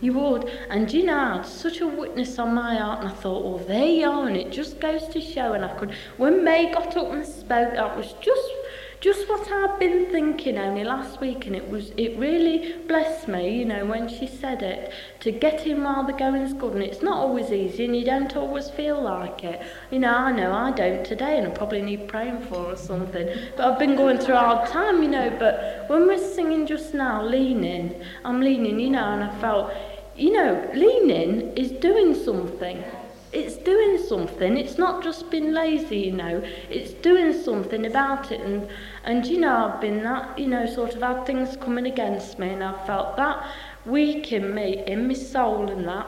You 0.03 0.13
would. 0.15 0.51
And 0.69 0.93
you 0.93 1.05
know, 1.05 1.17
I 1.17 1.37
had 1.37 1.47
such 1.47 1.81
a 1.81 1.87
witness 1.87 2.37
on 2.39 2.55
my 2.55 2.75
heart, 2.75 3.01
and 3.01 3.09
I 3.09 3.13
thought, 3.13 3.45
well, 3.45 3.59
there 3.59 3.87
you 3.87 4.11
are, 4.11 4.27
and 4.27 4.37
it 4.37 4.51
just 4.51 4.81
goes 4.81 5.07
to 5.09 5.21
show. 5.21 5.53
And 5.53 5.65
I 5.65 5.73
could, 5.79 5.95
when 6.17 6.43
May 6.43 6.73
got 6.73 6.97
up 6.97 7.13
and 7.13 7.25
spoke, 7.25 7.75
that 7.75 7.97
was 7.97 8.13
just, 8.21 8.51
just 8.99 9.29
what 9.29 9.49
I'd 9.49 9.79
been 9.79 10.07
thinking 10.11 10.59
only 10.59 10.83
last 10.83 11.21
week, 11.21 11.47
and 11.47 11.55
it 11.55 11.69
was, 11.71 11.93
it 11.97 12.19
really 12.19 12.75
blessed 12.89 13.29
me, 13.29 13.57
you 13.57 13.65
know, 13.65 13.87
when 13.87 14.09
she 14.09 14.27
said 14.27 14.63
it, 14.63 14.93
to 15.21 15.31
get 15.31 15.69
in 15.69 15.85
while 15.85 16.05
the 16.05 16.13
going's 16.13 16.53
good, 16.53 16.75
and 16.75 16.83
it's 16.83 17.03
not 17.03 17.19
always 17.19 17.53
easy, 17.53 17.85
and 17.85 17.97
you 17.97 18.05
don't 18.05 18.37
always 18.37 18.71
feel 18.71 19.01
like 19.01 19.45
it. 19.45 19.63
You 19.93 20.01
know, 20.01 20.13
I 20.13 20.33
know 20.33 20.53
I 20.53 20.73
don't 20.73 21.05
today, 21.05 21.39
and 21.39 21.47
I 21.47 21.51
probably 21.51 21.81
need 21.81 22.09
praying 22.09 22.43
for 22.43 22.57
or 22.57 22.77
something. 22.77 23.29
But 23.57 23.67
I've 23.67 23.79
been 23.79 23.95
going 23.95 24.19
through 24.19 24.35
a 24.35 24.41
hard 24.41 24.69
time, 24.69 25.01
you 25.01 25.09
know. 25.09 25.31
But 25.39 25.85
when 25.87 26.09
we're 26.09 26.19
singing 26.19 26.67
just 26.67 26.93
now, 26.93 27.25
leaning, 27.25 28.03
I'm 28.25 28.41
leaning, 28.41 28.81
you 28.81 28.91
know, 28.91 29.05
and 29.05 29.23
I 29.23 29.41
felt 29.41 29.73
you 30.17 30.33
know, 30.33 30.71
leaning 30.75 31.57
is 31.57 31.71
doing 31.73 32.15
something. 32.15 32.83
It's 33.33 33.57
doing 33.57 33.97
something. 33.97 34.59
It's 34.59 34.77
not 34.77 35.03
just 35.03 35.31
being 35.31 35.53
lazy, 35.53 35.99
you 35.99 36.13
know. 36.13 36.43
It's 36.69 36.93
doing 36.93 37.33
something 37.33 37.87
about 37.87 38.31
it. 38.31 38.41
And, 38.41 38.69
and 39.05 39.25
you 39.25 39.41
know, 39.41 39.69
I've 39.69 39.81
been 39.81 40.03
that, 40.03 40.39
you 40.39 40.49
know, 40.49 40.67
sort 40.67 40.95
of 40.95 41.03
had 41.03 41.25
things 41.25 41.57
coming 41.57 41.87
against 41.87 42.39
me, 42.39 42.51
and 42.51 42.63
I've 42.63 42.85
felt 42.87 43.17
that 43.17 43.47
weak 43.87 44.33
in 44.33 44.55
me, 44.55 44.85
in 44.87 45.09
my 45.09 45.15
soul, 45.15 45.71
and 45.71 45.89
that. 45.89 46.07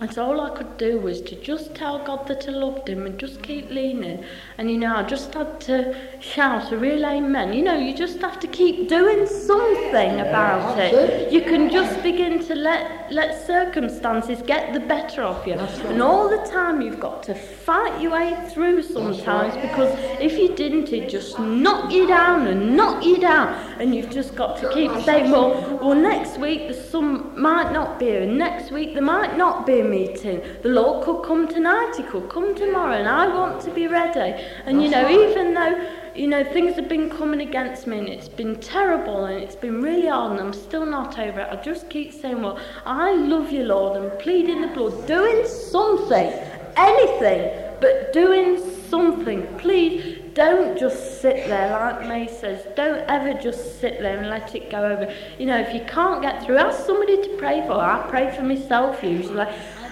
And 0.00 0.12
so 0.12 0.24
all 0.24 0.40
I 0.40 0.50
could 0.50 0.78
do 0.78 0.98
was 0.98 1.20
to 1.22 1.36
just 1.36 1.76
tell 1.76 2.04
God 2.04 2.26
that 2.26 2.48
I 2.48 2.50
loved 2.50 2.88
him 2.88 3.06
and 3.06 3.18
just 3.18 3.40
keep 3.42 3.70
leaning. 3.70 4.24
And 4.58 4.68
you 4.68 4.78
know, 4.78 4.96
I 4.96 5.04
just 5.04 5.32
had 5.34 5.60
to 5.62 5.94
shout 6.20 6.72
a 6.72 6.76
real 6.76 7.04
amen. 7.04 7.52
You 7.52 7.62
know, 7.62 7.78
you 7.78 7.94
just 7.94 8.20
have 8.20 8.40
to 8.40 8.48
keep 8.48 8.88
doing 8.88 9.28
something 9.28 10.20
about 10.20 10.76
it. 10.78 11.32
You 11.32 11.42
can 11.42 11.70
just 11.70 12.02
begin 12.02 12.44
to 12.46 12.54
let 12.54 13.01
let 13.12 13.46
circumstances 13.46 14.42
get 14.42 14.72
the 14.72 14.80
better 14.80 15.22
of 15.22 15.46
you. 15.46 15.54
And 15.54 16.02
all 16.02 16.28
the 16.28 16.44
time 16.48 16.80
you've 16.80 17.00
got 17.00 17.22
to 17.24 17.34
fight 17.34 18.00
your 18.00 18.12
way 18.12 18.36
through 18.50 18.82
sometimes 18.82 19.54
because 19.56 19.92
if 20.20 20.38
you 20.38 20.54
didn't 20.54 20.92
it'd 20.92 21.10
just 21.10 21.38
knock 21.38 21.92
you 21.92 22.06
down 22.06 22.46
and 22.46 22.76
knock 22.76 23.04
you 23.04 23.18
down. 23.18 23.48
And 23.80 23.94
you've 23.94 24.10
just 24.10 24.34
got 24.36 24.58
to 24.58 24.72
keep 24.72 24.92
saying, 25.04 25.30
Well, 25.30 25.78
well 25.78 25.94
next 25.94 26.38
week 26.38 26.68
the 26.68 26.74
sun 26.74 27.40
might 27.40 27.72
not 27.72 27.98
be 27.98 28.12
here, 28.12 28.22
and 28.22 28.36
next 28.36 28.70
week 28.70 28.92
there 28.92 29.02
might 29.02 29.36
not 29.36 29.66
be 29.66 29.80
a 29.80 29.84
meeting. 29.84 30.42
The 30.62 30.68
Lord 30.68 31.04
could 31.04 31.22
come 31.22 31.48
tonight, 31.48 31.94
He 31.96 32.02
could 32.02 32.28
come 32.28 32.54
tomorrow, 32.54 32.96
and 32.96 33.08
I 33.08 33.26
want 33.28 33.62
to 33.62 33.70
be 33.70 33.86
ready. 33.86 34.42
And 34.66 34.82
you 34.82 34.90
know, 34.90 35.08
even 35.08 35.54
though 35.54 35.88
you 36.14 36.26
know 36.26 36.44
things 36.44 36.76
have 36.76 36.88
been 36.88 37.08
coming 37.08 37.40
against 37.40 37.86
me 37.86 37.98
and 37.98 38.08
it's 38.08 38.28
been 38.28 38.56
terrible 38.60 39.24
and 39.24 39.42
it's 39.42 39.56
been 39.56 39.80
really 39.80 40.08
hard 40.08 40.32
and 40.32 40.40
I'm 40.40 40.52
still 40.52 40.84
not 40.84 41.18
over 41.18 41.40
it, 41.40 41.48
I 41.50 41.56
just 41.62 41.88
keep 41.88 42.12
saying, 42.12 42.42
Well, 42.42 42.58
I 42.84 43.14
love 43.14 43.50
you, 43.50 43.64
Lord, 43.64 44.00
and 44.00 44.18
pleading 44.18 44.60
the 44.60 44.68
blood, 44.68 45.06
doing 45.06 45.46
something, 45.46 46.32
anything, 46.76 47.76
but 47.80 48.12
doing 48.12 48.58
something. 48.88 49.46
Please 49.58 50.18
don't 50.34 50.78
just 50.78 51.20
sit 51.20 51.46
there, 51.46 51.70
like 51.70 52.08
May 52.08 52.26
says. 52.26 52.66
Don't 52.74 53.08
ever 53.08 53.38
just 53.38 53.80
sit 53.80 54.00
there 54.00 54.18
and 54.18 54.28
let 54.28 54.54
it 54.54 54.70
go 54.70 54.84
over. 54.84 55.14
You 55.38 55.46
know, 55.46 55.58
if 55.58 55.74
you 55.74 55.80
can't 55.86 56.22
get 56.22 56.44
through, 56.44 56.58
ask 56.58 56.86
somebody 56.86 57.22
to 57.22 57.36
pray 57.36 57.66
for. 57.66 57.74
I 57.74 58.06
pray 58.08 58.34
for 58.34 58.42
myself 58.42 59.02
usually. 59.02 59.46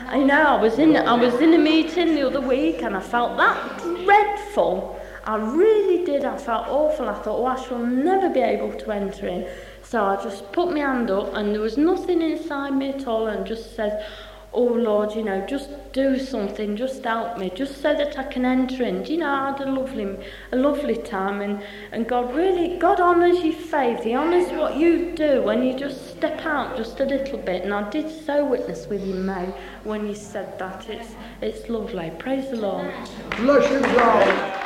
I 0.06 0.18
know 0.18 0.42
I 0.42 0.60
was 0.60 0.78
in 0.78 0.96
I 0.96 1.14
was 1.14 1.34
in 1.40 1.54
a 1.54 1.58
meeting 1.58 2.14
the 2.14 2.26
other 2.26 2.40
week 2.40 2.82
and 2.82 2.96
I 2.96 3.00
felt 3.00 3.36
that 3.36 3.78
dreadful 3.78 4.40
dreadful. 4.50 4.99
I 5.30 5.36
really 5.36 6.04
did. 6.04 6.24
I 6.24 6.36
felt 6.36 6.66
awful. 6.66 7.08
I 7.08 7.14
thought, 7.14 7.38
oh, 7.38 7.46
I 7.46 7.54
shall 7.64 7.78
never 7.78 8.28
be 8.28 8.40
able 8.40 8.72
to 8.72 8.90
enter 8.90 9.28
in. 9.28 9.46
So 9.84 10.04
I 10.04 10.20
just 10.20 10.50
put 10.50 10.72
my 10.72 10.80
hand 10.80 11.08
up, 11.08 11.34
and 11.34 11.54
there 11.54 11.60
was 11.62 11.78
nothing 11.78 12.20
inside 12.20 12.70
me 12.70 12.88
at 12.88 13.06
all, 13.06 13.28
and 13.28 13.46
just 13.46 13.76
said, 13.76 14.04
oh 14.52 14.64
Lord, 14.64 15.14
you 15.14 15.22
know, 15.22 15.46
just 15.46 15.70
do 15.92 16.18
something, 16.18 16.76
just 16.76 17.04
help 17.04 17.38
me, 17.38 17.48
just 17.54 17.80
so 17.80 17.94
that 17.94 18.18
I 18.18 18.24
can 18.24 18.44
enter 18.44 18.82
in. 18.82 19.04
Do 19.04 19.12
you 19.12 19.20
know, 19.20 19.30
I 19.32 19.52
had 19.52 19.60
a 19.60 19.70
lovely, 19.70 20.16
a 20.50 20.56
lovely 20.56 20.96
time, 20.96 21.40
and, 21.42 21.62
and 21.92 22.08
God 22.08 22.34
really, 22.34 22.76
God 22.76 22.98
honours 22.98 23.40
your 23.44 23.54
faith. 23.54 24.02
He 24.02 24.16
honours 24.16 24.50
what 24.50 24.76
you 24.76 25.12
do 25.14 25.42
when 25.42 25.62
you 25.62 25.78
just 25.78 26.10
step 26.10 26.44
out 26.44 26.76
just 26.76 26.98
a 26.98 27.04
little 27.04 27.38
bit. 27.38 27.62
And 27.62 27.72
I 27.72 27.88
did 27.90 28.10
so 28.26 28.44
witness 28.44 28.88
with 28.88 29.06
you, 29.06 29.14
May, 29.14 29.54
when 29.84 30.08
you 30.08 30.16
said 30.16 30.58
that. 30.58 30.90
It's, 30.90 31.14
it's 31.40 31.68
lovely. 31.68 32.10
Praise 32.18 32.50
the 32.50 32.56
Lord. 32.56 32.92
Bless 33.36 33.70
you, 33.70 33.80
God. 33.80 34.59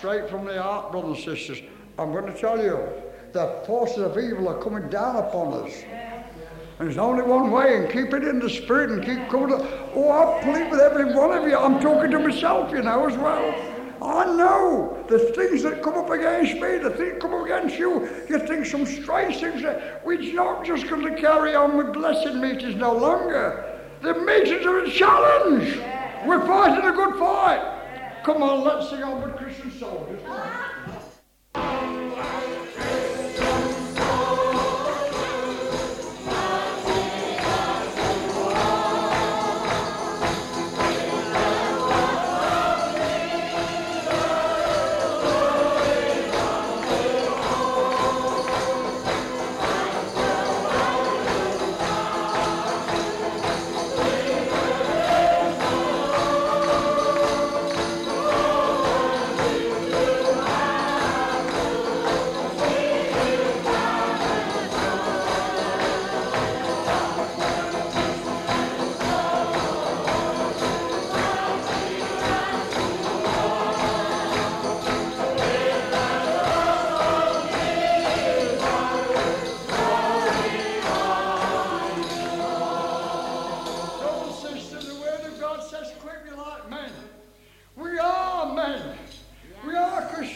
Straight 0.00 0.30
from 0.30 0.46
the 0.46 0.62
heart, 0.62 0.92
brothers 0.92 1.26
and 1.26 1.36
sisters. 1.36 1.60
I'm 1.98 2.10
going 2.10 2.24
to 2.24 2.32
tell 2.32 2.56
you, 2.56 2.88
the 3.34 3.62
forces 3.66 3.98
of 3.98 4.16
evil 4.16 4.48
are 4.48 4.58
coming 4.58 4.88
down 4.88 5.16
upon 5.16 5.52
us. 5.62 5.74
And 5.82 6.88
There's 6.88 6.96
only 6.96 7.22
one 7.22 7.50
way, 7.50 7.76
and 7.76 7.92
keep 7.92 8.14
it 8.14 8.24
in 8.24 8.38
the 8.38 8.48
spirit 8.48 8.92
and 8.92 9.04
keep 9.04 9.28
coming. 9.28 9.50
To, 9.50 9.90
oh, 9.94 10.10
I 10.10 10.42
plead 10.42 10.70
with 10.70 10.80
every 10.80 11.12
one 11.14 11.36
of 11.36 11.46
you. 11.46 11.54
I'm 11.54 11.78
talking 11.80 12.10
to 12.12 12.18
myself, 12.18 12.72
you 12.72 12.80
know, 12.80 13.08
as 13.08 13.18
well. 13.18 13.54
I 14.02 14.24
know 14.24 15.04
the 15.06 15.18
things 15.18 15.64
that 15.64 15.82
come 15.82 15.98
up 15.98 16.08
against 16.08 16.54
me, 16.54 16.78
the 16.78 16.92
things 16.96 17.20
come 17.20 17.34
up 17.34 17.44
against 17.44 17.78
you. 17.78 18.08
You 18.26 18.38
think 18.46 18.64
some 18.64 18.86
strange 18.86 19.36
things. 19.36 19.62
We're 20.02 20.32
not 20.32 20.64
just 20.64 20.88
going 20.88 21.14
to 21.14 21.20
carry 21.20 21.54
on 21.54 21.76
with 21.76 21.92
blessing 21.92 22.40
meetings 22.40 22.74
no 22.74 22.94
longer. 22.94 23.78
The 24.00 24.14
meetings 24.14 24.64
are 24.64 24.78
a 24.78 24.90
challenge. 24.90 25.76
We're 26.26 26.46
fighting 26.46 26.88
a 26.88 26.92
good 26.92 27.18
fight. 27.18 27.79
Come 28.22 28.42
on, 28.42 28.64
let's 28.64 28.90
sing 28.90 29.02
on 29.02 29.22
with 29.22 29.36
Christian 29.36 29.70
soldiers. 29.70 30.20
Ah. 30.26 30.79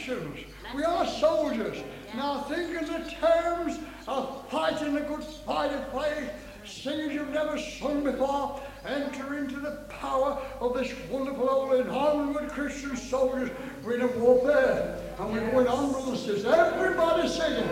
Christians. 0.05 0.45
We 0.75 0.85
are 0.85 1.07
soldiers. 1.07 1.79
Now 2.15 2.43
think 2.43 2.71
in 2.79 2.87
the 2.87 3.11
terms 3.21 3.79
of 4.07 4.47
fighting 4.51 4.95
the 4.95 5.01
good 5.01 5.25
fight 5.25 5.73
of 5.73 5.91
faith, 5.93 6.31
singing 6.67 7.11
you've 7.11 7.31
never 7.31 7.59
sung 7.59 8.05
before, 8.05 8.61
enter 8.87 9.39
into 9.39 9.61
the 9.61 9.83
power 9.89 10.41
of 10.61 10.75
this 10.75 10.93
wonderful 11.11 11.49
old 11.49 11.73
and 11.81 11.89
onward 11.91 12.51
Christian 12.51 12.97
soldiers. 12.97 13.51
We're 13.83 13.95
in 13.95 14.03
a 14.03 14.19
warfare, 14.19 14.99
and 15.19 15.33
we're 15.33 15.51
going 15.51 15.69
on, 15.69 15.93
brothers 15.93 16.21
sisters. 16.21 16.45
Everybody 16.45 17.29
singing. 17.29 17.65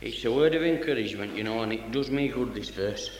It's 0.00 0.24
a 0.24 0.32
word 0.32 0.54
of 0.54 0.62
encouragement, 0.62 1.36
you 1.36 1.44
know, 1.44 1.62
and 1.62 1.72
it 1.72 1.92
does 1.92 2.10
me 2.10 2.28
good, 2.28 2.54
this 2.54 2.70
verse. 2.70 3.10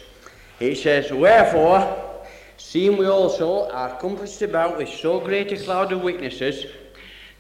It 0.59 0.77
says, 0.77 1.13
Wherefore, 1.13 2.25
seeing 2.57 2.97
we 2.97 3.07
also 3.07 3.71
are 3.71 3.97
compassed 3.99 4.43
about 4.43 4.79
with 4.79 4.89
so 4.89 5.21
great 5.21 5.53
a 5.53 5.57
cloud 5.57 5.93
of 5.93 6.03
witnesses, 6.03 6.67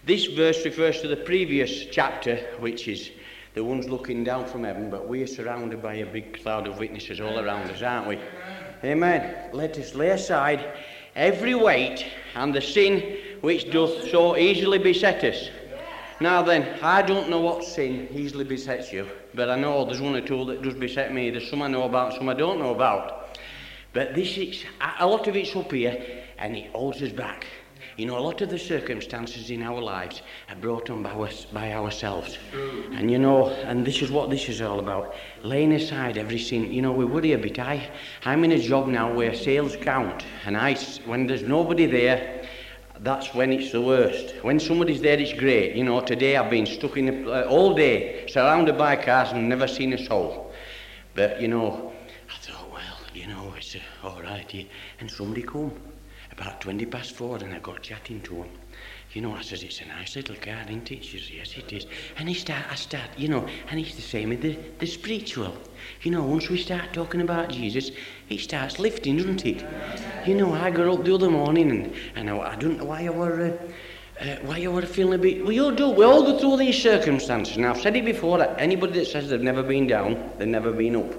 this 0.04 0.26
verse 0.26 0.64
refers 0.64 1.00
to 1.00 1.08
the 1.08 1.16
previous 1.16 1.86
chapter, 1.86 2.36
which 2.60 2.88
is 2.88 3.10
the 3.54 3.64
ones 3.64 3.88
looking 3.88 4.24
down 4.24 4.46
from 4.46 4.64
heaven, 4.64 4.90
but 4.90 5.08
we 5.08 5.22
are 5.22 5.26
surrounded 5.26 5.82
by 5.82 5.94
a 5.94 6.06
big 6.06 6.42
cloud 6.42 6.66
of 6.66 6.78
witnesses 6.78 7.20
all 7.20 7.38
around 7.38 7.70
us, 7.70 7.82
aren't 7.82 8.06
we? 8.06 8.18
Amen. 8.84 9.50
Let 9.52 9.76
us 9.78 9.94
lay 9.94 10.10
aside 10.10 10.72
every 11.14 11.54
weight 11.54 12.06
and 12.34 12.54
the 12.54 12.60
sin 12.60 13.18
which 13.40 13.70
doth 13.70 14.08
so 14.10 14.36
easily 14.36 14.78
beset 14.78 15.24
us 15.24 15.50
now 16.22 16.42
then, 16.42 16.78
I 16.82 17.02
don't 17.02 17.28
know 17.28 17.40
what 17.40 17.64
sin 17.64 18.08
easily 18.12 18.44
besets 18.44 18.92
you, 18.92 19.08
but 19.34 19.50
I 19.50 19.56
know 19.56 19.84
there's 19.84 20.00
one 20.00 20.14
or 20.14 20.20
two 20.20 20.44
that 20.46 20.62
does 20.62 20.74
beset 20.74 21.12
me. 21.12 21.30
There's 21.30 21.48
some 21.50 21.62
I 21.62 21.68
know 21.68 21.84
about, 21.84 22.14
some 22.14 22.28
I 22.28 22.34
don't 22.34 22.58
know 22.58 22.74
about. 22.74 23.38
But 23.92 24.14
this 24.14 24.38
is, 24.38 24.64
a 24.98 25.06
lot 25.06 25.26
of 25.28 25.36
it's 25.36 25.54
up 25.54 25.70
here, 25.70 26.24
and 26.38 26.56
it 26.56 26.70
holds 26.72 27.02
us 27.02 27.12
back. 27.12 27.46
You 27.96 28.06
know, 28.06 28.16
a 28.16 28.20
lot 28.20 28.40
of 28.40 28.48
the 28.48 28.58
circumstances 28.58 29.50
in 29.50 29.62
our 29.62 29.80
lives 29.80 30.22
are 30.48 30.56
brought 30.56 30.88
on 30.88 31.02
by, 31.02 31.10
us, 31.10 31.44
by 31.44 31.72
ourselves. 31.74 32.38
And 32.92 33.10
you 33.10 33.18
know, 33.18 33.50
and 33.50 33.86
this 33.86 34.00
is 34.00 34.10
what 34.10 34.30
this 34.30 34.48
is 34.48 34.62
all 34.62 34.80
about. 34.80 35.14
Laying 35.42 35.72
aside 35.72 36.16
every 36.16 36.38
sin. 36.38 36.72
You 36.72 36.80
know, 36.80 36.92
we 36.92 37.04
worry 37.04 37.32
a 37.32 37.38
bit. 37.38 37.58
I, 37.58 37.90
I'm 38.24 38.44
in 38.44 38.52
a 38.52 38.58
job 38.58 38.88
now 38.88 39.12
where 39.12 39.34
sales 39.34 39.76
count. 39.76 40.24
And 40.46 40.56
I, 40.56 40.74
when 41.04 41.26
there's 41.26 41.42
nobody 41.42 41.84
there, 41.84 42.41
that's 43.03 43.34
when 43.34 43.53
it's 43.53 43.72
the 43.72 43.80
worst. 43.80 44.34
When 44.42 44.61
somebody's 44.61 45.00
there, 45.00 45.18
it's 45.18 45.32
great. 45.32 45.74
You 45.74 45.84
know, 45.84 46.00
today 46.00 46.36
I've 46.36 46.50
been 46.50 46.66
stuck 46.66 46.96
in 46.96 47.07
the, 47.07 47.32
uh, 47.32 47.48
all 47.48 47.74
day, 47.74 48.26
surrounded 48.28 48.78
by 48.78 48.96
cars 48.96 49.32
and 49.32 49.48
never 49.48 49.66
seen 49.66 49.92
a 49.92 49.98
soul. 49.98 50.53
But, 51.14 51.40
you 51.40 51.48
know, 51.48 51.92
I 52.30 52.38
thought, 52.38 52.70
well, 52.72 52.98
you 53.12 53.26
know, 53.26 53.55
it's 53.57 53.74
uh, 53.74 53.80
all 54.07 54.22
right. 54.22 54.68
And 55.00 55.11
somebody 55.11 55.42
come 55.42 55.72
about 56.30 56.61
20 56.61 56.86
past 56.86 57.16
four 57.16 57.36
and 57.38 57.53
I 57.53 57.59
got 57.59 57.82
chatting 57.82 58.20
to 58.22 58.42
him. 58.42 58.48
You 59.14 59.20
know, 59.20 59.34
I 59.34 59.42
says, 59.42 59.62
it's 59.62 59.80
a 59.82 59.84
nice 59.84 60.16
little 60.16 60.36
car, 60.36 60.62
isn't 60.64 60.90
it? 60.90 61.04
She 61.04 61.18
says, 61.18 61.30
yes, 61.30 61.54
it 61.58 61.70
is. 61.70 61.86
And 62.16 62.28
he 62.28 62.34
start, 62.34 62.64
I 62.70 62.76
start, 62.76 63.10
you 63.18 63.28
know, 63.28 63.46
and 63.70 63.78
it's 63.78 63.94
the 63.94 64.00
same 64.00 64.30
with 64.30 64.40
the, 64.40 64.58
the 64.78 64.86
spiritual. 64.86 65.54
You 66.00 66.12
know, 66.12 66.22
once 66.22 66.48
we 66.48 66.56
start 66.56 66.94
talking 66.94 67.20
about 67.20 67.50
Jesus, 67.50 67.90
it 68.30 68.40
starts 68.40 68.78
lifting, 68.78 69.18
doesn't 69.18 69.44
it? 69.44 69.66
You 70.26 70.34
know, 70.34 70.54
I 70.54 70.70
got 70.70 70.88
up 70.88 71.04
the 71.04 71.14
other 71.14 71.30
morning 71.30 71.70
and, 71.70 71.94
and 72.16 72.30
I, 72.30 72.38
I 72.38 72.56
don't 72.56 72.78
know 72.78 72.86
why 72.86 73.04
I 73.04 73.10
were... 73.10 73.58
Uh, 73.58 73.72
uh, 74.20 74.36
why 74.42 74.58
you 74.58 74.70
were 74.70 74.82
feeling 74.82 75.14
a 75.14 75.18
bit... 75.18 75.42
Well, 75.42 75.52
you 75.52 75.74
do. 75.74 75.90
We 75.90 76.04
all 76.04 76.22
go 76.22 76.38
through 76.38 76.58
these 76.58 76.80
circumstances. 76.80 77.56
Now, 77.56 77.70
I've 77.70 77.80
said 77.80 77.96
it 77.96 78.04
before, 78.04 78.38
that 78.38 78.54
anybody 78.60 78.92
that 79.00 79.06
says 79.06 79.30
they've 79.30 79.40
never 79.40 79.62
been 79.64 79.88
down, 79.88 80.30
they've 80.38 80.46
never 80.46 80.70
been 80.70 80.94
up. 80.94 81.12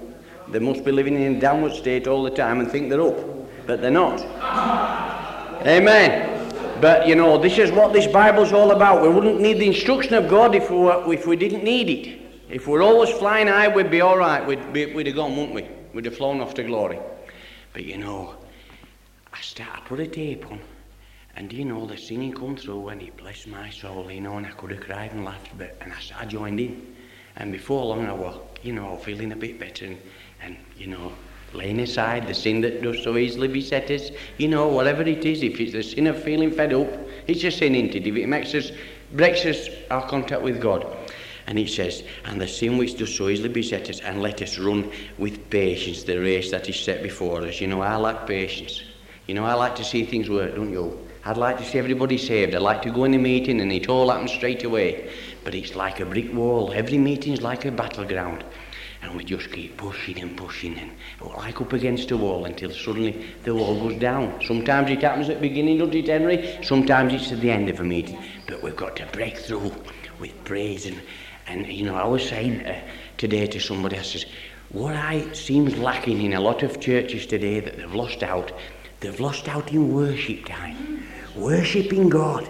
They 0.50 0.58
must 0.58 0.84
be 0.84 0.92
living 0.92 1.20
in 1.20 1.36
a 1.36 1.40
downward 1.40 1.74
state 1.74 2.06
all 2.06 2.22
the 2.22 2.30
time 2.30 2.60
and 2.60 2.70
think 2.70 2.88
they're 2.88 3.02
up. 3.02 3.18
But 3.66 3.82
they're 3.82 3.90
not. 3.90 4.20
Amen. 5.66 6.33
But 6.80 7.06
you 7.06 7.14
know, 7.14 7.38
this 7.38 7.58
is 7.58 7.70
what 7.70 7.92
this 7.92 8.06
Bible's 8.06 8.52
all 8.52 8.72
about. 8.72 9.02
We 9.02 9.08
wouldn't 9.08 9.40
need 9.40 9.58
the 9.58 9.66
instruction 9.66 10.14
of 10.14 10.28
God 10.28 10.54
if 10.54 10.70
we, 10.70 10.76
were, 10.76 11.12
if 11.12 11.26
we 11.26 11.36
didn't 11.36 11.64
need 11.64 11.88
it. 11.88 12.20
If 12.50 12.66
we're 12.66 12.82
always 12.82 13.10
flying 13.10 13.46
high, 13.46 13.68
we'd 13.68 13.90
be 13.90 14.00
all 14.00 14.18
right. 14.18 14.46
We'd, 14.46 14.72
be, 14.72 14.86
we'd 14.92 15.06
have 15.06 15.16
gone, 15.16 15.36
wouldn't 15.36 15.54
we? 15.54 15.66
We'd 15.92 16.04
have 16.04 16.16
flown 16.16 16.40
off 16.40 16.54
to 16.54 16.62
glory. 16.62 16.98
But 17.72 17.84
you 17.84 17.98
know, 17.98 18.34
I 19.32 19.40
start, 19.40 19.70
I 19.74 19.80
put 19.80 20.00
a 20.00 20.06
tape 20.06 20.50
on, 20.50 20.60
and 21.36 21.52
you 21.52 21.64
know, 21.64 21.86
the 21.86 21.96
singing 21.96 22.32
come 22.32 22.56
through, 22.56 22.88
and 22.88 23.02
it 23.02 23.16
blessed 23.16 23.48
my 23.48 23.70
soul, 23.70 24.10
you 24.10 24.20
know, 24.20 24.36
and 24.36 24.46
I 24.46 24.50
could 24.50 24.70
have 24.70 24.80
cried 24.80 25.12
and 25.12 25.24
laughed, 25.24 25.56
but 25.58 25.76
and 25.80 25.92
I, 25.92 26.22
I 26.22 26.24
joined 26.26 26.60
in. 26.60 26.94
And 27.36 27.50
before 27.50 27.84
long, 27.84 28.06
I 28.06 28.12
was, 28.12 28.38
you 28.62 28.72
know, 28.72 28.96
feeling 28.98 29.32
a 29.32 29.36
bit 29.36 29.58
better, 29.58 29.86
and, 29.86 29.98
and 30.42 30.56
you 30.76 30.86
know, 30.86 31.12
laying 31.52 31.80
aside 31.80 32.26
the 32.26 32.34
sin 32.34 32.60
that 32.62 32.82
does 32.82 33.02
so 33.02 33.16
easily 33.16 33.48
beset 33.48 33.90
us. 33.90 34.10
You 34.38 34.48
know, 34.48 34.68
whatever 34.68 35.02
it 35.02 35.24
is, 35.24 35.42
if 35.42 35.60
it's 35.60 35.72
the 35.72 35.82
sin 35.82 36.06
of 36.06 36.22
feeling 36.22 36.50
fed 36.50 36.72
up, 36.72 36.88
it's 37.26 37.44
a 37.44 37.50
sin, 37.50 37.74
it? 37.74 37.94
If 37.94 38.16
it 38.16 38.26
makes 38.26 38.54
us, 38.54 38.72
breaks 39.12 39.44
us 39.44 39.68
our 39.90 40.06
contact 40.08 40.42
with 40.42 40.60
God. 40.60 40.86
And 41.46 41.58
it 41.58 41.68
says, 41.68 42.02
and 42.24 42.40
the 42.40 42.48
sin 42.48 42.78
which 42.78 42.96
does 42.96 43.14
so 43.14 43.28
easily 43.28 43.50
beset 43.50 43.90
us, 43.90 44.00
and 44.00 44.22
let 44.22 44.40
us 44.40 44.58
run 44.58 44.90
with 45.18 45.50
patience 45.50 46.02
the 46.02 46.16
race 46.16 46.50
that 46.50 46.68
is 46.68 46.80
set 46.80 47.02
before 47.02 47.42
us. 47.42 47.60
You 47.60 47.66
know, 47.66 47.82
I 47.82 47.96
like 47.96 48.26
patience. 48.26 48.82
You 49.26 49.34
know, 49.34 49.44
I 49.44 49.54
like 49.54 49.74
to 49.76 49.84
see 49.84 50.04
things 50.04 50.28
work, 50.28 50.54
don't 50.54 50.72
you? 50.72 50.98
I'd 51.26 51.38
like 51.38 51.56
to 51.58 51.64
see 51.64 51.78
everybody 51.78 52.18
saved. 52.18 52.54
I'd 52.54 52.60
like 52.60 52.82
to 52.82 52.90
go 52.90 53.04
in 53.04 53.14
a 53.14 53.18
meeting 53.18 53.62
and 53.62 53.72
it 53.72 53.88
all 53.88 54.10
happens 54.10 54.32
straight 54.32 54.64
away. 54.64 55.10
But 55.42 55.54
it's 55.54 55.74
like 55.74 56.00
a 56.00 56.06
brick 56.06 56.32
wall. 56.34 56.72
Every 56.74 56.98
meeting's 56.98 57.40
like 57.40 57.64
a 57.64 57.70
battleground. 57.70 58.44
And 59.04 59.14
we 59.14 59.24
just 59.24 59.52
keep 59.52 59.76
pushing 59.76 60.18
and 60.20 60.34
pushing 60.34 60.78
and 60.78 60.90
we're 61.20 61.36
like 61.36 61.60
up 61.60 61.74
against 61.74 62.10
a 62.10 62.16
wall 62.16 62.46
until 62.46 62.70
suddenly 62.70 63.26
the 63.42 63.54
wall 63.54 63.88
goes 63.88 64.00
down. 64.00 64.42
Sometimes 64.46 64.90
it 64.90 65.02
happens 65.02 65.28
at 65.28 65.36
the 65.36 65.48
beginning, 65.48 65.78
doesn't 65.78 65.94
it, 65.94 66.08
Henry? 66.08 66.58
Sometimes 66.62 67.12
it's 67.12 67.30
at 67.30 67.40
the 67.40 67.50
end 67.50 67.68
of 67.68 67.80
a 67.80 67.84
meeting. 67.84 68.18
But 68.48 68.62
we've 68.62 68.74
got 68.74 68.96
to 68.96 69.06
break 69.12 69.36
through 69.36 69.74
with 70.18 70.32
praise. 70.44 70.86
And, 70.86 71.02
and 71.46 71.66
you 71.66 71.84
know, 71.84 71.96
I 71.96 72.06
was 72.06 72.26
saying 72.26 72.64
uh, 72.64 72.80
today 73.18 73.46
to 73.46 73.60
somebody, 73.60 73.98
I 73.98 74.02
says, 74.02 74.24
what 74.70 74.96
I 74.96 75.30
seems 75.34 75.76
lacking 75.76 76.22
in 76.22 76.32
a 76.32 76.40
lot 76.40 76.62
of 76.62 76.80
churches 76.80 77.26
today 77.26 77.60
that 77.60 77.76
they've 77.76 77.94
lost 77.94 78.22
out, 78.22 78.52
they've 79.00 79.20
lost 79.20 79.48
out 79.48 79.70
in 79.70 79.94
worship 79.94 80.46
time. 80.46 81.04
Worshipping 81.36 82.08
God. 82.08 82.48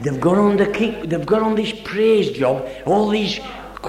They've 0.00 0.20
gone 0.20 0.38
on 0.38 0.56
the 0.56 0.66
kick, 0.66 1.08
they've 1.08 1.24
gone 1.24 1.42
on 1.42 1.54
this 1.54 1.72
praise 1.84 2.30
job, 2.32 2.68
all 2.84 3.08
these 3.08 3.40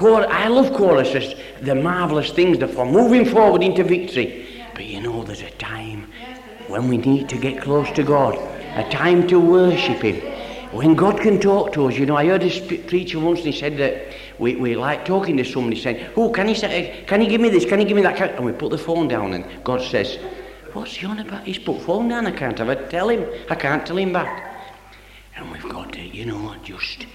I 0.02 0.48
love 0.48 0.72
choruses. 0.74 1.34
They're 1.60 1.74
marvellous 1.74 2.30
things. 2.30 2.58
They're 2.58 2.68
for 2.68 2.86
moving 2.86 3.24
forward 3.24 3.62
into 3.62 3.84
victory. 3.84 4.64
But 4.74 4.86
you 4.86 5.00
know, 5.00 5.24
there's 5.24 5.42
a 5.42 5.50
time 5.52 6.10
when 6.68 6.88
we 6.88 6.98
need 6.98 7.28
to 7.30 7.38
get 7.38 7.62
close 7.62 7.90
to 7.92 8.02
God, 8.02 8.34
a 8.76 8.88
time 8.90 9.26
to 9.28 9.40
worship 9.40 10.02
Him. 10.02 10.20
When 10.72 10.94
God 10.94 11.20
can 11.20 11.40
talk 11.40 11.72
to 11.72 11.86
us, 11.86 11.96
you 11.96 12.04
know, 12.04 12.16
I 12.16 12.26
heard 12.26 12.42
a 12.42 12.78
preacher 12.86 13.18
once 13.18 13.38
and 13.38 13.48
he 13.48 13.58
said 13.58 13.78
that 13.78 14.14
we, 14.38 14.56
we 14.56 14.76
like 14.76 15.06
talking 15.06 15.36
to 15.38 15.44
somebody 15.44 15.80
saying, 15.80 16.10
Oh, 16.14 16.30
can 16.30 16.46
you, 16.46 16.54
say, 16.54 17.04
can 17.06 17.22
you 17.22 17.28
give 17.28 17.40
me 17.40 17.48
this? 17.48 17.64
Can 17.64 17.80
you 17.80 17.86
give 17.86 17.96
me 17.96 18.02
that? 18.02 18.20
And 18.20 18.44
we 18.44 18.52
put 18.52 18.70
the 18.70 18.78
phone 18.78 19.08
down 19.08 19.32
and 19.32 19.64
God 19.64 19.80
says, 19.80 20.18
What's 20.74 20.94
he 20.94 21.06
on 21.06 21.18
about? 21.18 21.44
He's 21.44 21.58
put 21.58 21.80
phone 21.80 22.08
down. 22.08 22.26
I 22.26 22.32
can't 22.32 22.58
have 22.58 22.68
it. 22.68 22.90
Tell 22.90 23.08
him. 23.08 23.26
I 23.48 23.54
can't 23.54 23.86
tell 23.86 23.96
him 23.96 24.12
back. 24.12 24.44
And 25.36 25.50
we've 25.50 25.68
got 25.68 25.92
to, 25.94 26.00
you 26.00 26.26
know, 26.26 26.54
just 26.62 27.06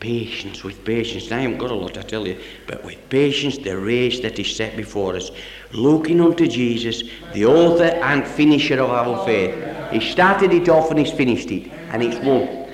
patience, 0.00 0.62
with 0.62 0.84
patience. 0.84 1.32
I 1.32 1.40
haven't 1.40 1.58
got 1.58 1.70
a 1.70 1.74
lot, 1.74 1.96
I 1.96 2.02
tell 2.02 2.26
you, 2.26 2.38
but 2.66 2.84
with 2.84 3.08
patience, 3.08 3.58
the 3.58 3.78
race 3.78 4.20
that 4.20 4.38
is 4.38 4.54
set 4.54 4.76
before 4.76 5.16
us, 5.16 5.30
looking 5.72 6.20
unto 6.20 6.46
Jesus, 6.46 7.02
the 7.32 7.46
author 7.46 7.84
and 7.84 8.26
finisher 8.26 8.80
of 8.80 8.90
our 8.90 9.24
faith. 9.24 9.54
He 9.92 10.00
started 10.00 10.52
it 10.52 10.68
off 10.68 10.90
and 10.90 10.98
he's 10.98 11.12
finished 11.12 11.50
it, 11.50 11.70
and 11.90 12.02
it's 12.02 12.18
won. 12.24 12.66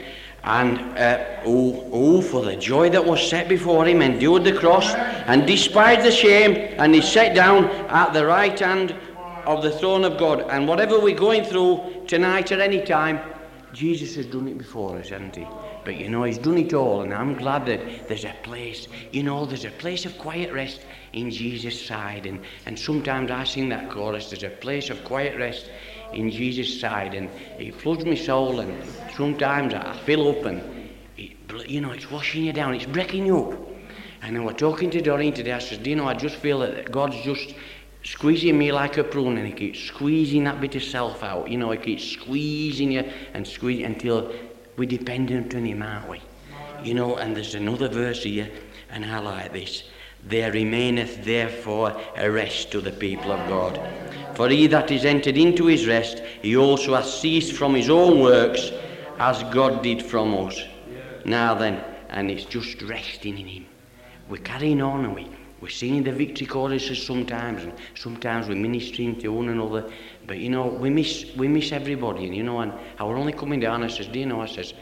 And 0.45 0.79
uh, 0.99 1.43
oh, 1.45 1.89
oh, 1.93 2.21
for 2.21 2.45
the 2.45 2.57
joy 2.57 2.91
that 2.91 3.05
was 3.05 3.29
set 3.29 3.49
before 3.49 3.87
him, 3.87 4.03
endured 4.03 4.43
the 4.45 4.53
cross, 4.53 4.93
and 4.95 5.47
despised 5.47 6.05
the 6.05 6.11
shame, 6.11 6.75
and 6.79 6.95
he 6.95 7.01
sat 7.01 7.35
down 7.35 7.67
at 7.89 8.13
the 8.13 8.27
right 8.27 8.59
hand 8.59 8.95
of 9.47 9.63
the 9.63 9.71
throne 9.71 10.05
of 10.05 10.19
God. 10.19 10.41
And 10.51 10.67
whatever 10.67 10.99
we're 10.99 11.17
going 11.17 11.45
through 11.45 12.05
tonight 12.09 12.51
or 12.51 12.61
any 12.61 12.85
time, 12.85 13.21
Jesus 13.73 14.17
has 14.17 14.27
done 14.27 14.49
it 14.49 14.59
before 14.59 14.99
us, 14.99 15.11
hasn't 15.11 15.37
he? 15.37 15.47
But 15.85 15.97
you 15.97 16.09
know, 16.09 16.23
he's 16.23 16.39
done 16.39 16.59
it 16.59 16.73
all, 16.75 17.03
and 17.03 17.13
I'm 17.13 17.35
glad 17.35 17.67
that 17.67 18.09
there's 18.09 18.25
a 18.25 18.35
place, 18.43 18.87
you 19.11 19.23
know, 19.23 19.45
there's 19.45 19.65
a 19.65 19.71
place 19.71 20.07
of 20.07 20.17
quiet 20.17 20.53
rest 20.53 20.81
in 21.13 21.31
Jesus' 21.31 21.85
side. 21.85 22.27
And, 22.27 22.41
and 22.67 22.79
sometimes 22.79 23.31
I 23.31 23.45
sing 23.45 23.69
that 23.71 23.91
chorus, 23.91 24.31
there's 24.31 24.45
a 24.45 24.51
place 24.51 24.91
of 24.91 25.03
quiet 25.05 25.37
rest 25.39 25.71
in 26.13 26.31
Jesus' 26.31 26.81
side, 26.81 27.15
and 27.15 27.29
it 27.59 27.75
floods 27.75 28.05
my 28.05 28.15
soul, 28.15 28.61
and 28.61 28.85
sometimes 29.17 29.75
I 29.75 29.97
fill 30.05 30.29
up, 30.29 30.45
and 30.45 30.63
it, 31.17 31.33
you 31.69 31.81
know, 31.81 31.91
it's 31.91 32.11
washing 32.11 32.45
you 32.45 32.53
down, 32.53 32.75
it's 32.75 32.87
breaking 32.87 33.27
you 33.27 33.51
up. 33.51 33.69
And 34.23 34.37
I 34.37 34.41
was 34.41 34.55
talking 34.55 34.89
to 34.91 35.01
Doreen 35.01 35.33
today, 35.33 35.53
I 35.53 35.59
said, 35.59 35.83
Do 35.83 35.91
you 35.91 35.97
know, 35.97 36.07
I 36.07 36.15
just 36.15 36.37
feel 36.37 36.61
that 36.61 36.93
God's 36.93 37.21
just 37.23 37.55
squeezing 38.05 38.57
me 38.57 38.71
like 38.71 38.99
a 38.99 39.05
prune, 39.05 39.37
and 39.37 39.47
He 39.47 39.53
keeps 39.53 39.81
squeezing 39.81 40.45
that 40.45 40.61
bit 40.61 40.77
of 40.77 40.83
self 40.85 41.25
out. 41.25 41.51
You 41.51 41.59
know, 41.59 41.73
He 41.73 41.79
keeps 41.79 42.05
squeezing 42.05 42.93
you 42.93 43.11
and 43.35 43.45
squeezing 43.45 43.87
until 43.87 44.33
we're 44.77 44.89
dependent 44.89 45.55
on 45.55 45.65
Him, 45.65 45.83
aren't 45.83 46.09
we? 46.09 46.21
You 46.83 46.95
know, 46.95 47.17
and 47.17 47.37
there's 47.37 47.55
another 47.55 47.89
verse 47.89 48.23
here, 48.25 48.51
and 48.91 49.05
I 49.05 49.19
like 49.19 49.53
this. 49.53 49.85
There 50.25 50.53
remaineth 50.53 51.25
therefore 51.25 52.01
a 52.17 52.31
rest 52.31 52.71
to 52.73 52.81
the 52.81 52.93
people 52.93 53.33
of 53.33 53.49
God. 53.49 53.81
For 54.35 54.49
he 54.49 54.67
that 54.69 54.91
is 54.91 55.05
entered 55.05 55.37
into 55.37 55.67
his 55.67 55.87
rest, 55.87 56.23
he 56.41 56.57
also 56.57 56.95
has 56.95 57.21
ceased 57.21 57.55
from 57.55 57.75
his 57.75 57.91
own 57.91 58.21
works, 58.21 58.71
as 59.19 59.43
God 59.53 59.83
did 59.83 60.03
from 60.03 60.35
us. 60.47 60.61
Now 61.25 61.55
then, 61.55 61.83
and 62.09 62.31
it's 62.31 62.45
just 62.45 62.83
resting 62.83 63.39
in 63.39 63.47
him. 63.47 63.67
We're 64.29 64.43
carrying 64.43 64.81
on 64.81 65.05
and 65.05 65.15
we, 65.15 65.29
we're 65.63 65.69
singing 65.69 66.03
the 66.03 66.11
victory 66.11 66.47
choruses 66.47 67.01
sometimes, 67.01 67.63
and 67.63 67.73
sometimes 67.95 68.49
we're 68.49 68.57
ministering 68.57 69.17
to 69.21 69.29
one 69.29 69.49
another. 69.49 69.89
But 70.27 70.39
you 70.39 70.51
know, 70.51 70.67
we 70.67 70.91
miss 70.91 71.35
we 71.37 71.47
miss 71.47 71.71
everybody, 71.71 72.27
and 72.27 72.35
you 72.35 72.43
know, 72.43 72.59
and 72.61 72.73
I 72.99 73.05
were 73.05 73.17
only 73.17 73.33
coming 73.33 73.61
down. 73.61 73.85
I 73.85 73.87
says, 73.87 74.09
do 74.09 74.19
you 74.19 74.27
know? 74.27 74.41
I 74.41 74.47
says, 74.47 74.75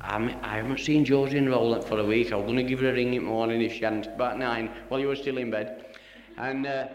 I'm, 0.00 0.30
I 0.42 0.56
haven't 0.56 0.80
seen 0.80 1.04
Josie 1.04 1.38
in 1.38 1.48
Rowland 1.48 1.84
for 1.84 2.00
a 2.00 2.04
week. 2.04 2.32
I 2.32 2.36
was 2.36 2.46
going 2.46 2.56
to 2.56 2.64
give 2.64 2.80
her 2.80 2.90
a 2.90 2.92
ring 2.92 3.14
in 3.14 3.22
the 3.22 3.30
morning 3.30 3.62
if 3.62 3.74
she 3.74 3.84
hadn't, 3.84 4.06
about 4.06 4.36
nine, 4.38 4.70
while 4.88 4.98
you 4.98 5.06
were 5.06 5.16
still 5.16 5.38
in 5.38 5.52
bed. 5.52 5.96
And 6.36 6.66
uh, 6.66 6.88